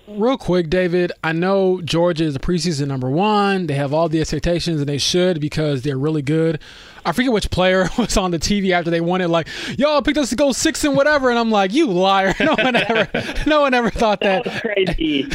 Real 0.07 0.37
quick, 0.37 0.69
David, 0.69 1.11
I 1.21 1.33
know 1.33 1.81
Georgia 1.81 2.23
is 2.23 2.33
the 2.33 2.39
preseason 2.39 2.87
number 2.87 3.09
one. 3.09 3.67
They 3.67 3.73
have 3.73 3.93
all 3.93 4.07
the 4.07 4.21
expectations, 4.21 4.79
and 4.79 4.87
they 4.87 4.97
should 4.97 5.41
because 5.41 5.81
they're 5.81 5.97
really 5.97 6.21
good. 6.21 6.61
I 7.05 7.11
forget 7.11 7.33
which 7.33 7.51
player 7.51 7.89
was 7.97 8.15
on 8.15 8.31
the 8.31 8.39
TV 8.39 8.71
after 8.71 8.89
they 8.89 9.01
won 9.01 9.19
it, 9.19 9.27
like, 9.27 9.49
y'all 9.77 10.01
picked 10.01 10.17
us 10.17 10.29
to 10.29 10.37
go 10.37 10.53
six 10.53 10.85
and 10.85 10.95
whatever. 10.95 11.29
And 11.29 11.37
I'm 11.37 11.51
like, 11.51 11.73
you 11.73 11.87
liar. 11.87 12.33
No 12.47 12.55
one 12.55 12.77
ever 12.77 13.09
no 13.45 13.59
one 13.61 13.73
ever 13.73 13.89
thought 13.89 14.21
that. 14.21 14.45
That 14.45 14.53
was 14.53 14.61
crazy. 14.61 15.25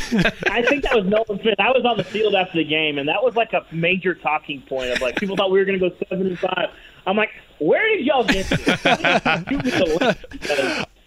I 0.48 0.62
think 0.62 0.84
that 0.84 0.94
was 0.94 1.04
Nolan 1.04 1.38
Smith. 1.42 1.56
I 1.58 1.70
was 1.70 1.84
on 1.84 1.98
the 1.98 2.04
field 2.04 2.34
after 2.34 2.56
the 2.56 2.64
game, 2.64 2.96
and 2.96 3.06
that 3.10 3.22
was 3.22 3.36
like 3.36 3.52
a 3.52 3.66
major 3.70 4.14
talking 4.14 4.62
point 4.62 4.90
of 4.90 5.02
like 5.02 5.16
people 5.16 5.36
thought 5.36 5.50
we 5.50 5.58
were 5.58 5.66
going 5.66 5.78
to 5.78 5.90
go 5.90 5.94
seven 6.08 6.28
and 6.28 6.38
five. 6.38 6.70
I'm 7.06 7.18
like, 7.18 7.28
where 7.58 7.86
did 7.90 8.06
y'all 8.06 8.24
get 8.24 8.46
this? 8.46 8.80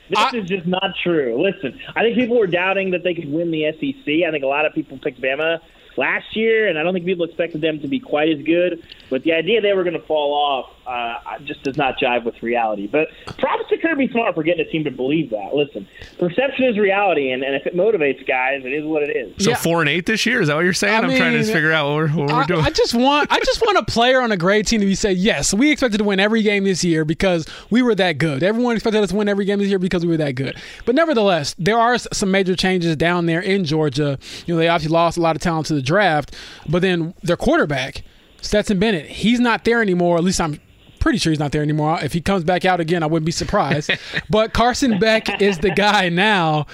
This 0.09 0.19
I, 0.19 0.37
is 0.37 0.47
just 0.47 0.65
not 0.67 0.95
true. 1.03 1.41
Listen, 1.41 1.79
I 1.95 2.01
think 2.01 2.15
people 2.15 2.37
were 2.37 2.47
doubting 2.47 2.91
that 2.91 3.03
they 3.03 3.13
could 3.13 3.31
win 3.31 3.51
the 3.51 3.71
SEC. 3.71 4.27
I 4.27 4.31
think 4.31 4.43
a 4.43 4.47
lot 4.47 4.65
of 4.65 4.73
people 4.73 4.97
picked 4.97 5.21
Bama 5.21 5.59
last 5.97 6.35
year, 6.35 6.67
and 6.67 6.77
I 6.77 6.83
don't 6.83 6.93
think 6.93 7.05
people 7.05 7.25
expected 7.25 7.61
them 7.61 7.79
to 7.79 7.87
be 7.87 7.99
quite 7.99 8.29
as 8.29 8.41
good. 8.43 8.83
But 9.09 9.23
the 9.23 9.33
idea 9.33 9.61
they 9.61 9.73
were 9.73 9.83
going 9.83 9.99
to 9.99 10.05
fall 10.05 10.33
off 10.33 10.71
uh, 10.87 11.39
just 11.43 11.63
does 11.63 11.77
not 11.77 11.97
jive 11.97 12.23
with 12.23 12.41
reality. 12.43 12.87
But 12.87 13.07
props 13.37 13.69
to 13.69 13.77
Kirby 13.77 14.09
Smart 14.09 14.35
for 14.35 14.43
getting 14.43 14.65
a 14.65 14.69
team 14.69 14.83
to 14.83 14.91
believe 14.91 15.31
that. 15.31 15.53
Listen, 15.53 15.87
perception 16.19 16.65
is 16.65 16.77
reality, 16.77 17.31
and, 17.31 17.43
and 17.43 17.55
if 17.55 17.65
it 17.65 17.75
motivates 17.75 18.25
guys, 18.27 18.63
it 18.63 18.73
is 18.73 18.85
what 18.85 19.03
it 19.03 19.15
is. 19.15 19.43
So 19.43 19.51
yeah. 19.51 19.57
four 19.57 19.81
and 19.81 19.89
eight 19.89 20.05
this 20.05 20.25
year 20.25 20.41
is 20.41 20.47
that 20.47 20.55
what 20.55 20.63
you're 20.63 20.73
saying? 20.73 21.03
I 21.03 21.11
am 21.11 21.17
trying 21.17 21.33
to 21.33 21.43
figure 21.43 21.71
out 21.71 21.87
what 21.87 21.95
we're, 21.95 22.25
what 22.25 22.35
we're 22.35 22.43
doing. 22.45 22.65
I 22.65 22.69
just 22.69 22.93
want 22.93 23.31
I 23.31 23.39
just 23.39 23.61
want 23.61 23.77
a 23.77 23.83
player 23.83 24.21
on 24.21 24.31
a 24.31 24.37
great 24.37 24.67
team 24.67 24.79
to 24.81 24.85
be 24.85 24.95
say 24.95 25.11
yes, 25.11 25.53
we 25.53 25.71
expected 25.71 25.97
to 25.99 26.03
win 26.03 26.19
every 26.19 26.41
game 26.41 26.63
this 26.63 26.83
year 26.83 27.05
because 27.05 27.47
we 27.69 27.81
were 27.81 27.95
that 27.95 28.17
good. 28.17 28.43
Everyone 28.43 28.75
expected 28.75 29.01
us 29.03 29.09
to 29.09 29.15
win 29.15 29.29
every 29.29 29.45
game 29.45 29.59
this 29.59 29.69
year 29.69 29.79
because 29.79 30.05
we 30.05 30.11
were 30.11 30.17
that 30.17 30.33
good. 30.33 30.55
But 30.85 30.95
nevertheless, 30.95 31.55
there 31.57 31.79
are 31.79 31.97
some 31.97 32.31
major 32.31 32.55
changes 32.55 32.95
down 32.95 33.25
there 33.25 33.41
in 33.41 33.65
Georgia. 33.65 34.19
You 34.45 34.53
know, 34.53 34.59
they 34.59 34.67
obviously 34.67 34.93
lost 34.93 35.17
a 35.17 35.21
lot 35.21 35.35
of 35.35 35.41
talent 35.41 35.67
to 35.67 35.73
the 35.73 35.81
draft, 35.81 36.35
but 36.67 36.81
then 36.81 37.13
their 37.23 37.37
quarterback. 37.37 38.03
Stetson 38.45 38.79
Bennett, 38.79 39.07
he's 39.07 39.39
not 39.39 39.65
there 39.65 39.81
anymore. 39.81 40.17
At 40.17 40.23
least 40.23 40.39
I'm 40.39 40.59
pretty 40.99 41.17
sure 41.17 41.31
he's 41.31 41.39
not 41.39 41.51
there 41.51 41.61
anymore. 41.61 41.99
If 42.01 42.13
he 42.13 42.21
comes 42.21 42.43
back 42.43 42.63
out 42.63 42.79
again, 42.79 43.03
I 43.03 43.07
wouldn't 43.07 43.25
be 43.25 43.31
surprised. 43.31 43.91
but 44.29 44.53
Carson 44.53 44.99
Beck 44.99 45.41
is 45.41 45.59
the 45.59 45.71
guy 45.71 46.09
now. 46.09 46.67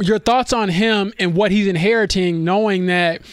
Your 0.00 0.18
thoughts 0.18 0.52
on 0.52 0.68
him 0.68 1.12
and 1.18 1.34
what 1.34 1.50
he's 1.50 1.66
inheriting, 1.66 2.44
knowing 2.44 2.86
that 2.86 3.24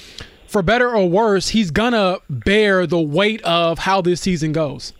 for 0.47 0.61
better 0.61 0.89
or 0.89 1.09
worse, 1.09 1.49
he's 1.49 1.69
gonna 1.69 2.19
bear 2.29 2.87
the 2.87 2.99
weight 2.99 3.41
of 3.43 3.79
how 3.79 4.01
this 4.01 4.21
season 4.21 4.53
goes. 4.53 4.93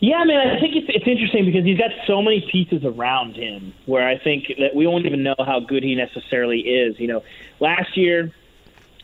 Yeah, 0.00 0.16
I 0.16 0.24
mean, 0.24 0.36
I 0.36 0.58
think 0.58 0.74
it's 0.74 0.88
it's 0.88 1.06
interesting 1.06 1.44
because 1.44 1.64
he's 1.64 1.78
got 1.78 1.92
so 2.08 2.20
many 2.20 2.44
pieces 2.50 2.84
around 2.84 3.36
him 3.36 3.72
where 3.86 4.08
I 4.08 4.18
think 4.18 4.48
that 4.58 4.74
we 4.74 4.88
won't 4.88 5.06
even 5.06 5.22
know 5.22 5.36
how 5.38 5.60
good 5.60 5.84
he 5.84 5.94
necessarily 5.94 6.58
is. 6.58 6.98
You 6.98 7.06
know, 7.06 7.22
last 7.60 7.96
year 7.96 8.32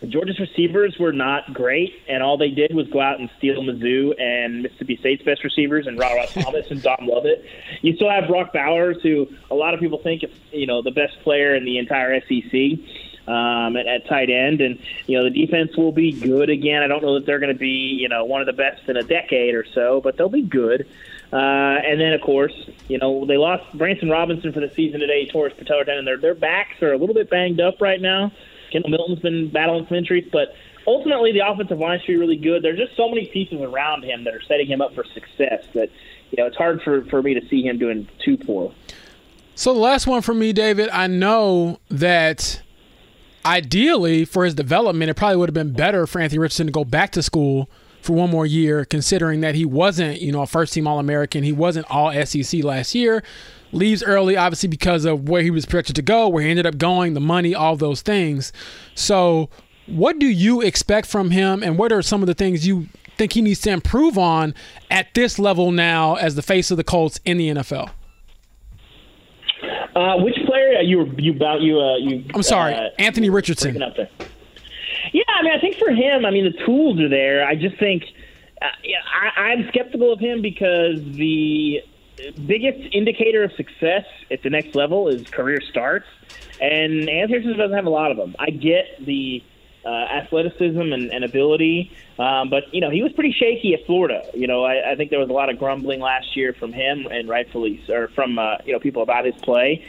Georgia's 0.07 0.39
receivers 0.39 0.97
were 0.99 1.13
not 1.13 1.53
great, 1.53 1.93
and 2.09 2.23
all 2.23 2.39
they 2.39 2.51
did 2.51 2.73
was 2.73 2.87
go 2.89 3.01
out 3.01 3.19
and 3.19 3.29
steal 3.39 3.63
Mizzou 3.63 4.21
and 4.21 4.63
Mississippi 4.63 4.97
State's 4.97 5.25
best 5.25 5.43
receivers 5.43 5.89
and 5.89 5.99
Ra 5.99 6.25
Thomas 6.27 6.71
and 6.71 6.81
Dom 6.81 7.07
Lovett. 7.07 7.45
You 7.83 7.97
still 7.97 8.09
have 8.09 8.29
Brock 8.29 8.53
Bowers, 8.53 8.99
who 9.03 9.29
a 9.51 9.57
lot 9.57 9.75
of 9.75 9.81
people 9.81 9.99
think 9.99 10.23
is 10.23 10.31
you 10.53 10.67
know 10.67 10.83
the 10.83 10.93
best 10.93 11.21
player 11.23 11.55
in 11.55 11.65
the 11.65 11.79
entire 11.79 12.21
SEC 12.21 12.79
um, 13.27 13.77
at, 13.77 13.87
at 13.89 14.07
tight 14.07 14.31
end, 14.31 14.61
and 14.61 14.79
you 15.09 15.19
know 15.19 15.25
the 15.25 15.31
defense 15.31 15.77
will 15.77 15.93
be 15.93 16.13
good 16.13 16.49
again. 16.49 16.83
I 16.83 16.87
don't 16.87 17.03
know 17.03 17.15
that 17.15 17.27
they're 17.27 17.41
going 17.41 17.53
to 17.53 17.59
be 17.59 17.99
you 18.01 18.09
know 18.09 18.25
one 18.25 18.41
of 18.41 18.47
the 18.47 18.53
best 18.53 18.89
in 18.89 18.97
a 18.97 19.03
decade 19.03 19.55
or 19.55 19.65
so, 19.75 20.01
but 20.01 20.17
they'll 20.17 20.29
be 20.29 20.43
good. 20.43 20.87
Uh, 21.31 21.37
and 21.85 22.01
then, 22.01 22.15
of 22.15 22.23
course, 22.23 22.55
you 22.89 22.99
know 22.99 23.27
they 23.27 23.37
lost 23.37 23.65
Branson 23.77 24.09
Robinson 24.09 24.53
for 24.53 24.61
the 24.61 24.71
season 24.71 25.01
today. 25.01 25.25
He 25.25 25.31
tore 25.31 25.49
his 25.49 25.59
patellar 25.59 25.85
tendon. 25.85 26.05
Their 26.05 26.19
their 26.19 26.35
backs 26.35 26.81
are 26.83 26.93
a 26.93 26.97
little 26.97 27.15
bit 27.15 27.29
banged 27.29 27.61
up 27.61 27.81
right 27.81 28.01
now. 28.01 28.31
Kendall 28.71 28.91
Milton's 28.91 29.21
been 29.21 29.51
battling 29.51 29.87
some 29.89 29.97
injuries, 29.97 30.29
but 30.33 30.55
ultimately 30.87 31.33
the 31.33 31.47
offensive 31.47 31.79
line 31.79 32.01
should 32.01 32.13
be 32.13 32.17
really 32.17 32.37
good. 32.37 32.63
There's 32.63 32.79
just 32.79 32.97
so 32.97 33.09
many 33.09 33.27
pieces 33.27 33.61
around 33.61 34.05
him 34.05 34.25
that 34.25 34.35
are 34.35 34.43
setting 34.43 34.67
him 34.67 34.81
up 34.81 34.95
for 34.95 35.05
success 35.15 35.65
that 35.75 35.91
you 36.31 36.37
know 36.37 36.47
it's 36.47 36.57
hard 36.57 36.83
for 36.83 37.05
for 37.07 37.23
me 37.23 37.35
to 37.35 37.47
see 37.49 37.63
him 37.63 37.79
doing 37.79 38.09
too 38.25 38.37
poor. 38.37 38.73
So 39.55 39.75
the 39.75 39.81
last 39.81 40.07
one 40.07 40.23
for 40.23 40.35
me, 40.35 40.53
David. 40.53 40.89
I 40.91 41.09
know 41.09 41.81
that 41.91 42.63
ideally 43.45 44.25
for 44.25 44.45
his 44.45 44.55
development, 44.55 45.11
it 45.11 45.15
probably 45.15 45.37
would 45.37 45.49
have 45.49 45.55
been 45.55 45.73
better 45.73 46.07
for 46.07 46.21
Anthony 46.21 46.39
Richardson 46.39 46.67
to 46.67 46.73
go 46.73 46.85
back 46.85 47.11
to 47.13 47.23
school 47.23 47.69
for 48.01 48.13
one 48.13 48.31
more 48.31 48.47
year, 48.47 48.85
considering 48.85 49.41
that 49.41 49.55
he 49.55 49.65
wasn't, 49.65 50.21
you 50.21 50.33
know, 50.33 50.43
a 50.43 50.47
first 50.47 50.73
team 50.73 50.87
All 50.87 50.99
American. 50.99 51.43
He 51.43 51.53
wasn't 51.53 51.91
all 51.91 52.13
SEC 52.25 52.63
last 52.63 52.95
year. 52.95 53.23
Leaves 53.73 54.03
early, 54.03 54.37
obviously, 54.37 54.69
because 54.69 55.05
of 55.05 55.29
where 55.29 55.43
he 55.43 55.51
was 55.51 55.67
projected 55.67 55.97
to 55.97 56.03
go, 56.03 56.29
where 56.29 56.43
he 56.43 56.51
ended 56.51 56.67
up 56.67 56.79
going, 56.79 57.15
the 57.15 57.21
money, 57.21 57.55
all 57.55 57.77
those 57.77 58.01
things. 58.03 58.53
So, 58.95 59.51
what 59.87 60.19
do 60.19 60.27
you 60.27 60.61
expect 60.61 61.07
from 61.07 61.31
him, 61.31 61.63
and 61.63 61.79
what 61.79 61.93
are 61.93 62.03
some 62.03 62.23
of 62.23 62.27
the 62.27 62.35
things 62.35 62.67
you 62.67 62.89
think 63.17 63.33
he 63.33 63.43
needs 63.43 63.61
to 63.63 63.71
improve 63.71 64.17
on 64.17 64.55
at 64.91 65.13
this 65.15 65.39
level 65.39 65.71
now 65.71 66.15
as 66.15 66.35
the 66.35 66.43
face 66.43 66.71
of 66.71 66.77
the 66.77 66.85
Colts 66.85 67.21
in 67.25 67.37
the 67.37 67.49
NFL? 67.49 67.91
Uh, 69.95 70.17
which 70.19 70.37
player 70.47 70.81
you 70.81 70.99
were 70.99 71.21
you 71.21 71.33
about 71.33 71.61
you 71.61 71.81
uh, 71.81 71.97
you? 71.97 72.25
I'm 72.35 72.43
sorry, 72.43 72.75
uh, 72.75 72.89
Anthony 72.99 73.31
Richardson. 73.31 73.75
Yeah, 75.13 75.23
I 75.39 75.43
mean, 75.43 75.53
I 75.53 75.61
think 75.61 75.77
for 75.77 75.91
him, 75.91 76.25
I 76.25 76.31
mean, 76.31 76.45
the 76.45 76.65
tools 76.65 77.01
are 77.01 77.09
there. 77.09 77.47
I 77.47 77.55
just 77.55 77.79
think 77.79 78.05
uh, 78.61 78.67
yeah, 78.83 78.99
I, 79.37 79.41
I'm 79.51 79.69
skeptical 79.69 80.13
of 80.13 80.21
him 80.21 80.43
because 80.43 81.01
the 81.03 81.83
biggest 82.47 82.95
indicator 82.95 83.45
of 83.45 83.53
success 83.53 84.05
at 84.31 84.43
the 84.43 84.51
next 84.51 84.75
level 84.75 85.09
is 85.09 85.27
career 85.29 85.61
starts, 85.61 86.07
and 86.61 87.07
Richardson 87.07 87.57
doesn't 87.57 87.77
have 87.77 87.87
a 87.87 87.91
lot 87.91 88.11
of 88.11 88.17
them. 88.17 88.35
I 88.39 88.51
get 88.51 89.05
the 89.05 89.43
uh, 89.85 89.89
athleticism 89.89 90.81
and, 90.81 91.11
and 91.11 91.25
ability, 91.25 91.91
um, 92.19 92.51
but 92.51 92.73
you 92.75 92.81
know 92.81 92.91
he 92.91 93.03
was 93.03 93.13
pretty 93.13 93.33
shaky 93.33 93.75
at 93.75 93.87
Florida. 93.87 94.23
You 94.35 94.47
know, 94.47 94.65
I, 94.65 94.93
I 94.93 94.97
think 94.97 95.11
there 95.11 95.21
was 95.21 95.31
a 95.31 95.33
lot 95.33 95.51
of 95.51 95.59
grumbling 95.59 96.01
last 96.01 96.37
year 96.37 96.53
from 96.53 96.73
him, 96.73 97.07
and 97.07 97.29
rightfully, 97.29 97.83
or 97.89 98.09
from 98.09 98.39
uh, 98.39 98.57
you 98.65 98.73
know 98.73 98.81
people 98.81 99.03
about 99.03 99.25
his 99.25 99.35
play, 99.37 99.85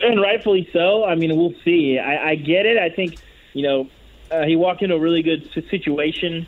and 0.00 0.20
rightfully 0.20 0.68
so. 0.72 1.04
I 1.04 1.14
mean, 1.14 1.36
we'll 1.36 1.54
see. 1.64 1.98
I, 1.98 2.30
I 2.30 2.34
get 2.34 2.66
it. 2.66 2.78
I 2.78 2.90
think 2.90 3.18
you 3.52 3.62
know 3.62 3.90
uh, 4.30 4.44
he 4.44 4.56
walked 4.56 4.82
into 4.82 4.96
a 4.96 5.00
really 5.00 5.22
good 5.22 5.48
situation. 5.70 6.46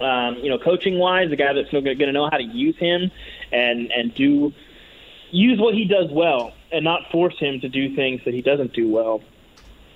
Um, 0.00 0.38
you 0.42 0.50
know, 0.50 0.58
coaching 0.58 0.98
wise, 0.98 1.30
a 1.30 1.36
guy 1.36 1.52
that's 1.52 1.70
going 1.70 1.96
to 1.96 2.12
know 2.12 2.28
how 2.28 2.36
to 2.36 2.42
use 2.42 2.76
him 2.76 3.12
and 3.54 3.90
and 3.92 4.14
do 4.14 4.52
use 5.30 5.58
what 5.58 5.74
he 5.74 5.84
does 5.84 6.10
well, 6.10 6.52
and 6.72 6.84
not 6.84 7.10
force 7.10 7.38
him 7.38 7.60
to 7.60 7.68
do 7.68 7.94
things 7.94 8.20
that 8.24 8.34
he 8.34 8.42
doesn't 8.42 8.72
do 8.72 8.88
well. 8.88 9.22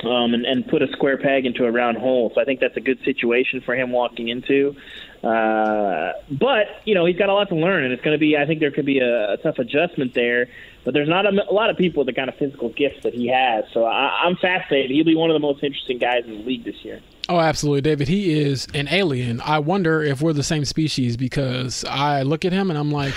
Um, 0.00 0.32
and, 0.32 0.46
and 0.46 0.64
put 0.64 0.80
a 0.80 0.86
square 0.92 1.18
peg 1.18 1.44
into 1.44 1.64
a 1.64 1.72
round 1.72 1.98
hole. 1.98 2.30
So 2.32 2.40
I 2.40 2.44
think 2.44 2.61
that's 2.61 2.76
a 2.76 2.80
good 2.80 3.02
situation 3.04 3.61
for 3.61 3.74
him 3.74 3.90
walking 3.90 4.28
into. 4.28 4.76
Uh, 5.24 6.12
but 6.30 6.66
you 6.84 6.94
know 6.94 7.04
he's 7.04 7.16
got 7.16 7.28
a 7.28 7.34
lot 7.34 7.48
to 7.48 7.56
learn, 7.56 7.82
and 7.82 7.92
it's 7.92 8.02
going 8.02 8.14
to 8.14 8.20
be. 8.20 8.36
I 8.36 8.46
think 8.46 8.61
there 8.61 8.70
could 8.70 8.86
be 8.86 9.00
a, 9.00 9.32
a 9.32 9.36
tough 9.38 9.59
adjustment 9.59 10.14
there. 10.14 10.48
But 10.84 10.94
there's 10.94 11.09
not 11.09 11.26
a, 11.26 11.50
a, 11.50 11.52
lot 11.52 11.68
of 11.68 11.76
people 11.76 12.04
with 12.04 12.14
the 12.14 12.18
kind 12.18 12.30
of 12.30 12.36
physical 12.36 12.70
gifts 12.70 13.02
that 13.02 13.12
he 13.12 13.26
has. 13.26 13.64
So 13.74 13.84
I, 13.84 14.22
I'm 14.24 14.36
fascinated. 14.36 14.90
He'll 14.90 15.04
be 15.04 15.16
one 15.16 15.30
of 15.30 15.34
the 15.34 15.40
most 15.40 15.62
interesting 15.62 15.98
guys 15.98 16.24
in 16.24 16.30
the 16.30 16.44
league 16.44 16.64
this 16.64 16.82
year. 16.84 17.00
Oh, 17.28 17.38
absolutely, 17.38 17.82
David. 17.82 18.09
He 18.09 18.40
is 18.40 18.66
an 18.72 18.88
alien. 18.88 19.42
I 19.42 19.59
wonder 19.59 20.02
if 20.02 20.22
we're 20.22 20.32
the 20.32 20.42
same 20.42 20.64
species 20.64 21.18
because 21.18 21.84
I 21.84 22.22
look 22.22 22.46
at 22.46 22.52
him 22.52 22.70
and 22.70 22.78
I'm 22.78 22.90
like, 22.90 23.12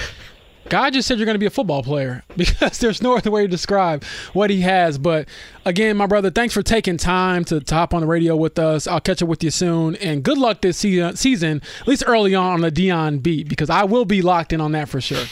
God 0.72 0.94
just 0.94 1.06
said 1.06 1.20
you're 1.20 1.26
going 1.26 1.36
to 1.36 1.40
be 1.40 1.46
a 1.46 1.50
football 1.50 1.84
player 1.84 2.24
because 2.38 2.80
there's 2.80 3.02
no 3.02 3.18
other 3.18 3.30
way 3.30 3.42
to 3.42 3.48
describe 3.50 4.06
what 4.32 4.50
he 4.50 4.62
has. 4.62 4.98
But 4.98 5.28
again, 5.66 5.98
my 5.98 6.06
brother, 6.06 6.32
thanks 6.32 6.54
for 6.54 6.64
taking 6.64 6.96
time 6.96 7.44
to, 7.46 7.62
hop 7.70 7.94
on 7.94 8.00
the 8.00 8.08
radio 8.08 8.38
with 8.38 8.58
us. 8.58 8.88
I'll 8.88 9.02
catch 9.02 9.22
up 9.22 9.28
with 9.28 9.44
you 9.44 9.52
soon. 9.52 9.98
And 9.98 10.24
good 10.24 10.38
luck 10.38 10.62
this 10.62 10.86
uh, 10.86 11.14
season, 11.14 11.62
at 11.82 11.88
least 11.90 12.06
early 12.08 12.34
on 12.34 12.54
on 12.54 12.62
the 12.62 12.72
Deion 12.72 13.22
beat, 13.22 13.50
because 13.50 13.70
I 13.70 13.84
will 13.84 14.06
be 14.06 14.22
locked 14.22 14.54
in 14.54 14.62
on 14.62 14.72
that 14.72 14.88
for 14.88 15.02
sure. 15.02 15.26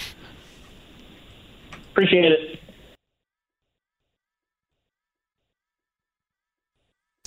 Appreciate 1.92 2.34
it. 2.34 2.60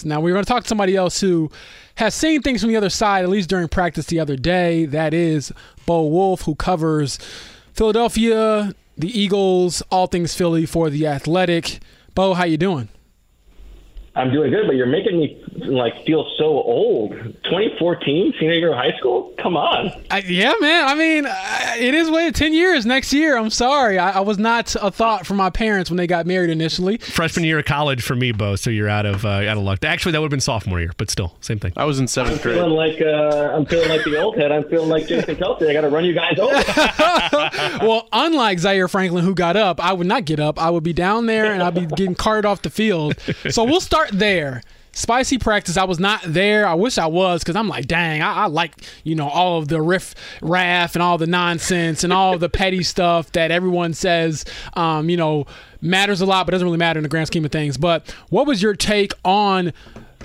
Now 0.04 0.20
we're 0.20 0.34
going 0.34 0.44
to 0.44 0.48
talk 0.48 0.64
to 0.64 0.68
somebody 0.68 0.96
else 0.96 1.18
who 1.18 1.50
has 1.94 2.14
seen 2.14 2.42
things 2.42 2.60
from 2.60 2.68
the 2.68 2.76
other 2.76 2.90
side, 2.90 3.24
at 3.24 3.30
least 3.30 3.48
during 3.48 3.68
practice 3.68 4.04
the 4.06 4.20
other 4.20 4.36
day. 4.36 4.84
That 4.84 5.14
is 5.14 5.50
Bo 5.86 6.02
Wulf, 6.02 6.42
who 6.42 6.54
covers 6.56 7.18
Philadelphia, 7.72 8.74
the 8.98 9.18
Eagles, 9.18 9.82
all 9.90 10.06
things 10.06 10.34
Philly 10.34 10.66
for 10.66 10.90
the 10.90 11.06
Athletic. 11.06 11.80
Bo, 12.14 12.34
how 12.34 12.44
you 12.44 12.58
doing? 12.58 12.88
I'm 14.14 14.30
doing 14.30 14.50
good, 14.50 14.66
but 14.66 14.76
you're 14.76 14.86
making 14.86 15.18
me 15.18 15.42
like 15.56 16.04
feel 16.04 16.30
so 16.36 16.44
old. 16.44 17.12
2014, 17.44 18.34
senior 18.38 18.54
year 18.54 18.72
of 18.72 18.76
high 18.76 18.96
school. 18.98 19.32
Come 19.38 19.56
on. 19.56 19.90
I, 20.10 20.18
yeah, 20.18 20.52
man. 20.60 20.86
I 20.86 20.94
mean, 20.94 21.24
it 21.78 21.94
is 21.94 22.10
way 22.10 22.30
10 22.30 22.52
years 22.52 22.84
next 22.84 23.14
year. 23.14 23.38
I'm 23.38 23.48
sorry. 23.48 23.98
I, 23.98 24.18
I, 24.18 24.20
was 24.20 24.38
not 24.38 24.74
a 24.80 24.90
thought 24.90 25.26
for 25.26 25.32
my 25.32 25.48
parents 25.48 25.90
when 25.90 25.96
they 25.96 26.06
got 26.06 26.26
married 26.26 26.50
initially. 26.50 26.98
Freshman 26.98 27.44
year 27.46 27.58
of 27.58 27.64
college 27.64 28.02
for 28.02 28.14
me, 28.14 28.32
Bo. 28.32 28.56
So 28.56 28.68
you're 28.68 28.88
out 28.88 29.06
of 29.06 29.24
uh, 29.24 29.28
out 29.28 29.56
of 29.56 29.62
luck. 29.62 29.82
Actually, 29.82 30.12
that 30.12 30.20
would 30.20 30.26
have 30.26 30.30
been 30.30 30.40
sophomore 30.40 30.78
year, 30.78 30.92
but 30.98 31.10
still, 31.10 31.34
same 31.40 31.58
thing. 31.58 31.72
I 31.76 31.86
was 31.86 31.98
in 31.98 32.06
seventh 32.06 32.36
I'm 32.36 32.42
grade. 32.42 32.56
Feeling 32.56 32.72
like 32.72 33.00
uh, 33.00 33.56
I'm 33.56 33.64
feeling 33.64 33.88
like 33.88 34.04
the 34.04 34.20
old 34.20 34.36
head. 34.36 34.52
I'm 34.52 34.64
feeling 34.68 34.90
like 34.90 35.06
Jason 35.06 35.36
Kelce. 35.36 35.68
I 35.68 35.72
got 35.72 35.82
to 35.82 35.88
run 35.88 36.04
you 36.04 36.14
guys 36.14 36.38
over. 36.38 36.52
well, 37.86 38.08
unlike 38.12 38.58
Zaire 38.58 38.88
Franklin, 38.88 39.24
who 39.24 39.34
got 39.34 39.56
up, 39.56 39.82
I 39.82 39.92
would 39.92 40.06
not 40.06 40.24
get 40.26 40.38
up. 40.38 40.60
I 40.60 40.70
would 40.70 40.84
be 40.84 40.92
down 40.92 41.26
there 41.26 41.52
and 41.52 41.62
I'd 41.62 41.74
be 41.74 41.86
getting 41.86 42.14
carted 42.14 42.44
off 42.44 42.62
the 42.62 42.70
field. 42.70 43.18
So 43.50 43.64
we'll 43.64 43.80
start 43.80 44.01
there. 44.10 44.62
Spicy 44.94 45.38
practice. 45.38 45.78
I 45.78 45.84
was 45.84 45.98
not 45.98 46.20
there. 46.26 46.66
I 46.66 46.74
wish 46.74 46.98
I 46.98 47.06
was 47.06 47.42
because 47.42 47.56
I'm 47.56 47.68
like, 47.68 47.86
dang, 47.86 48.20
I, 48.20 48.44
I, 48.44 48.46
like 48.46 48.74
you 49.04 49.14
know 49.14 49.28
all 49.28 49.58
of 49.58 49.68
the 49.68 49.80
riff 49.80 50.14
raff 50.42 50.94
and 50.94 51.02
all 51.02 51.16
the 51.16 51.26
nonsense 51.26 52.04
and 52.04 52.12
all 52.12 52.36
the 52.36 52.50
petty 52.50 52.82
stuff 52.82 53.32
that 53.32 53.50
everyone 53.50 53.94
says, 53.94 54.44
um, 54.74 55.08
you 55.08 55.16
know, 55.16 55.46
matters 55.80 56.20
a 56.20 56.26
lot, 56.26 56.46
but 56.46 56.52
doesn't 56.52 56.66
really 56.66 56.78
matter 56.78 56.98
in 56.98 57.02
the 57.02 57.08
grand 57.08 57.26
scheme 57.26 57.44
of 57.44 57.50
things. 57.50 57.78
But 57.78 58.10
what 58.28 58.46
was 58.46 58.62
your 58.62 58.74
take 58.74 59.12
on 59.24 59.72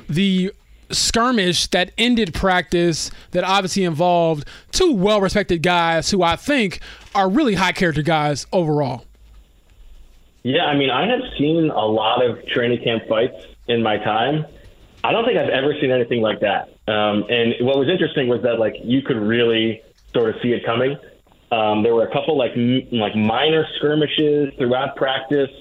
the 0.10 0.52
skirmish 0.92 1.68
that 1.68 1.92
ended 1.98 2.34
practice 2.34 3.12
that 3.32 3.44
obviously 3.44 3.84
involved 3.84 4.48
two 4.72 4.94
well-respected 4.94 5.62
guys 5.62 6.10
who 6.12 6.24
I 6.24 6.36
think 6.36 6.80
are 7.16 7.30
really 7.30 7.56
high 7.56 7.72
character 7.72 8.02
guys 8.02 8.46
overall? 8.52 9.06
Yeah, 10.44 10.66
I 10.66 10.76
mean, 10.78 10.90
I 10.90 11.08
have 11.08 11.20
seen 11.38 11.70
a 11.70 11.86
lot 11.86 12.24
of 12.24 12.46
training 12.48 12.82
camp 12.84 13.04
fights 13.10 13.36
in 13.68 13.84
my 13.84 13.98
time. 13.98 14.46
I 15.04 15.12
don't 15.12 15.26
think 15.26 15.38
I've 15.38 15.50
ever 15.50 15.74
seen 15.80 15.92
anything 15.92 16.22
like 16.22 16.40
that. 16.42 16.70
Um, 16.88 17.26
and 17.30 17.54
what 17.62 17.78
was 17.78 17.90
interesting 17.90 18.28
was 18.28 18.42
that 18.44 18.60
like 18.60 18.76
you 18.84 19.02
could 19.02 19.18
really 19.18 19.82
sort 20.14 20.36
of 20.36 20.42
see 20.42 20.54
it 20.54 20.66
coming. 20.66 20.98
Um, 21.52 21.84
there 21.84 21.94
were 21.96 22.04
a 22.04 22.12
couple 22.12 22.38
like 22.38 22.52
m- 22.56 22.88
like 22.92 23.16
minor 23.16 23.66
skirmishes 23.78 24.54
throughout 24.58 24.96
practice. 24.96 25.52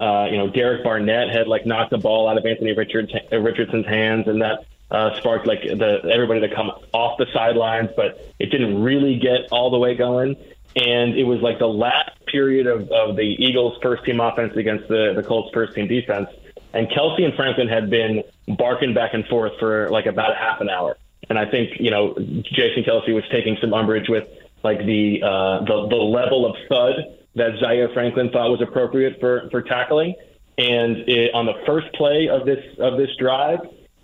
Uh, 0.00 0.28
you 0.30 0.36
know, 0.36 0.48
Derek 0.48 0.84
Barnett 0.84 1.28
had 1.30 1.48
like 1.48 1.66
knocked 1.66 1.90
the 1.90 1.98
ball 1.98 2.28
out 2.28 2.38
of 2.38 2.46
Anthony 2.46 2.72
Richards, 2.72 3.12
uh, 3.32 3.38
Richardson's 3.38 3.86
hands, 3.86 4.26
and 4.28 4.42
that 4.42 4.64
uh, 4.90 5.16
sparked 5.18 5.46
like 5.46 5.62
the 5.62 6.08
everybody 6.12 6.40
to 6.40 6.54
come 6.54 6.70
off 6.92 7.18
the 7.18 7.26
sidelines, 7.32 7.90
but 7.96 8.32
it 8.38 8.46
didn't 8.46 8.82
really 8.82 9.18
get 9.18 9.48
all 9.52 9.70
the 9.70 9.78
way 9.78 9.94
going. 9.94 10.36
And 10.76 11.16
it 11.16 11.24
was 11.24 11.40
like 11.40 11.58
the 11.58 11.68
last 11.68 12.10
period 12.26 12.66
of, 12.66 12.90
of 12.90 13.16
the 13.16 13.22
Eagles' 13.22 13.78
first 13.82 14.04
team 14.04 14.20
offense 14.20 14.56
against 14.56 14.86
the, 14.88 15.12
the 15.14 15.22
Colts' 15.22 15.50
first 15.52 15.74
team 15.74 15.88
defense. 15.88 16.28
And 16.72 16.88
Kelce 16.88 17.24
and 17.24 17.34
Franklin 17.34 17.68
had 17.68 17.90
been 17.90 18.22
barking 18.46 18.94
back 18.94 19.14
and 19.14 19.26
forth 19.26 19.52
for 19.58 19.88
like 19.90 20.06
about 20.06 20.32
a 20.32 20.34
half 20.34 20.60
an 20.60 20.68
hour. 20.68 20.96
And 21.28 21.38
I 21.38 21.50
think, 21.50 21.80
you 21.80 21.90
know, 21.90 22.14
Jason 22.14 22.84
Kelce 22.84 23.12
was 23.14 23.24
taking 23.30 23.56
some 23.60 23.72
umbrage 23.74 24.08
with 24.08 24.28
like 24.62 24.78
the 24.78 25.22
uh, 25.22 25.60
the, 25.64 25.86
the 25.88 25.96
level 25.96 26.46
of 26.46 26.56
thud 26.68 26.94
that 27.34 27.58
Zaire 27.60 27.88
Franklin 27.92 28.30
thought 28.30 28.50
was 28.50 28.60
appropriate 28.60 29.20
for, 29.20 29.48
for 29.50 29.62
tackling. 29.62 30.14
And 30.56 31.08
it, 31.08 31.34
on 31.34 31.46
the 31.46 31.54
first 31.66 31.92
play 31.94 32.28
of 32.28 32.44
this 32.44 32.64
of 32.78 32.98
this 32.98 33.10
drive, 33.18 33.60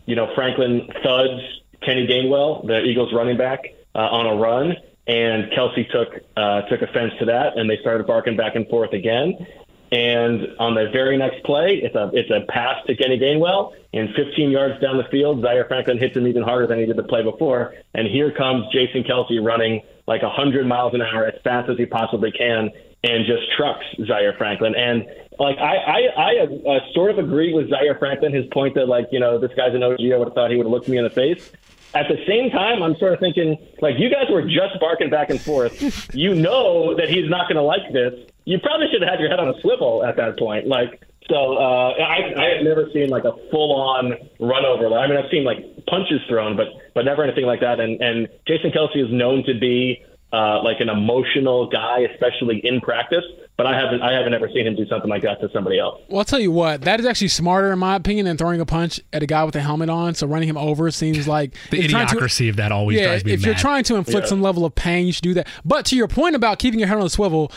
you 0.06 0.14
know, 0.14 0.32
Franklin 0.34 0.88
thuds 1.02 1.40
Kenny 1.84 2.06
Gainwell, 2.06 2.66
the 2.66 2.82
Eagles 2.82 3.12
running 3.12 3.36
back, 3.36 3.60
uh, 3.94 3.98
on 3.98 4.26
a 4.26 4.34
run. 4.34 4.76
and 5.06 5.50
Kelce 5.52 5.90
took 5.90 6.22
uh, 6.36 6.62
took 6.62 6.82
offense 6.82 7.12
to 7.18 7.26
that, 7.26 7.58
and 7.58 7.68
they 7.68 7.78
started 7.78 8.06
barking 8.06 8.36
back 8.36 8.54
and 8.54 8.66
forth 8.68 8.92
again. 8.92 9.46
And 9.92 10.48
on 10.58 10.74
the 10.74 10.88
very 10.92 11.16
next 11.16 11.44
play, 11.44 11.80
it's 11.82 11.94
a 11.94 12.10
it's 12.12 12.30
a 12.30 12.44
pass 12.50 12.84
to 12.86 12.96
Kenny 12.96 13.18
Gainwell, 13.18 13.74
and 13.92 14.08
15 14.14 14.50
yards 14.50 14.80
down 14.80 14.96
the 14.96 15.04
field, 15.04 15.42
Zaire 15.42 15.66
Franklin 15.66 15.98
hits 15.98 16.16
him 16.16 16.26
even 16.26 16.42
harder 16.42 16.66
than 16.66 16.78
he 16.78 16.86
did 16.86 16.96
the 16.96 17.04
play 17.04 17.22
before. 17.22 17.74
And 17.94 18.08
here 18.08 18.32
comes 18.32 18.66
Jason 18.72 19.04
Kelce 19.04 19.44
running 19.44 19.82
like 20.06 20.22
100 20.22 20.66
miles 20.66 20.94
an 20.94 21.02
hour 21.02 21.26
as 21.26 21.40
fast 21.42 21.70
as 21.70 21.76
he 21.76 21.86
possibly 21.86 22.32
can, 22.32 22.70
and 23.04 23.26
just 23.26 23.42
trucks 23.56 23.84
Zaire 24.06 24.34
Franklin. 24.36 24.74
And 24.74 25.06
like 25.38 25.58
I 25.58 25.76
I, 25.76 26.00
I 26.16 26.76
uh, 26.76 26.80
sort 26.92 27.10
of 27.10 27.18
agree 27.18 27.52
with 27.52 27.68
Zaire 27.68 27.96
Franklin 27.98 28.32
his 28.32 28.46
point 28.52 28.74
that 28.74 28.86
like 28.86 29.08
you 29.12 29.20
know 29.20 29.38
this 29.38 29.52
guy's 29.56 29.74
an 29.74 29.82
OG. 29.82 30.00
I 30.00 30.16
would 30.16 30.28
have 30.28 30.34
thought 30.34 30.50
he 30.50 30.56
would 30.56 30.66
have 30.66 30.72
looked 30.72 30.88
me 30.88 30.98
in 30.98 31.04
the 31.04 31.10
face. 31.10 31.52
At 31.94 32.08
the 32.08 32.18
same 32.26 32.50
time, 32.50 32.82
I'm 32.82 32.96
sort 32.96 33.12
of 33.12 33.20
thinking, 33.20 33.56
like, 33.80 33.94
you 33.98 34.10
guys 34.10 34.24
were 34.28 34.42
just 34.42 34.80
barking 34.80 35.10
back 35.10 35.30
and 35.30 35.40
forth. 35.40 36.12
you 36.12 36.34
know 36.34 36.96
that 36.96 37.08
he's 37.08 37.30
not 37.30 37.48
going 37.48 37.54
to 37.54 37.62
like 37.62 37.92
this. 37.92 38.14
You 38.44 38.58
probably 38.58 38.86
should 38.92 39.02
have 39.02 39.10
had 39.10 39.20
your 39.20 39.30
head 39.30 39.40
on 39.40 39.48
a 39.48 39.60
swivel 39.60 40.04
at 40.04 40.16
that 40.16 40.38
point. 40.38 40.66
Like, 40.66 41.02
so 41.30 41.56
uh, 41.56 41.94
I, 41.96 42.34
I 42.36 42.44
have 42.56 42.62
never 42.64 42.88
seen 42.92 43.08
like 43.08 43.24
a 43.24 43.32
full-on 43.50 44.12
run 44.38 44.64
over. 44.66 44.94
I 44.98 45.06
mean, 45.08 45.16
I've 45.16 45.30
seen 45.30 45.44
like 45.44 45.58
punches 45.86 46.20
thrown, 46.28 46.56
but 46.56 46.66
but 46.94 47.04
never 47.06 47.24
anything 47.24 47.46
like 47.46 47.60
that. 47.60 47.80
And 47.80 48.00
and 48.02 48.28
Jason 48.46 48.70
Kelce 48.70 49.02
is 49.02 49.10
known 49.10 49.44
to 49.46 49.58
be 49.58 50.02
uh, 50.32 50.62
like 50.62 50.80
an 50.80 50.88
emotional 50.90 51.68
guy, 51.70 52.00
especially 52.12 52.60
in 52.64 52.80
practice. 52.82 53.24
But 53.56 53.66
I 53.66 53.78
haven't 53.78 54.02
I 54.02 54.12
haven't 54.12 54.34
ever 54.34 54.50
seen 54.52 54.66
him 54.66 54.74
do 54.76 54.84
something 54.86 55.08
like 55.08 55.22
that 55.22 55.40
to 55.40 55.48
somebody 55.52 55.78
else. 55.78 56.02
Well, 56.08 56.18
I'll 56.18 56.24
tell 56.24 56.40
you 56.40 56.50
what, 56.50 56.82
that 56.82 56.98
is 57.00 57.06
actually 57.06 57.28
smarter 57.28 57.72
in 57.72 57.78
my 57.78 57.94
opinion 57.94 58.26
than 58.26 58.36
throwing 58.36 58.60
a 58.60 58.66
punch 58.66 59.00
at 59.12 59.22
a 59.22 59.26
guy 59.26 59.44
with 59.44 59.54
a 59.56 59.60
helmet 59.60 59.88
on. 59.88 60.14
So 60.14 60.26
running 60.26 60.48
him 60.48 60.58
over 60.58 60.90
seems 60.90 61.26
like 61.36 61.54
the 61.70 61.78
idiocracy 61.78 62.38
to, 62.38 62.48
of 62.50 62.56
that 62.56 62.72
always 62.72 62.98
yeah, 62.98 63.04
drives 63.06 63.24
me 63.24 63.32
if 63.32 63.40
mad. 63.40 63.46
you're 63.46 63.54
trying 63.54 63.84
to 63.84 63.94
inflict 63.94 64.24
Yeah. 64.26 64.28
some 64.28 64.42
level 64.42 64.64
of 64.66 64.74
pain, 64.74 65.06
you 65.06 65.12
should 65.12 65.22
do 65.22 65.34
that. 65.34 65.46
But 65.64 65.86
to 65.86 65.96
your 65.96 66.08
point 66.08 66.34
about 66.36 66.58
keeping 66.58 66.80
your 66.80 66.88
head 66.88 66.98
on 66.98 67.06
a 67.06 67.10
swivel, 67.10 67.52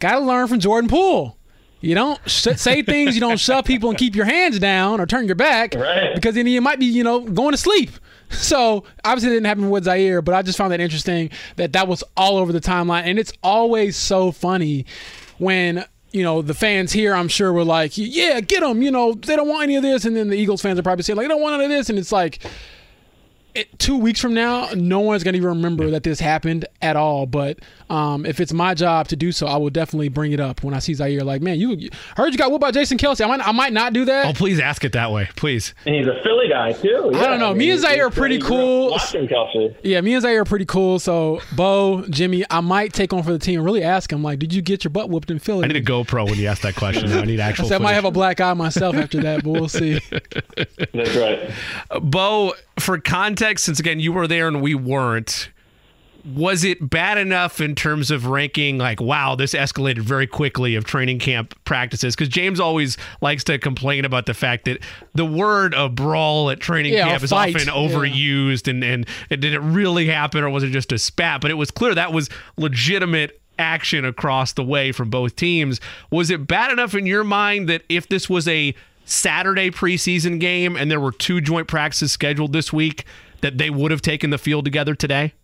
got 0.00 0.12
to 0.18 0.20
learn 0.20 0.48
from 0.48 0.58
Jordan 0.58 0.88
Poole. 0.90 1.36
You 1.80 1.94
don't 1.94 2.18
say 2.28 2.82
things, 2.82 3.14
you 3.14 3.20
don't 3.20 3.38
shove 3.38 3.64
people 3.64 3.88
and 3.90 3.98
keep 3.98 4.14
your 4.14 4.26
hands 4.26 4.58
down 4.58 5.00
or 5.00 5.06
turn 5.06 5.26
your 5.26 5.34
back 5.36 5.74
Right. 5.74 6.14
because 6.14 6.34
then 6.34 6.46
you 6.46 6.60
might 6.60 6.78
be, 6.78 6.86
you 6.86 7.04
know, 7.04 7.20
going 7.20 7.52
to 7.52 7.58
sleep. 7.58 7.90
So 8.32 8.84
obviously 9.04 9.30
it 9.30 9.34
didn't 9.34 9.46
happen 9.46 9.70
with 9.70 9.82
Zaire, 9.82 10.22
but 10.22 10.36
I 10.36 10.42
just 10.42 10.56
found 10.56 10.70
that 10.72 10.78
interesting 10.78 11.30
that 11.56 11.72
that 11.72 11.88
was 11.88 12.04
all 12.16 12.36
over 12.36 12.52
the 12.52 12.60
timeline. 12.60 13.02
And 13.02 13.18
it's 13.18 13.32
always 13.42 13.96
so 13.96 14.30
funny 14.30 14.86
when, 15.38 15.84
you 16.12 16.22
know, 16.22 16.40
the 16.40 16.54
fans 16.54 16.92
here, 16.92 17.12
I'm 17.12 17.26
sure, 17.26 17.52
were 17.52 17.64
like, 17.64 17.98
yeah, 17.98 18.38
get 18.40 18.60
them. 18.60 18.82
You 18.82 18.92
know, 18.92 19.14
they 19.14 19.34
don't 19.34 19.48
want 19.48 19.64
any 19.64 19.74
of 19.74 19.82
this. 19.82 20.04
And 20.04 20.14
then 20.16 20.28
the 20.28 20.36
Eagles 20.36 20.62
fans 20.62 20.78
are 20.78 20.82
probably 20.84 21.02
saying, 21.02 21.16
like, 21.16 21.24
they 21.24 21.28
don't 21.28 21.42
want 21.42 21.56
any 21.56 21.64
of 21.64 21.70
this. 21.70 21.90
And 21.90 21.98
it's 21.98 22.12
like, 22.12 22.38
it, 23.54 23.78
two 23.78 23.96
weeks 23.96 24.20
from 24.20 24.34
now, 24.34 24.68
no 24.74 25.00
one's 25.00 25.24
going 25.24 25.34
to 25.34 25.38
even 25.38 25.48
remember 25.50 25.90
that 25.90 26.02
this 26.02 26.20
happened 26.20 26.66
at 26.82 26.96
all. 26.96 27.26
But 27.26 27.58
um, 27.88 28.24
if 28.26 28.40
it's 28.40 28.52
my 28.52 28.74
job 28.74 29.08
to 29.08 29.16
do 29.16 29.32
so, 29.32 29.46
I 29.46 29.56
will 29.56 29.70
definitely 29.70 30.08
bring 30.08 30.32
it 30.32 30.40
up 30.40 30.62
when 30.62 30.74
I 30.74 30.78
see 30.78 30.94
Zaire. 30.94 31.22
Like, 31.24 31.42
man, 31.42 31.58
you, 31.58 31.72
you 31.72 31.90
heard 32.16 32.32
you 32.32 32.38
got 32.38 32.50
whooped 32.50 32.60
by 32.60 32.70
Jason 32.70 32.98
Kelce. 32.98 33.24
I 33.24 33.28
might, 33.28 33.46
I 33.46 33.52
might 33.52 33.72
not 33.72 33.92
do 33.92 34.04
that. 34.04 34.26
oh, 34.26 34.32
please 34.32 34.60
ask 34.60 34.84
it 34.84 34.92
that 34.92 35.10
way, 35.12 35.28
please. 35.36 35.74
And 35.86 35.94
he's 35.94 36.06
a 36.06 36.20
Philly 36.22 36.48
guy 36.48 36.72
too. 36.72 37.12
I 37.14 37.26
don't 37.26 37.38
know. 37.38 37.54
Me 37.54 37.70
and 37.70 37.80
Zaire 37.80 38.06
are 38.06 38.10
pretty 38.10 38.38
cool. 38.38 38.90
Watching 38.92 39.26
Kelce. 39.28 39.74
Yeah, 39.82 40.00
me 40.00 40.14
and 40.14 40.22
Zaire 40.22 40.42
are 40.42 40.44
pretty 40.44 40.66
cool. 40.66 40.98
So, 40.98 41.40
Bo, 41.56 42.04
Jimmy, 42.08 42.44
I 42.50 42.60
might 42.60 42.92
take 42.92 43.12
on 43.12 43.22
for 43.22 43.32
the 43.32 43.38
team 43.38 43.60
and 43.60 43.64
really 43.64 43.82
ask 43.82 44.12
him, 44.12 44.22
like, 44.22 44.38
did 44.38 44.52
you 44.52 44.62
get 44.62 44.84
your 44.84 44.90
butt 44.90 45.10
whooped 45.10 45.30
in 45.30 45.38
Philly? 45.38 45.64
I 45.64 45.68
need 45.68 45.76
a 45.76 45.82
GoPro 45.82 46.26
when 46.26 46.38
you 46.38 46.46
ask 46.46 46.62
that 46.62 46.76
question. 46.76 47.10
I 47.12 47.22
need 47.22 47.40
I 47.40 47.48
actual. 47.48 47.66
said 47.68 47.80
I 47.80 47.84
might 47.84 47.94
have 47.94 48.04
a 48.04 48.10
black 48.10 48.40
eye 48.40 48.54
myself 48.54 48.94
after 48.96 49.20
that, 49.22 49.42
but 49.44 49.50
we'll 49.50 49.68
see. 49.68 50.00
That's 50.94 51.16
right. 51.16 51.50
Bo, 52.02 52.54
for 52.78 52.98
context, 53.40 53.64
since 53.64 53.80
again 53.80 54.00
you 54.00 54.12
were 54.12 54.26
there 54.26 54.48
and 54.48 54.60
we 54.62 54.74
weren't, 54.74 55.50
was 56.34 56.64
it 56.64 56.90
bad 56.90 57.16
enough 57.16 57.60
in 57.60 57.74
terms 57.74 58.10
of 58.10 58.26
ranking? 58.26 58.76
Like, 58.76 59.00
wow, 59.00 59.34
this 59.34 59.54
escalated 59.54 60.00
very 60.00 60.26
quickly 60.26 60.74
of 60.74 60.84
training 60.84 61.18
camp 61.18 61.54
practices. 61.64 62.14
Because 62.14 62.28
James 62.28 62.60
always 62.60 62.98
likes 63.22 63.42
to 63.44 63.58
complain 63.58 64.04
about 64.04 64.26
the 64.26 64.34
fact 64.34 64.66
that 64.66 64.80
the 65.14 65.24
word 65.24 65.72
a 65.72 65.88
brawl 65.88 66.50
at 66.50 66.60
training 66.60 66.92
Yeah, 66.92 67.08
camp 67.08 67.22
is 67.22 67.30
fight. 67.30 67.54
often 67.56 67.68
Yeah. 67.68 67.74
overused, 67.74 68.68
and, 68.68 68.84
and 68.84 69.06
and 69.30 69.40
did 69.40 69.54
it 69.54 69.60
really 69.60 70.06
happen 70.06 70.44
or 70.44 70.50
was 70.50 70.62
it 70.62 70.70
just 70.70 70.92
a 70.92 70.98
spat? 70.98 71.40
But 71.40 71.50
it 71.50 71.54
was 71.54 71.70
clear 71.70 71.94
that 71.94 72.12
was 72.12 72.28
legitimate 72.58 73.40
action 73.58 74.04
across 74.04 74.52
the 74.52 74.64
way 74.64 74.92
from 74.92 75.08
both 75.10 75.36
teams. 75.36 75.80
Was 76.10 76.30
it 76.30 76.46
bad 76.46 76.70
enough 76.72 76.94
in 76.94 77.06
your 77.06 77.24
mind 77.24 77.68
that 77.68 77.82
if 77.88 78.08
this 78.08 78.28
was 78.28 78.46
a 78.48 78.74
Saturday 79.06 79.70
preseason 79.70 80.38
game 80.38 80.76
and 80.76 80.90
there 80.90 81.00
were 81.00 81.12
two 81.12 81.40
joint 81.40 81.66
practices 81.66 82.12
scheduled 82.12 82.52
this 82.52 82.72
week, 82.72 83.04
that 83.42 83.58
they 83.58 83.70
would 83.70 83.90
have 83.90 84.02
taken 84.02 84.30
the 84.30 84.38
field 84.38 84.64
together 84.64 84.94
today? 84.94 85.34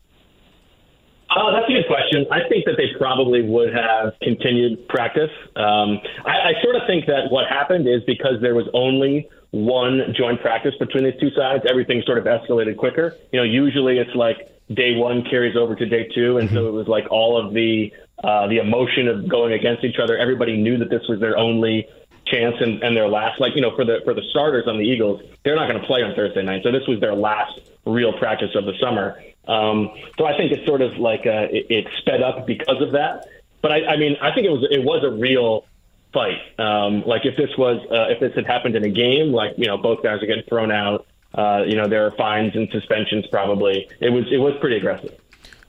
Oh, 1.35 1.53
that's 1.53 1.69
a 1.69 1.73
good 1.73 1.87
question. 1.87 2.25
I 2.31 2.49
think 2.49 2.65
that 2.67 2.77
they 2.77 2.97
probably 2.99 3.43
would 3.43 3.75
have 3.75 4.15
continued 4.23 4.89
practice. 4.89 5.31
Um, 5.57 5.99
I, 6.25 6.55
I 6.55 6.63
sort 6.63 6.77
of 6.77 6.83
think 6.87 7.07
that 7.07 7.31
what 7.31 7.49
happened 7.49 7.89
is 7.89 8.03
because 8.07 8.41
there 8.41 8.55
was 8.55 8.67
only 8.73 9.29
one 9.51 10.15
joint 10.17 10.41
practice 10.41 10.75
between 10.79 11.05
these 11.05 11.19
two 11.21 11.31
sides, 11.31 11.65
everything 11.69 12.03
sort 12.07 12.19
of 12.19 12.25
escalated 12.25 12.77
quicker. 12.77 13.17
You 13.33 13.41
know, 13.41 13.45
usually 13.45 13.99
it's 13.99 14.15
like 14.15 14.37
day 14.73 14.95
one 14.95 15.25
carries 15.29 15.57
over 15.57 15.75
to 15.75 15.87
day 15.87 16.09
two, 16.15 16.39
and 16.39 16.49
so 16.51 16.69
it 16.69 16.73
was 16.73 16.87
like 16.87 17.07
all 17.11 17.37
of 17.37 17.53
the 17.53 17.93
uh, 18.23 18.47
the 18.47 18.59
emotion 18.59 19.09
of 19.09 19.29
going 19.29 19.53
against 19.53 19.85
each 19.85 19.99
other. 20.03 20.17
Everybody 20.17 20.57
knew 20.57 20.79
that 20.79 20.91
this 20.91 21.03
was 21.09 21.21
their 21.21 21.37
only 21.37 21.87
chance 22.27 22.57
and, 22.61 22.83
and 22.83 22.97
their 22.97 23.09
last 23.09 23.41
like 23.41 23.53
you 23.55 23.63
know 23.63 23.75
for 23.77 23.85
the 23.85 23.99
for 24.05 24.13
the 24.13 24.23
starters 24.31 24.65
on 24.67 24.79
the 24.79 24.85
Eagles 24.85 25.23
they're 25.45 25.55
not 25.55 25.69
going 25.69 25.81
to 25.81 25.87
play 25.87 26.03
on 26.03 26.13
Thursday 26.17 26.43
night 26.43 26.61
so 26.65 26.73
this 26.73 26.83
was 26.89 26.99
their 26.99 27.15
last 27.15 27.61
real 27.87 28.13
practice 28.13 28.55
of 28.55 28.65
the 28.65 28.75
summer. 28.81 29.23
Um, 29.49 29.91
so 30.19 30.27
I 30.27 30.37
think 30.37 30.53
it's 30.53 30.67
sort 30.67 30.83
of 30.83 30.97
like 30.99 31.21
uh, 31.27 31.49
it, 31.51 31.67
it 31.71 31.87
sped 31.99 32.23
up 32.23 32.47
because 32.47 32.83
of 32.83 32.93
that. 32.93 33.27
But 33.63 33.73
I, 33.73 33.87
I 33.87 33.97
mean 33.97 34.17
I 34.21 34.33
think 34.35 34.47
it 34.47 34.51
was 34.51 34.67
it 34.71 34.85
was 34.85 35.05
a 35.05 35.11
real 35.11 35.65
fight. 36.13 36.39
Um, 36.59 37.03
like 37.07 37.25
if 37.25 37.37
this 37.37 37.51
was 37.57 37.81
uh, 37.91 38.13
if 38.13 38.21
this 38.21 38.35
had 38.35 38.47
happened 38.47 38.77
in 38.77 38.85
a 38.85 38.91
game 38.91 39.33
like 39.33 39.53
you 39.57 39.67
know 39.67 39.79
both 39.79 40.03
guys 40.03 40.23
are 40.23 40.27
getting 40.27 40.45
thrown 40.45 40.71
out 40.71 41.07
uh, 41.35 41.63
you 41.67 41.77
know 41.77 41.89
there 41.89 42.07
are 42.07 42.11
fines 42.13 42.55
and 42.55 42.69
suspensions 42.71 43.27
probably. 43.29 43.89
It 44.01 44.11
was 44.11 44.25
it 44.31 44.39
was 44.39 44.55
pretty 44.61 44.77
aggressive. 44.77 45.19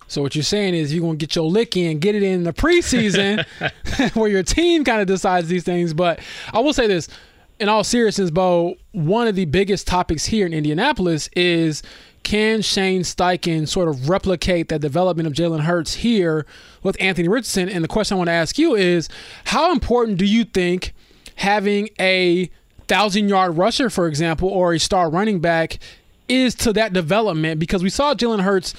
So 0.09 0.22
what 0.22 0.36
you're 0.36 0.43
saying 0.43 0.74
is 0.74 0.93
you're 0.93 1.03
gonna 1.03 1.18
get 1.18 1.36
your 1.36 1.45
lick 1.45 1.76
in, 1.76 1.99
get 1.99 2.15
it 2.15 2.24
in 2.24 2.43
the 2.43 2.53
preseason, 2.53 3.45
where 4.15 4.30
your 4.30 4.43
team 4.43 4.84
kind 4.84 5.01
of 5.01 5.07
decides 5.07 5.49
these 5.49 5.63
things. 5.63 5.93
But 5.93 6.20
I 6.53 6.59
will 6.59 6.74
say 6.74 6.88
this, 6.88 7.09
in 7.59 7.68
all 7.68 7.84
seriousness, 7.84 8.32
Bo, 8.32 8.76
one 8.93 9.28
of 9.28 9.36
the 9.36 9.45
biggest 9.45 9.86
topics 9.88 10.26
here 10.26 10.45
in 10.45 10.53
Indianapolis 10.53 11.30
is 11.36 11.84
can 12.28 12.61
Shane 12.61 13.03
Steichen 13.03 13.69
sort 13.69 13.88
of 13.88 14.09
replicate 14.09 14.67
that 14.67 14.82
development 14.82 15.28
of 15.28 15.34
Jalen 15.34 15.61
Hurts 15.61 15.93
here 15.93 16.45
with 16.84 16.97
Anthony 16.99 17.30
Richardson? 17.30 17.69
And 17.69 17.82
the 17.82 17.88
question 17.88 18.15
I 18.15 18.17
want 18.17 18.28
to 18.28 18.34
ask 18.34 18.57
you 18.57 18.75
is, 18.75 19.07
how 19.45 19.71
important 19.71 20.17
do 20.17 20.25
you 20.25 20.43
think 20.43 20.93
having 21.38 21.88
a 21.97 22.49
thousand 22.89 23.30
yard 23.30 23.55
rusher, 23.55 23.89
for 23.89 24.07
example, 24.07 24.49
or 24.49 24.73
a 24.73 24.78
star 24.78 25.09
running 25.09 25.39
back 25.39 25.80
is 26.28 26.53
to 26.55 26.73
that 26.73 26.91
development? 26.91 27.61
Because 27.61 27.82
we 27.82 27.89
saw 27.89 28.13
Jalen 28.13 28.41
Hurts 28.41 28.73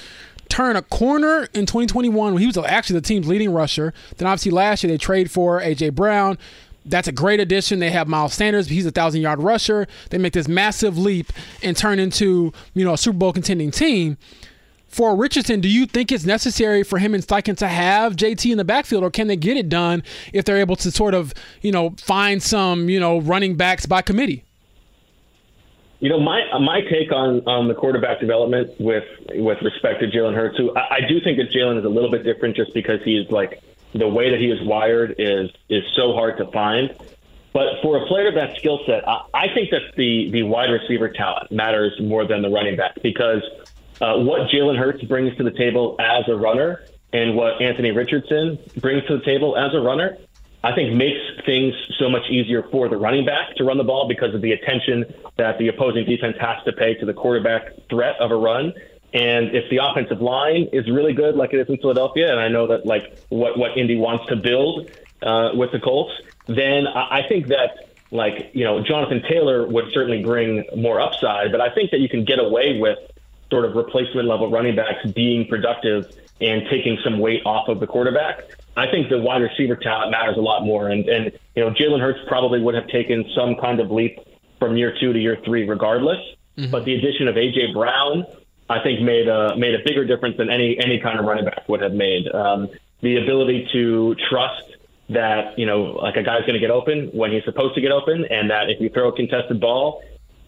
turn 0.50 0.76
a 0.76 0.82
corner 0.82 1.48
in 1.54 1.64
2021 1.64 2.34
when 2.34 2.40
he 2.42 2.46
was 2.46 2.58
actually 2.58 3.00
the 3.00 3.06
team's 3.06 3.28
leading 3.28 3.54
rusher. 3.54 3.94
Then 4.18 4.28
obviously 4.28 4.52
last 4.52 4.84
year 4.84 4.92
they 4.92 4.98
trade 4.98 5.30
for 5.30 5.58
AJ 5.58 5.94
Brown. 5.94 6.36
That's 6.90 7.08
a 7.08 7.12
great 7.12 7.40
addition. 7.40 7.78
They 7.78 7.90
have 7.90 8.08
Miles 8.08 8.34
Sanders. 8.34 8.68
He's 8.68 8.86
a 8.86 8.90
thousand 8.90 9.20
yard 9.20 9.42
rusher. 9.42 9.86
They 10.10 10.18
make 10.18 10.32
this 10.32 10.48
massive 10.48 10.98
leap 10.98 11.32
and 11.62 11.76
turn 11.76 11.98
into 11.98 12.52
you 12.74 12.84
know 12.84 12.94
a 12.94 12.98
Super 12.98 13.18
Bowl 13.18 13.32
contending 13.32 13.70
team. 13.70 14.16
For 14.88 15.14
Richardson, 15.14 15.60
do 15.60 15.68
you 15.68 15.84
think 15.84 16.10
it's 16.10 16.24
necessary 16.24 16.82
for 16.82 16.98
him 16.98 17.12
and 17.12 17.22
Steichen 17.22 17.56
to 17.58 17.68
have 17.68 18.16
JT 18.16 18.50
in 18.50 18.56
the 18.56 18.64
backfield, 18.64 19.04
or 19.04 19.10
can 19.10 19.26
they 19.26 19.36
get 19.36 19.58
it 19.58 19.68
done 19.68 20.02
if 20.32 20.46
they're 20.46 20.56
able 20.56 20.76
to 20.76 20.90
sort 20.90 21.14
of 21.14 21.34
you 21.60 21.72
know 21.72 21.94
find 21.98 22.42
some 22.42 22.88
you 22.88 22.98
know 22.98 23.18
running 23.20 23.56
backs 23.56 23.86
by 23.86 24.02
committee? 24.02 24.44
You 26.00 26.08
know, 26.08 26.20
my 26.20 26.42
uh, 26.52 26.60
my 26.60 26.80
take 26.82 27.12
on, 27.12 27.40
on 27.46 27.68
the 27.68 27.74
quarterback 27.74 28.20
development 28.20 28.70
with 28.78 29.04
with 29.30 29.58
respect 29.62 30.00
to 30.00 30.06
Jalen 30.06 30.34
Hurts, 30.34 30.56
who 30.56 30.74
I, 30.76 30.96
I 30.96 31.00
do 31.08 31.20
think 31.20 31.38
that 31.38 31.50
Jalen 31.50 31.78
is 31.78 31.84
a 31.84 31.88
little 31.88 32.10
bit 32.10 32.24
different 32.24 32.56
just 32.56 32.72
because 32.72 33.00
he's 33.04 33.28
like 33.30 33.62
the 33.94 34.08
way 34.08 34.30
that 34.30 34.40
he 34.40 34.50
is 34.50 34.58
wired 34.66 35.14
is 35.18 35.50
is 35.68 35.82
so 35.96 36.12
hard 36.12 36.38
to 36.38 36.50
find. 36.50 36.94
But 37.52 37.80
for 37.82 38.02
a 38.02 38.06
player 38.06 38.28
of 38.28 38.34
that 38.34 38.56
skill 38.58 38.80
set, 38.86 39.08
I, 39.08 39.24
I 39.34 39.54
think 39.54 39.70
that 39.70 39.96
the 39.96 40.30
the 40.30 40.42
wide 40.42 40.70
receiver 40.70 41.08
talent 41.08 41.50
matters 41.50 41.92
more 42.00 42.26
than 42.26 42.42
the 42.42 42.50
running 42.50 42.76
back 42.76 43.02
because 43.02 43.42
uh, 44.00 44.18
what 44.18 44.48
Jalen 44.50 44.78
Hurts 44.78 45.02
brings 45.04 45.36
to 45.36 45.42
the 45.42 45.50
table 45.50 45.96
as 45.98 46.24
a 46.28 46.36
runner 46.36 46.84
and 47.12 47.34
what 47.34 47.60
Anthony 47.62 47.90
Richardson 47.90 48.58
brings 48.76 49.04
to 49.06 49.18
the 49.18 49.24
table 49.24 49.56
as 49.56 49.74
a 49.74 49.80
runner 49.80 50.18
I 50.64 50.74
think 50.74 50.94
makes 50.94 51.20
things 51.46 51.72
so 51.98 52.10
much 52.10 52.28
easier 52.30 52.64
for 52.70 52.88
the 52.88 52.96
running 52.96 53.24
back 53.24 53.54
to 53.56 53.64
run 53.64 53.78
the 53.78 53.84
ball 53.84 54.08
because 54.08 54.34
of 54.34 54.42
the 54.42 54.52
attention 54.52 55.04
that 55.36 55.56
the 55.58 55.68
opposing 55.68 56.04
defense 56.04 56.36
has 56.40 56.56
to 56.64 56.72
pay 56.72 56.94
to 56.94 57.06
the 57.06 57.14
quarterback 57.14 57.74
threat 57.88 58.16
of 58.18 58.32
a 58.32 58.36
run. 58.36 58.72
And 59.12 59.54
if 59.54 59.70
the 59.70 59.78
offensive 59.82 60.20
line 60.20 60.68
is 60.72 60.88
really 60.90 61.14
good, 61.14 61.34
like 61.34 61.54
it 61.54 61.60
is 61.60 61.68
in 61.68 61.78
Philadelphia, 61.78 62.30
and 62.30 62.38
I 62.38 62.48
know 62.48 62.66
that 62.68 62.84
like 62.84 63.18
what 63.30 63.58
what 63.58 63.78
Indy 63.78 63.96
wants 63.96 64.26
to 64.26 64.36
build 64.36 64.90
uh, 65.22 65.50
with 65.54 65.72
the 65.72 65.80
Colts, 65.80 66.12
then 66.46 66.86
I, 66.86 67.20
I 67.20 67.28
think 67.28 67.46
that 67.48 67.88
like 68.10 68.50
you 68.52 68.64
know 68.64 68.82
Jonathan 68.82 69.22
Taylor 69.28 69.66
would 69.66 69.86
certainly 69.92 70.22
bring 70.22 70.64
more 70.76 71.00
upside, 71.00 71.52
but 71.52 71.60
I 71.60 71.74
think 71.74 71.90
that 71.92 72.00
you 72.00 72.08
can 72.08 72.24
get 72.24 72.38
away 72.38 72.78
with 72.78 72.98
sort 73.50 73.64
of 73.64 73.76
replacement 73.76 74.28
level 74.28 74.50
running 74.50 74.76
backs 74.76 75.10
being 75.12 75.46
productive 75.48 76.04
and 76.40 76.62
taking 76.70 76.98
some 77.02 77.18
weight 77.18 77.42
off 77.44 77.68
of 77.68 77.80
the 77.80 77.86
quarterback. 77.86 78.42
I 78.76 78.90
think 78.90 79.08
the 79.08 79.18
wide 79.18 79.42
receiver 79.42 79.74
talent 79.74 80.12
matters 80.12 80.36
a 80.36 80.40
lot 80.40 80.64
more. 80.64 80.88
And, 80.88 81.08
and 81.08 81.32
you 81.56 81.64
know, 81.64 81.70
Jalen 81.70 82.00
Hurts 82.00 82.20
probably 82.28 82.60
would 82.60 82.74
have 82.74 82.86
taken 82.88 83.24
some 83.34 83.56
kind 83.56 83.80
of 83.80 83.90
leap 83.90 84.18
from 84.58 84.76
year 84.76 84.94
two 85.00 85.12
to 85.12 85.18
year 85.18 85.38
three 85.44 85.68
regardless. 85.68 86.18
Mm-hmm. 86.56 86.70
But 86.70 86.84
the 86.84 86.94
addition 86.94 87.28
of 87.28 87.36
A.J. 87.36 87.72
Brown, 87.72 88.24
I 88.68 88.82
think, 88.82 89.00
made 89.00 89.28
a, 89.28 89.56
made 89.56 89.74
a 89.74 89.78
bigger 89.84 90.04
difference 90.04 90.36
than 90.36 90.50
any, 90.50 90.78
any 90.78 91.00
kind 91.00 91.18
of 91.18 91.24
running 91.24 91.44
back 91.44 91.68
would 91.68 91.80
have 91.80 91.92
made. 91.92 92.28
Um, 92.32 92.68
the 93.00 93.16
ability 93.16 93.68
to 93.72 94.14
trust 94.28 94.76
that, 95.10 95.58
you 95.58 95.66
know, 95.66 95.82
like 96.02 96.16
a 96.16 96.22
guy's 96.22 96.42
going 96.42 96.54
to 96.54 96.58
get 96.60 96.70
open 96.70 97.08
when 97.12 97.32
he's 97.32 97.44
supposed 97.44 97.74
to 97.76 97.80
get 97.80 97.92
open, 97.92 98.24
and 98.30 98.50
that 98.50 98.68
if 98.68 98.80
you 98.80 98.90
throw 98.90 99.08
a 99.08 99.16
contested 99.16 99.60
ball, 99.60 100.02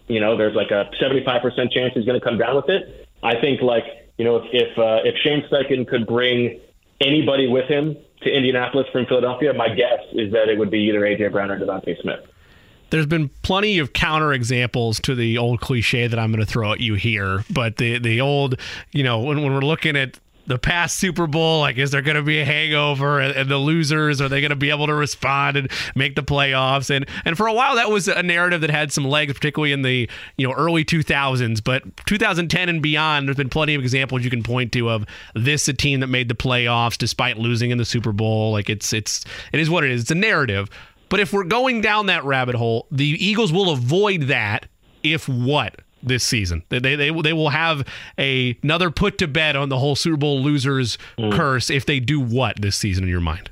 you 0.07 0.19
know, 0.19 0.37
there's 0.37 0.55
like 0.55 0.71
a 0.71 0.89
75% 1.01 1.71
chance 1.71 1.93
he's 1.95 2.05
going 2.05 2.19
to 2.19 2.23
come 2.23 2.37
down 2.37 2.55
with 2.55 2.69
it. 2.69 3.07
I 3.23 3.39
think, 3.39 3.61
like, 3.61 3.85
you 4.17 4.25
know, 4.25 4.37
if 4.37 4.43
if, 4.51 4.77
uh, 4.77 4.99
if 5.03 5.15
Shane 5.23 5.43
Steichen 5.49 5.87
could 5.87 6.05
bring 6.05 6.59
anybody 6.99 7.47
with 7.47 7.67
him 7.67 7.97
to 8.21 8.29
Indianapolis 8.29 8.87
from 8.91 9.05
Philadelphia, 9.05 9.53
my 9.53 9.69
guess 9.69 10.01
is 10.13 10.31
that 10.33 10.49
it 10.49 10.59
would 10.59 10.69
be 10.69 10.79
either 10.89 11.01
AJ 11.01 11.31
Brown 11.31 11.49
or 11.49 11.59
DeVonta 11.59 11.99
Smith. 12.01 12.19
There's 12.91 13.05
been 13.05 13.29
plenty 13.41 13.79
of 13.79 13.93
counter 13.93 14.31
examples 14.33 14.99
to 15.01 15.15
the 15.15 15.37
old 15.37 15.59
cliche 15.59 16.07
that 16.07 16.19
I'm 16.19 16.31
going 16.31 16.45
to 16.45 16.51
throw 16.51 16.71
at 16.71 16.79
you 16.79 16.93
here, 16.93 17.43
but 17.49 17.77
the 17.77 17.97
the 17.97 18.21
old, 18.21 18.57
you 18.91 19.03
know, 19.03 19.19
when, 19.19 19.41
when 19.41 19.53
we're 19.53 19.61
looking 19.61 19.97
at 19.97 20.19
the 20.47 20.59
past 20.59 20.97
Super 20.97 21.27
Bowl? 21.27 21.61
Like, 21.61 21.77
is 21.77 21.91
there 21.91 22.01
going 22.01 22.15
to 22.15 22.21
be 22.21 22.39
a 22.39 22.45
hangover? 22.45 23.19
And, 23.19 23.35
and 23.35 23.49
the 23.49 23.57
losers 23.57 24.21
are 24.21 24.29
they 24.29 24.41
going 24.41 24.49
to 24.49 24.55
be 24.55 24.69
able 24.69 24.87
to 24.87 24.93
respond 24.93 25.57
and 25.57 25.71
make 25.95 26.15
the 26.15 26.23
playoffs? 26.23 26.89
And 26.89 27.07
and 27.25 27.37
for 27.37 27.47
a 27.47 27.53
while 27.53 27.75
that 27.75 27.89
was 27.89 28.07
a 28.07 28.23
narrative 28.23 28.61
that 28.61 28.69
had 28.69 28.91
some 28.91 29.05
legs, 29.05 29.33
particularly 29.33 29.71
in 29.71 29.81
the 29.81 30.09
you 30.37 30.47
know 30.47 30.53
early 30.53 30.83
2000s. 30.83 31.63
But 31.63 31.83
2010 32.05 32.69
and 32.69 32.81
beyond, 32.81 33.27
there's 33.27 33.37
been 33.37 33.49
plenty 33.49 33.75
of 33.75 33.81
examples 33.81 34.23
you 34.23 34.29
can 34.29 34.43
point 34.43 34.71
to 34.73 34.89
of 34.89 35.05
this 35.35 35.67
a 35.67 35.73
team 35.73 35.99
that 36.01 36.07
made 36.07 36.27
the 36.27 36.35
playoffs 36.35 36.97
despite 36.97 37.37
losing 37.37 37.71
in 37.71 37.77
the 37.77 37.85
Super 37.85 38.11
Bowl. 38.11 38.51
Like 38.51 38.69
it's 38.69 38.93
it's 38.93 39.23
it 39.53 39.59
is 39.59 39.69
what 39.69 39.83
it 39.83 39.91
is. 39.91 40.01
It's 40.01 40.11
a 40.11 40.15
narrative. 40.15 40.69
But 41.11 41.19
if 41.19 41.33
we're 41.33 41.43
going 41.43 41.81
down 41.81 42.07
that 42.07 42.23
rabbit 42.23 42.55
hole, 42.55 42.87
the 42.89 43.05
Eagles 43.05 43.51
will 43.51 43.69
avoid 43.69 44.23
that 44.23 44.65
if 45.03 45.29
what? 45.29 45.75
this 46.03 46.23
season. 46.23 46.63
They 46.69 46.79
they 46.79 46.95
they 47.11 47.33
will 47.33 47.49
have 47.49 47.87
a, 48.17 48.57
another 48.63 48.89
put 48.89 49.19
to 49.19 49.27
bed 49.27 49.55
on 49.55 49.69
the 49.69 49.77
whole 49.77 49.95
Super 49.95 50.17
Bowl 50.17 50.41
losers 50.41 50.97
mm. 51.15 51.31
curse 51.31 51.69
if 51.69 51.85
they 51.85 51.99
do 51.99 52.19
what 52.19 52.59
this 52.59 52.75
season 52.75 53.03
in 53.03 53.09
your 53.11 53.21
mind. 53.21 53.51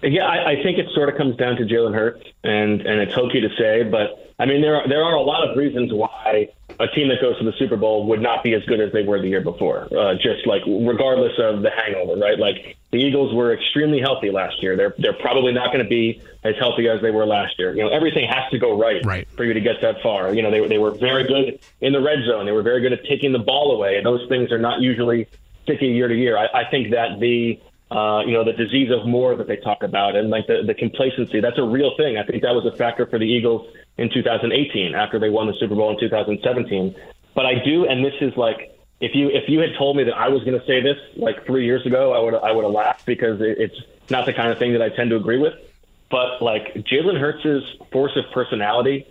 Yeah, 0.00 0.24
I, 0.24 0.52
I 0.52 0.62
think 0.62 0.78
it 0.78 0.86
sort 0.94 1.08
of 1.08 1.16
comes 1.16 1.36
down 1.36 1.56
to 1.56 1.64
Jalen 1.64 1.92
Hurts, 1.92 2.24
and 2.44 2.82
and 2.82 3.00
it's 3.00 3.14
hokey 3.14 3.40
to 3.40 3.48
say, 3.58 3.82
but 3.82 4.32
I 4.38 4.46
mean 4.46 4.62
there 4.62 4.76
are, 4.76 4.88
there 4.88 5.02
are 5.02 5.14
a 5.14 5.22
lot 5.22 5.48
of 5.48 5.56
reasons 5.56 5.92
why 5.92 6.48
a 6.80 6.88
team 6.88 7.08
that 7.08 7.20
goes 7.20 7.38
to 7.38 7.44
the 7.44 7.52
Super 7.58 7.76
Bowl 7.76 8.06
would 8.06 8.20
not 8.20 8.42
be 8.42 8.54
as 8.54 8.62
good 8.64 8.80
as 8.80 8.92
they 8.92 9.02
were 9.02 9.20
the 9.20 9.28
year 9.28 9.40
before. 9.40 9.88
Uh, 9.96 10.14
just 10.14 10.46
like 10.46 10.62
regardless 10.66 11.32
of 11.38 11.62
the 11.62 11.70
hangover, 11.70 12.18
right? 12.18 12.38
Like 12.38 12.76
the 12.90 12.98
Eagles 12.98 13.34
were 13.34 13.52
extremely 13.54 14.00
healthy 14.00 14.30
last 14.30 14.62
year. 14.62 14.76
They're 14.76 14.94
they're 14.98 15.12
probably 15.12 15.52
not 15.52 15.72
going 15.72 15.84
to 15.84 15.88
be 15.88 16.22
as 16.44 16.54
healthy 16.58 16.88
as 16.88 17.00
they 17.02 17.10
were 17.10 17.26
last 17.26 17.58
year. 17.58 17.74
You 17.74 17.84
know, 17.84 17.88
everything 17.88 18.28
has 18.28 18.50
to 18.50 18.58
go 18.58 18.78
right, 18.78 19.04
right. 19.04 19.28
for 19.36 19.44
you 19.44 19.54
to 19.54 19.60
get 19.60 19.80
that 19.82 20.02
far. 20.02 20.34
You 20.34 20.42
know, 20.42 20.50
they 20.50 20.66
they 20.68 20.78
were 20.78 20.92
very 20.92 21.24
good 21.24 21.60
in 21.80 21.92
the 21.92 22.00
red 22.00 22.24
zone. 22.26 22.46
They 22.46 22.52
were 22.52 22.62
very 22.62 22.80
good 22.80 22.92
at 22.92 23.04
taking 23.04 23.32
the 23.32 23.38
ball 23.38 23.72
away, 23.72 23.96
and 23.96 24.06
those 24.06 24.28
things 24.28 24.52
are 24.52 24.58
not 24.58 24.80
usually 24.80 25.28
sticky 25.64 25.88
year 25.88 26.08
to 26.08 26.14
year. 26.14 26.36
I, 26.36 26.62
I 26.62 26.70
think 26.70 26.90
that 26.90 27.20
the 27.20 27.60
uh, 27.92 28.24
you 28.24 28.32
know, 28.32 28.42
the 28.42 28.54
disease 28.54 28.90
of 28.90 29.06
more 29.06 29.36
that 29.36 29.46
they 29.46 29.56
talk 29.56 29.82
about 29.82 30.16
and 30.16 30.30
like 30.30 30.46
the, 30.46 30.62
the 30.66 30.72
complacency, 30.72 31.40
that's 31.40 31.58
a 31.58 31.62
real 31.62 31.94
thing. 31.96 32.16
I 32.16 32.22
think 32.24 32.42
that 32.42 32.54
was 32.54 32.64
a 32.64 32.74
factor 32.74 33.04
for 33.04 33.18
the 33.18 33.26
Eagles 33.26 33.68
in 33.98 34.10
2018 34.12 34.94
after 34.94 35.18
they 35.18 35.30
won 35.30 35.46
the 35.46 35.54
Super 35.60 35.74
Bowl 35.74 35.90
in 35.90 36.00
2017. 36.00 36.94
But 37.34 37.46
I 37.46 37.62
do, 37.64 37.86
and 37.86 38.04
this 38.04 38.14
is 38.20 38.36
like, 38.36 38.78
if 39.00 39.14
you 39.14 39.28
if 39.30 39.48
you 39.48 39.58
had 39.58 39.70
told 39.76 39.96
me 39.96 40.04
that 40.04 40.16
I 40.16 40.28
was 40.28 40.44
going 40.44 40.58
to 40.58 40.66
say 40.66 40.80
this 40.80 40.96
like 41.16 41.44
three 41.44 41.64
years 41.64 41.84
ago, 41.84 42.12
I 42.12 42.20
would 42.20 42.34
I 42.34 42.52
would 42.52 42.64
have 42.64 42.72
laughed 42.72 43.04
because 43.04 43.40
it, 43.40 43.58
it's 43.58 43.80
not 44.10 44.26
the 44.26 44.32
kind 44.32 44.52
of 44.52 44.58
thing 44.58 44.72
that 44.72 44.82
I 44.82 44.90
tend 44.90 45.10
to 45.10 45.16
agree 45.16 45.38
with. 45.38 45.54
But 46.08 46.42
like 46.42 46.74
Jalen 46.74 47.18
Hurts' 47.18 47.64
force 47.90 48.12
of 48.16 48.24
personality 48.32 49.06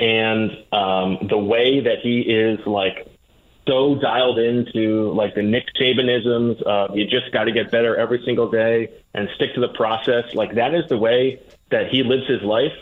and 0.00 0.50
um, 0.72 1.18
the 1.28 1.38
way 1.38 1.80
that 1.80 2.00
he 2.02 2.20
is 2.20 2.58
like 2.66 3.06
so 3.66 3.96
dialed 3.96 4.38
into 4.38 5.12
like 5.12 5.34
the 5.34 5.42
Nick 5.42 5.66
Sabanisms 5.80 6.62
of 6.62 6.96
you 6.96 7.06
just 7.06 7.32
got 7.32 7.44
to 7.44 7.52
get 7.52 7.70
better 7.70 7.96
every 7.96 8.22
single 8.24 8.50
day 8.50 8.90
and 9.14 9.28
stick 9.34 9.54
to 9.54 9.60
the 9.60 9.68
process. 9.68 10.34
Like 10.34 10.54
that 10.54 10.74
is 10.74 10.88
the 10.88 10.98
way 10.98 11.40
that 11.70 11.88
he 11.88 12.02
lives 12.02 12.26
his 12.26 12.42
life. 12.42 12.72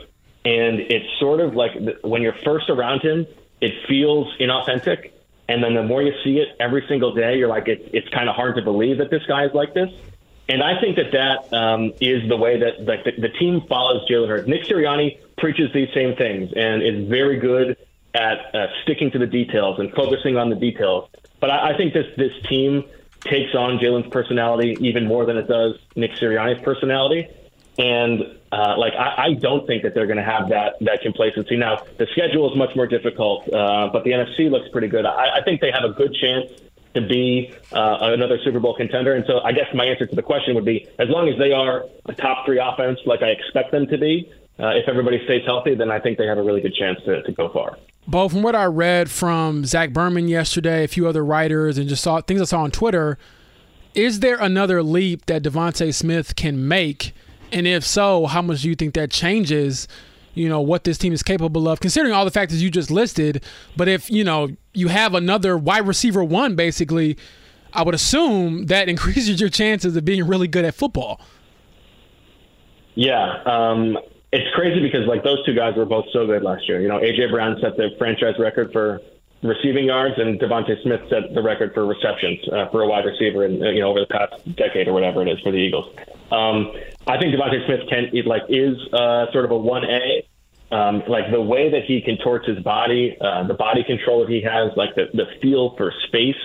And 0.45 0.81
it's 0.81 1.07
sort 1.19 1.41
of 1.41 1.55
like 1.55 1.73
when 2.03 2.23
you're 2.23 2.37
first 2.45 2.69
around 2.69 3.01
him, 3.03 3.27
it 3.61 3.73
feels 3.89 4.29
inauthentic. 4.39 5.11
And 5.49 5.63
then 5.63 5.75
the 5.75 5.83
more 5.83 6.03
you 6.03 6.13
see 6.23 6.39
it 6.39 6.49
every 6.61 6.85
single 6.89 7.15
day, 7.15 7.39
you're 7.39 7.49
like, 7.49 7.69
it, 7.69 7.91
it's 7.93 8.09
kind 8.09 8.29
of 8.29 8.37
hard 8.37 8.57
to 8.57 8.63
believe 8.63 8.99
that 8.99 9.11
this 9.11 9.23
guy 9.27 9.45
is 9.45 9.55
like 9.55 9.75
this. 9.75 9.91
And 10.49 10.63
I 10.63 10.79
think 10.81 10.97
that 10.97 11.13
that 11.13 11.57
um, 11.57 11.93
is 12.01 12.29
the 12.29 12.37
way 12.37 12.61
that 12.61 12.85
like 12.85 13.05
the, 13.05 13.13
the 13.13 13.31
team 13.31 13.63
follows 13.67 14.07
Jalen 14.09 14.29
Hurts. 14.29 14.49
Nick 14.49 14.65
Sirianni 14.65 15.19
preaches 15.39 15.73
these 15.73 15.89
same 15.95 16.17
things 16.17 16.53
and 16.55 16.83
is 16.83 17.09
very 17.09 17.39
good 17.39 17.79
at 18.15 18.55
uh, 18.55 18.67
sticking 18.83 19.11
to 19.13 19.19
the 19.19 19.27
details 19.27 19.79
and 19.81 19.93
focusing 19.93 20.37
on 20.37 20.51
the 20.51 20.57
details. 20.57 21.09
But 21.41 21.51
I, 21.51 21.73
I 21.73 21.77
think 21.77 21.95
this 21.95 22.07
this 22.17 22.33
team 22.47 22.85
takes 23.21 23.55
on 23.55 23.79
Jalen's 23.79 24.09
personality 24.09 24.77
even 24.81 25.07
more 25.07 25.25
than 25.25 25.39
it 25.39 25.49
does 25.49 25.79
Nick 25.97 26.13
Sirianni's 26.13 26.63
personality. 26.63 27.27
And 27.79 28.23
uh, 28.53 28.77
like 28.79 28.93
I, 28.95 29.25
I 29.27 29.35
don't 29.35 29.67
think 29.67 29.83
that 29.83 29.95
they're 29.95 30.07
going 30.07 30.19
to 30.19 30.25
have 30.25 30.49
that 30.51 30.75
that 30.83 31.01
complacency. 31.03 31.57
Now 31.57 31.83
the 31.99 32.07
schedule 32.13 32.51
is 32.51 32.57
much 32.57 32.75
more 32.77 32.87
difficult, 32.87 33.53
uh, 33.53 33.91
but 33.93 34.05
the 34.05 34.11
NFC 34.11 34.51
looks 34.51 34.69
pretty 34.71 34.89
good. 34.89 35.05
I, 35.05 35.39
I 35.39 35.43
think 35.45 35.61
they 35.61 35.73
have 35.73 35.85
a 35.85 35.93
good 35.93 36.15
chance 36.15 36.51
to 36.95 37.01
be 37.01 37.53
uh, 37.73 37.99
another 38.01 38.39
Super 38.45 38.61
Bowl 38.61 38.75
contender. 38.77 39.15
And 39.15 39.25
so 39.27 39.41
I 39.41 39.53
guess 39.53 39.67
my 39.75 39.85
answer 39.85 40.07
to 40.07 40.15
the 40.15 40.23
question 40.23 40.55
would 40.55 40.65
be 40.65 40.89
as 40.99 41.09
long 41.09 41.29
as 41.29 41.37
they 41.39 41.53
are 41.53 41.85
a 42.07 42.15
top 42.15 42.47
three 42.47 42.61
offense 42.61 43.01
like 43.05 43.23
I 43.23 43.31
expect 43.31 43.73
them 43.73 43.87
to 43.89 43.99
be, 43.99 44.31
uh, 44.59 44.69
if 44.69 44.89
everybody 44.89 45.21
stays 45.25 45.43
healthy, 45.45 45.75
then 45.75 45.91
I 45.91 45.99
think 45.99 46.19
they 46.19 46.27
have 46.27 46.39
a 46.39 46.43
really 46.43 46.61
good 46.61 46.75
chance 46.75 47.01
to, 47.05 47.23
to 47.23 47.33
go 47.33 47.49
far. 47.49 47.77
Bo, 48.07 48.29
from 48.29 48.43
what 48.43 48.55
I 48.55 48.67
read 48.67 49.11
from 49.11 49.65
Zach 49.65 49.93
Berman 49.93 50.29
yesterday, 50.29 50.85
a 50.85 50.89
few 50.89 51.09
other 51.09 51.25
writers, 51.25 51.79
and 51.79 51.89
just 51.89 52.03
saw 52.03 52.21
things 52.21 52.41
I 52.41 52.45
saw 52.45 52.61
on 52.61 52.71
Twitter, 52.71 53.19
is 53.95 54.21
there 54.21 54.37
another 54.37 54.83
leap 54.83 55.27
that 55.27 55.43
DeVonta 55.43 55.93
Smith 55.93 56.37
can 56.37 56.69
make? 56.69 57.13
And 57.55 57.69
if 57.69 57.87
so, 57.87 58.27
how 58.27 58.43
much 58.43 58.63
do 58.63 58.69
you 58.69 58.75
think 58.75 58.95
that 58.95 59.13
changes, 59.13 59.87
you 60.35 60.49
know, 60.49 60.61
what 60.61 60.83
this 60.83 60.99
team 60.99 61.13
is 61.13 61.23
capable 61.23 61.69
of, 61.69 61.79
considering 61.79 62.13
all 62.13 62.25
the 62.25 62.33
factors 62.33 62.61
you 62.61 62.69
just 62.69 62.91
listed? 62.91 63.45
But 63.77 63.87
if, 63.87 64.11
you 64.11 64.25
know, 64.25 64.49
you 64.73 64.89
have 64.89 65.15
another 65.15 65.57
wide 65.57 65.87
receiver 65.87 66.25
one, 66.25 66.57
basically, 66.57 67.17
I 67.73 67.85
would 67.85 67.95
assume 67.95 68.67
that 68.67 68.89
increases 68.91 69.41
your 69.41 69.51
chances 69.51 69.95
of 69.95 70.05
being 70.05 70.27
really 70.27 70.49
good 70.49 70.65
at 70.65 70.75
football. 70.75 71.21
Yeah. 72.97 73.41
Um, 73.47 73.99
it's 74.33 74.53
crazy 74.57 74.81
because 74.81 75.07
like 75.07 75.23
those 75.23 75.45
two 75.47 75.55
guys 75.55 75.77
were 75.77 75.87
both 75.87 76.07
so 76.13 76.27
good 76.27 76.43
last 76.43 76.69
year. 76.69 76.81
You 76.81 76.89
know, 76.89 76.99
AJ 76.99 77.31
Brown 77.31 77.57
set 77.61 77.77
the 77.77 77.91
franchise 77.99 78.35
record 78.37 78.73
for 78.73 79.01
receiving 79.45 79.85
yards, 79.85 80.15
and 80.19 80.41
DeVonta 80.41 80.83
Smith 80.83 81.03
set 81.11 81.35
the 81.35 81.43
record 81.43 81.75
for 81.75 81.87
receptions 81.87 82.41
uh, 82.49 82.67
for 82.71 82.83
a 82.83 82.89
wide 82.89 83.05
receiver, 83.05 83.45
in, 83.45 83.61
you 83.61 83.81
know, 83.81 83.91
over 83.91 84.01
the 84.01 84.07
past 84.07 84.43
decade 84.57 84.89
or 84.89 84.95
whatever 84.95 85.23
it 85.23 85.29
is 85.29 85.39
for 85.41 85.53
the 85.53 85.59
Eagles. 85.59 85.95
Um, 86.33 86.73
I 87.07 87.19
think 87.19 87.35
DeVonta 87.35 87.65
Smith 87.67 87.81
can 87.89 88.11
like 88.25 88.43
is 88.49 88.77
uh, 88.93 89.31
sort 89.33 89.45
of 89.45 89.51
a 89.51 89.59
one 89.59 89.85
A. 89.85 90.27
Um, 90.73 91.05
like 91.07 91.31
the 91.31 91.41
way 91.41 91.71
that 91.71 91.85
he 91.85 92.01
contorts 92.01 92.49
his 92.49 92.59
body, 92.61 93.17
uh, 93.21 93.47
the 93.47 93.55
body 93.55 93.85
control 93.85 94.21
that 94.21 94.31
he 94.31 94.43
has, 94.43 94.73
like 94.77 94.95
the, 94.97 95.05
the 95.13 95.27
feel 95.41 95.77
for 95.77 95.93
space 96.09 96.41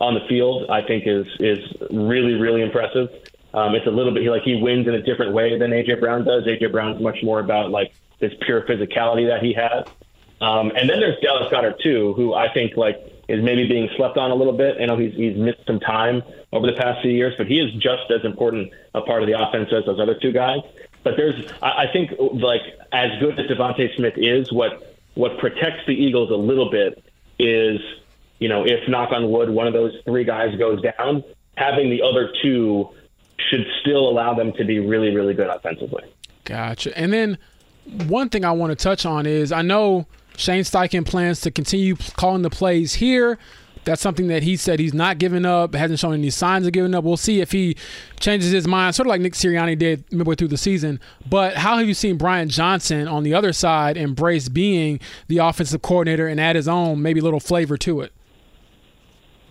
on 0.00 0.14
the 0.14 0.20
field, 0.28 0.70
I 0.70 0.80
think 0.86 1.04
is 1.06 1.26
is 1.40 1.58
really 1.90 2.34
really 2.34 2.62
impressive. 2.62 3.08
Um, 3.52 3.74
it's 3.74 3.86
a 3.86 3.90
little 3.90 4.14
bit 4.14 4.24
like 4.24 4.42
he 4.42 4.56
wins 4.56 4.86
in 4.86 4.94
a 4.94 5.02
different 5.02 5.32
way 5.32 5.58
than 5.58 5.72
AJ 5.72 6.00
Brown 6.00 6.24
does. 6.24 6.44
AJ 6.44 6.72
Brown's 6.72 7.02
much 7.02 7.18
more 7.22 7.40
about 7.40 7.70
like 7.70 7.92
this 8.20 8.32
pure 8.46 8.62
physicality 8.62 9.28
that 9.28 9.42
he 9.42 9.52
has. 9.52 9.84
Um, 10.40 10.72
and 10.76 10.88
then 10.88 11.00
there's 11.00 11.18
Dallas 11.20 11.50
Goedert 11.52 11.80
too, 11.80 12.12
who 12.14 12.34
I 12.34 12.52
think 12.52 12.76
like 12.76 12.96
is 13.28 13.42
maybe 13.42 13.66
being 13.66 13.88
slept 13.96 14.18
on 14.18 14.30
a 14.30 14.34
little 14.34 14.52
bit. 14.52 14.76
I 14.80 14.86
know 14.86 14.96
he's 14.96 15.14
he's 15.14 15.36
missed 15.36 15.66
some 15.66 15.80
time 15.80 16.22
over 16.52 16.66
the 16.66 16.74
past 16.74 17.02
few 17.02 17.12
years, 17.12 17.34
but 17.38 17.46
he 17.46 17.58
is 17.60 17.72
just 17.74 18.10
as 18.10 18.24
important 18.24 18.72
a 18.94 19.00
part 19.00 19.22
of 19.22 19.28
the 19.28 19.40
offense 19.40 19.70
as 19.72 19.84
those 19.86 20.00
other 20.00 20.14
two 20.14 20.32
guys. 20.32 20.60
But 21.02 21.16
there's 21.16 21.50
I, 21.62 21.84
I 21.84 21.92
think 21.92 22.12
like 22.18 22.62
as 22.92 23.18
good 23.20 23.38
as 23.38 23.46
DeVonta 23.46 23.94
Smith 23.96 24.14
is, 24.16 24.52
what 24.52 24.96
what 25.14 25.38
protects 25.38 25.86
the 25.86 25.94
Eagles 25.94 26.30
a 26.30 26.36
little 26.36 26.70
bit 26.70 27.02
is 27.38 27.80
you 28.38 28.48
know 28.48 28.64
if 28.66 28.88
knock 28.88 29.12
on 29.12 29.30
wood 29.30 29.50
one 29.50 29.66
of 29.66 29.72
those 29.72 29.92
three 30.04 30.24
guys 30.24 30.54
goes 30.58 30.82
down, 30.82 31.24
having 31.56 31.90
the 31.90 32.02
other 32.02 32.32
two 32.42 32.88
should 33.38 33.66
still 33.80 34.08
allow 34.08 34.34
them 34.34 34.52
to 34.54 34.64
be 34.64 34.78
really, 34.78 35.14
really 35.14 35.34
good 35.34 35.48
offensively. 35.48 36.04
Gotcha. 36.44 36.96
And 36.96 37.12
then 37.12 37.38
one 38.06 38.28
thing 38.28 38.44
I 38.44 38.52
want 38.52 38.70
to 38.70 38.76
touch 38.76 39.04
on 39.06 39.26
is 39.26 39.52
I 39.52 39.62
know 39.62 40.06
Shane 40.36 40.64
Steichen 40.64 41.06
plans 41.06 41.40
to 41.42 41.50
continue 41.50 41.96
calling 42.16 42.42
the 42.42 42.50
plays 42.50 42.94
here. 42.94 43.38
That's 43.84 44.00
something 44.00 44.28
that 44.28 44.42
he 44.42 44.56
said 44.56 44.80
he's 44.80 44.94
not 44.94 45.18
giving 45.18 45.44
up, 45.44 45.74
hasn't 45.74 46.00
shown 46.00 46.14
any 46.14 46.30
signs 46.30 46.66
of 46.66 46.72
giving 46.72 46.94
up. 46.94 47.04
We'll 47.04 47.18
see 47.18 47.40
if 47.40 47.52
he 47.52 47.76
changes 48.18 48.50
his 48.50 48.66
mind, 48.66 48.94
sort 48.94 49.06
of 49.06 49.10
like 49.10 49.20
Nick 49.20 49.34
Sirianni 49.34 49.78
did 49.78 50.10
midway 50.10 50.34
through 50.34 50.48
the 50.48 50.56
season. 50.56 50.98
But 51.28 51.54
how 51.54 51.76
have 51.76 51.86
you 51.86 51.92
seen 51.92 52.16
Brian 52.16 52.48
Johnson 52.48 53.06
on 53.06 53.24
the 53.24 53.34
other 53.34 53.52
side 53.52 53.98
embrace 53.98 54.48
being 54.48 55.00
the 55.28 55.38
offensive 55.38 55.82
coordinator 55.82 56.26
and 56.26 56.40
add 56.40 56.56
his 56.56 56.66
own 56.66 57.02
maybe 57.02 57.20
little 57.20 57.40
flavor 57.40 57.76
to 57.78 58.00
it? 58.00 58.12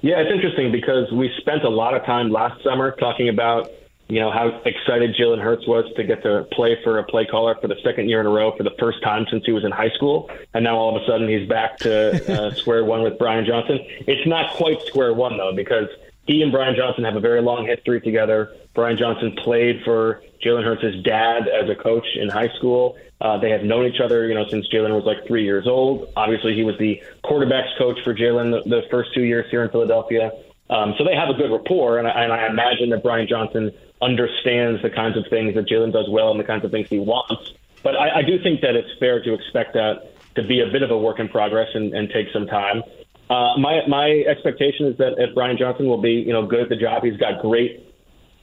Yeah, 0.01 0.15
it's 0.17 0.31
interesting 0.33 0.71
because 0.71 1.11
we 1.13 1.31
spent 1.37 1.63
a 1.63 1.69
lot 1.69 1.93
of 1.93 2.03
time 2.03 2.31
last 2.31 2.61
summer 2.63 2.95
talking 2.99 3.29
about 3.29 3.69
you 4.13 4.19
know 4.19 4.31
how 4.31 4.61
excited 4.65 5.15
Jalen 5.15 5.41
Hurts 5.41 5.67
was 5.67 5.85
to 5.95 6.03
get 6.03 6.21
to 6.23 6.47
play 6.51 6.77
for 6.83 6.99
a 6.99 7.03
play 7.03 7.25
caller 7.25 7.55
for 7.59 7.67
the 7.67 7.77
second 7.83 8.09
year 8.09 8.19
in 8.19 8.25
a 8.25 8.29
row 8.29 8.55
for 8.55 8.63
the 8.63 8.75
first 8.79 9.01
time 9.01 9.25
since 9.29 9.45
he 9.45 9.51
was 9.51 9.63
in 9.63 9.71
high 9.71 9.89
school, 9.91 10.29
and 10.53 10.63
now 10.63 10.77
all 10.77 10.95
of 10.95 11.01
a 11.01 11.05
sudden 11.05 11.27
he's 11.27 11.47
back 11.47 11.77
to 11.79 12.47
uh, 12.47 12.53
square 12.55 12.85
one 12.85 13.01
with 13.01 13.17
Brian 13.17 13.45
Johnson. 13.45 13.79
It's 14.07 14.27
not 14.27 14.53
quite 14.53 14.81
square 14.83 15.13
one 15.13 15.37
though 15.37 15.53
because 15.55 15.87
he 16.27 16.41
and 16.41 16.51
Brian 16.51 16.75
Johnson 16.75 17.03
have 17.03 17.15
a 17.15 17.19
very 17.19 17.41
long 17.41 17.65
history 17.65 17.99
together. 18.01 18.55
Brian 18.73 18.97
Johnson 18.97 19.35
played 19.43 19.81
for 19.83 20.23
Jalen 20.43 20.63
Hurts' 20.63 21.03
dad 21.03 21.47
as 21.47 21.69
a 21.69 21.75
coach 21.75 22.05
in 22.15 22.29
high 22.29 22.49
school. 22.57 22.97
Uh, 23.19 23.37
they 23.37 23.49
have 23.49 23.63
known 23.63 23.85
each 23.85 23.99
other, 23.99 24.27
you 24.27 24.33
know, 24.33 24.47
since 24.49 24.67
Jalen 24.69 24.93
was 24.93 25.05
like 25.05 25.25
three 25.27 25.43
years 25.43 25.67
old. 25.67 26.11
Obviously, 26.15 26.53
he 26.53 26.63
was 26.63 26.77
the 26.77 27.01
quarterbacks 27.23 27.77
coach 27.77 27.97
for 28.03 28.13
Jalen 28.13 28.51
the, 28.51 28.69
the 28.69 28.81
first 28.89 29.13
two 29.13 29.23
years 29.23 29.45
here 29.49 29.63
in 29.63 29.69
Philadelphia. 29.69 30.31
Um, 30.69 30.95
so 30.97 31.03
they 31.03 31.15
have 31.15 31.29
a 31.29 31.33
good 31.33 31.51
rapport, 31.51 31.99
and 31.99 32.07
I, 32.07 32.23
and 32.23 32.33
I 32.33 32.47
imagine 32.47 32.89
that 32.89 33.03
Brian 33.03 33.27
Johnson 33.27 33.71
understands 34.01 34.81
the 34.81 34.89
kinds 34.89 35.17
of 35.17 35.25
things 35.29 35.55
that 35.55 35.67
Jalen 35.67 35.93
does 35.93 36.09
well 36.09 36.31
and 36.31 36.39
the 36.39 36.43
kinds 36.43 36.65
of 36.65 36.71
things 36.71 36.87
he 36.89 36.99
wants. 36.99 37.53
But 37.83 37.95
I, 37.95 38.19
I 38.19 38.21
do 38.21 38.41
think 38.41 38.61
that 38.61 38.75
it's 38.75 38.89
fair 38.99 39.21
to 39.23 39.33
expect 39.33 39.73
that 39.73 40.13
to 40.35 40.43
be 40.43 40.61
a 40.61 40.67
bit 40.67 40.81
of 40.81 40.91
a 40.91 40.97
work 40.97 41.19
in 41.19 41.29
progress 41.29 41.69
and, 41.73 41.93
and 41.93 42.09
take 42.09 42.27
some 42.33 42.47
time. 42.47 42.83
Uh, 43.29 43.57
my 43.57 43.81
my 43.87 44.23
expectation 44.27 44.87
is 44.87 44.97
that, 44.97 45.15
if 45.17 45.33
Brian 45.33 45.57
Johnson 45.57 45.87
will 45.87 46.01
be 46.01 46.13
you 46.13 46.33
know 46.33 46.45
good 46.45 46.61
at 46.61 46.69
the 46.69 46.75
job. 46.75 47.03
He's 47.03 47.17
got 47.17 47.41
great. 47.41 47.87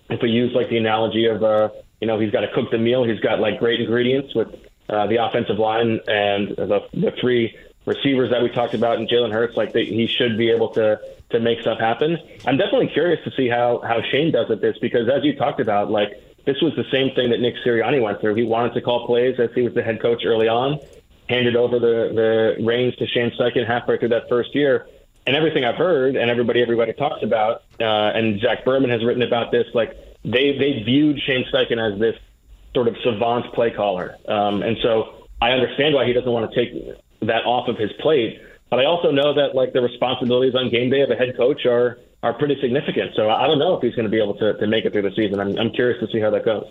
If 0.08 0.20
we 0.22 0.30
use 0.30 0.52
like 0.54 0.68
the 0.68 0.78
analogy 0.78 1.26
of 1.26 1.42
uh, 1.42 1.70
you 2.00 2.06
know 2.06 2.18
he's 2.18 2.30
got 2.30 2.40
to 2.40 2.52
cook 2.54 2.70
the 2.70 2.78
meal. 2.78 3.04
He's 3.04 3.20
got 3.20 3.40
like 3.40 3.58
great 3.58 3.80
ingredients 3.80 4.34
with 4.34 4.48
uh, 4.88 5.06
the 5.06 5.24
offensive 5.24 5.58
line 5.58 6.00
and 6.08 6.48
the, 6.56 6.80
the 6.92 7.12
three 7.20 7.56
receivers 7.90 8.30
that 8.30 8.42
we 8.42 8.48
talked 8.48 8.74
about 8.74 8.98
in 8.98 9.06
Jalen 9.06 9.32
Hurts. 9.32 9.56
Like 9.56 9.72
they, 9.72 9.84
he 9.84 10.06
should 10.06 10.38
be 10.38 10.50
able 10.50 10.68
to 10.70 11.00
to 11.30 11.40
make 11.40 11.60
stuff 11.60 11.78
happen. 11.78 12.18
I'm 12.46 12.56
definitely 12.56 12.88
curious 12.88 13.22
to 13.24 13.30
see 13.32 13.48
how 13.48 13.80
how 13.80 14.00
Shane 14.10 14.32
does 14.32 14.50
at 14.50 14.60
this 14.60 14.78
because 14.78 15.08
as 15.08 15.24
you 15.24 15.36
talked 15.36 15.60
about, 15.60 15.90
like 15.90 16.10
this 16.44 16.60
was 16.62 16.74
the 16.76 16.84
same 16.90 17.14
thing 17.14 17.30
that 17.30 17.40
Nick 17.40 17.54
Sirianni 17.64 18.00
went 18.02 18.20
through. 18.20 18.34
He 18.34 18.44
wanted 18.44 18.74
to 18.74 18.80
call 18.80 19.06
plays 19.06 19.38
as 19.38 19.50
he 19.54 19.62
was 19.62 19.74
the 19.74 19.82
head 19.82 20.00
coach 20.00 20.22
early 20.24 20.48
on, 20.48 20.78
handed 21.28 21.56
over 21.56 21.78
the 21.78 21.96
the 22.14 22.64
reins 22.64 22.96
to 22.96 23.06
Shane 23.06 23.30
Steichen 23.32 23.66
halfway 23.66 23.98
through 23.98 24.10
that 24.10 24.28
first 24.28 24.54
year. 24.54 24.86
And 25.26 25.36
everything 25.36 25.64
I've 25.64 25.76
heard, 25.76 26.16
and 26.16 26.30
everybody 26.30 26.62
everybody 26.62 26.92
talks 26.94 27.22
about, 27.22 27.62
uh, 27.78 28.16
and 28.16 28.40
Zach 28.40 28.64
Berman 28.64 28.90
has 28.90 29.04
written 29.04 29.22
about 29.22 29.52
this, 29.52 29.66
like 29.74 29.90
they 30.24 30.56
they 30.56 30.82
viewed 30.82 31.20
Shane 31.20 31.44
Steichen 31.52 31.78
as 31.78 32.00
this 32.00 32.16
sort 32.74 32.88
of 32.88 32.96
savant 33.04 33.52
play 33.52 33.70
caller. 33.70 34.16
Um, 34.26 34.62
and 34.62 34.76
so 34.82 35.26
I 35.42 35.50
understand 35.52 35.94
why 35.94 36.06
he 36.06 36.12
doesn't 36.12 36.30
want 36.30 36.50
to 36.50 36.56
take 36.56 36.72
that 37.22 37.44
off 37.44 37.68
of 37.68 37.76
his 37.76 37.90
plate. 38.00 38.40
But 38.70 38.80
I 38.80 38.84
also 38.84 39.10
know 39.10 39.34
that 39.34 39.54
like 39.54 39.72
the 39.72 39.80
responsibilities 39.80 40.54
on 40.54 40.70
game 40.70 40.90
day 40.90 41.00
of 41.02 41.10
a 41.10 41.16
head 41.16 41.36
coach 41.36 41.66
are 41.66 41.98
are 42.22 42.34
pretty 42.34 42.60
significant. 42.60 43.12
So 43.16 43.30
I 43.30 43.46
don't 43.46 43.58
know 43.58 43.74
if 43.74 43.82
he's 43.82 43.94
going 43.94 44.04
to 44.04 44.10
be 44.10 44.22
able 44.22 44.34
to, 44.34 44.52
to 44.58 44.66
make 44.66 44.84
it 44.84 44.92
through 44.92 45.02
the 45.02 45.12
season. 45.16 45.40
I'm, 45.40 45.58
I'm 45.58 45.70
curious 45.70 45.98
to 46.00 46.06
see 46.12 46.20
how 46.20 46.28
that 46.30 46.44
goes. 46.44 46.66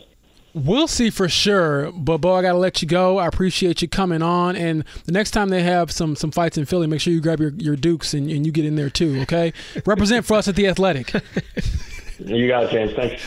We'll 0.54 0.88
see 0.88 1.10
for 1.10 1.28
sure. 1.28 1.91
But 1.91 2.20
Bo, 2.20 2.34
I 2.34 2.41
gotta 2.41 2.58
let 2.58 2.82
you 2.82 2.88
go. 2.88 3.18
I 3.20 3.28
appreciate 3.28 3.82
you 3.82 3.88
coming 3.88 4.22
on. 4.22 4.56
And 4.56 4.84
the 5.06 5.12
next 5.12 5.32
time 5.32 5.50
they 5.50 5.62
have 5.62 5.91
some 5.91 6.16
some 6.16 6.32
fights 6.32 6.58
in 6.58 6.66
Philly, 6.66 6.88
make 6.88 7.02
sure 7.02 7.14
you 7.14 7.22
grab 7.22 7.39
your, 7.39 7.52
your 7.52 7.76
Dukes 7.76 8.14
and, 8.14 8.30
and 8.30 8.45
you 8.45 8.52
get 8.52 8.66
in 8.66 8.76
there 8.76 8.89
too, 8.89 9.20
okay? 9.22 9.54
Represent 9.86 10.26
for 10.26 10.36
us 10.36 10.47
at 10.47 10.56
the 10.56 10.68
Athletic. 10.68 11.14
You 12.20 12.50
got 12.50 12.66
it, 12.66 12.72
James. 12.72 12.93
Thanks. 12.93 13.24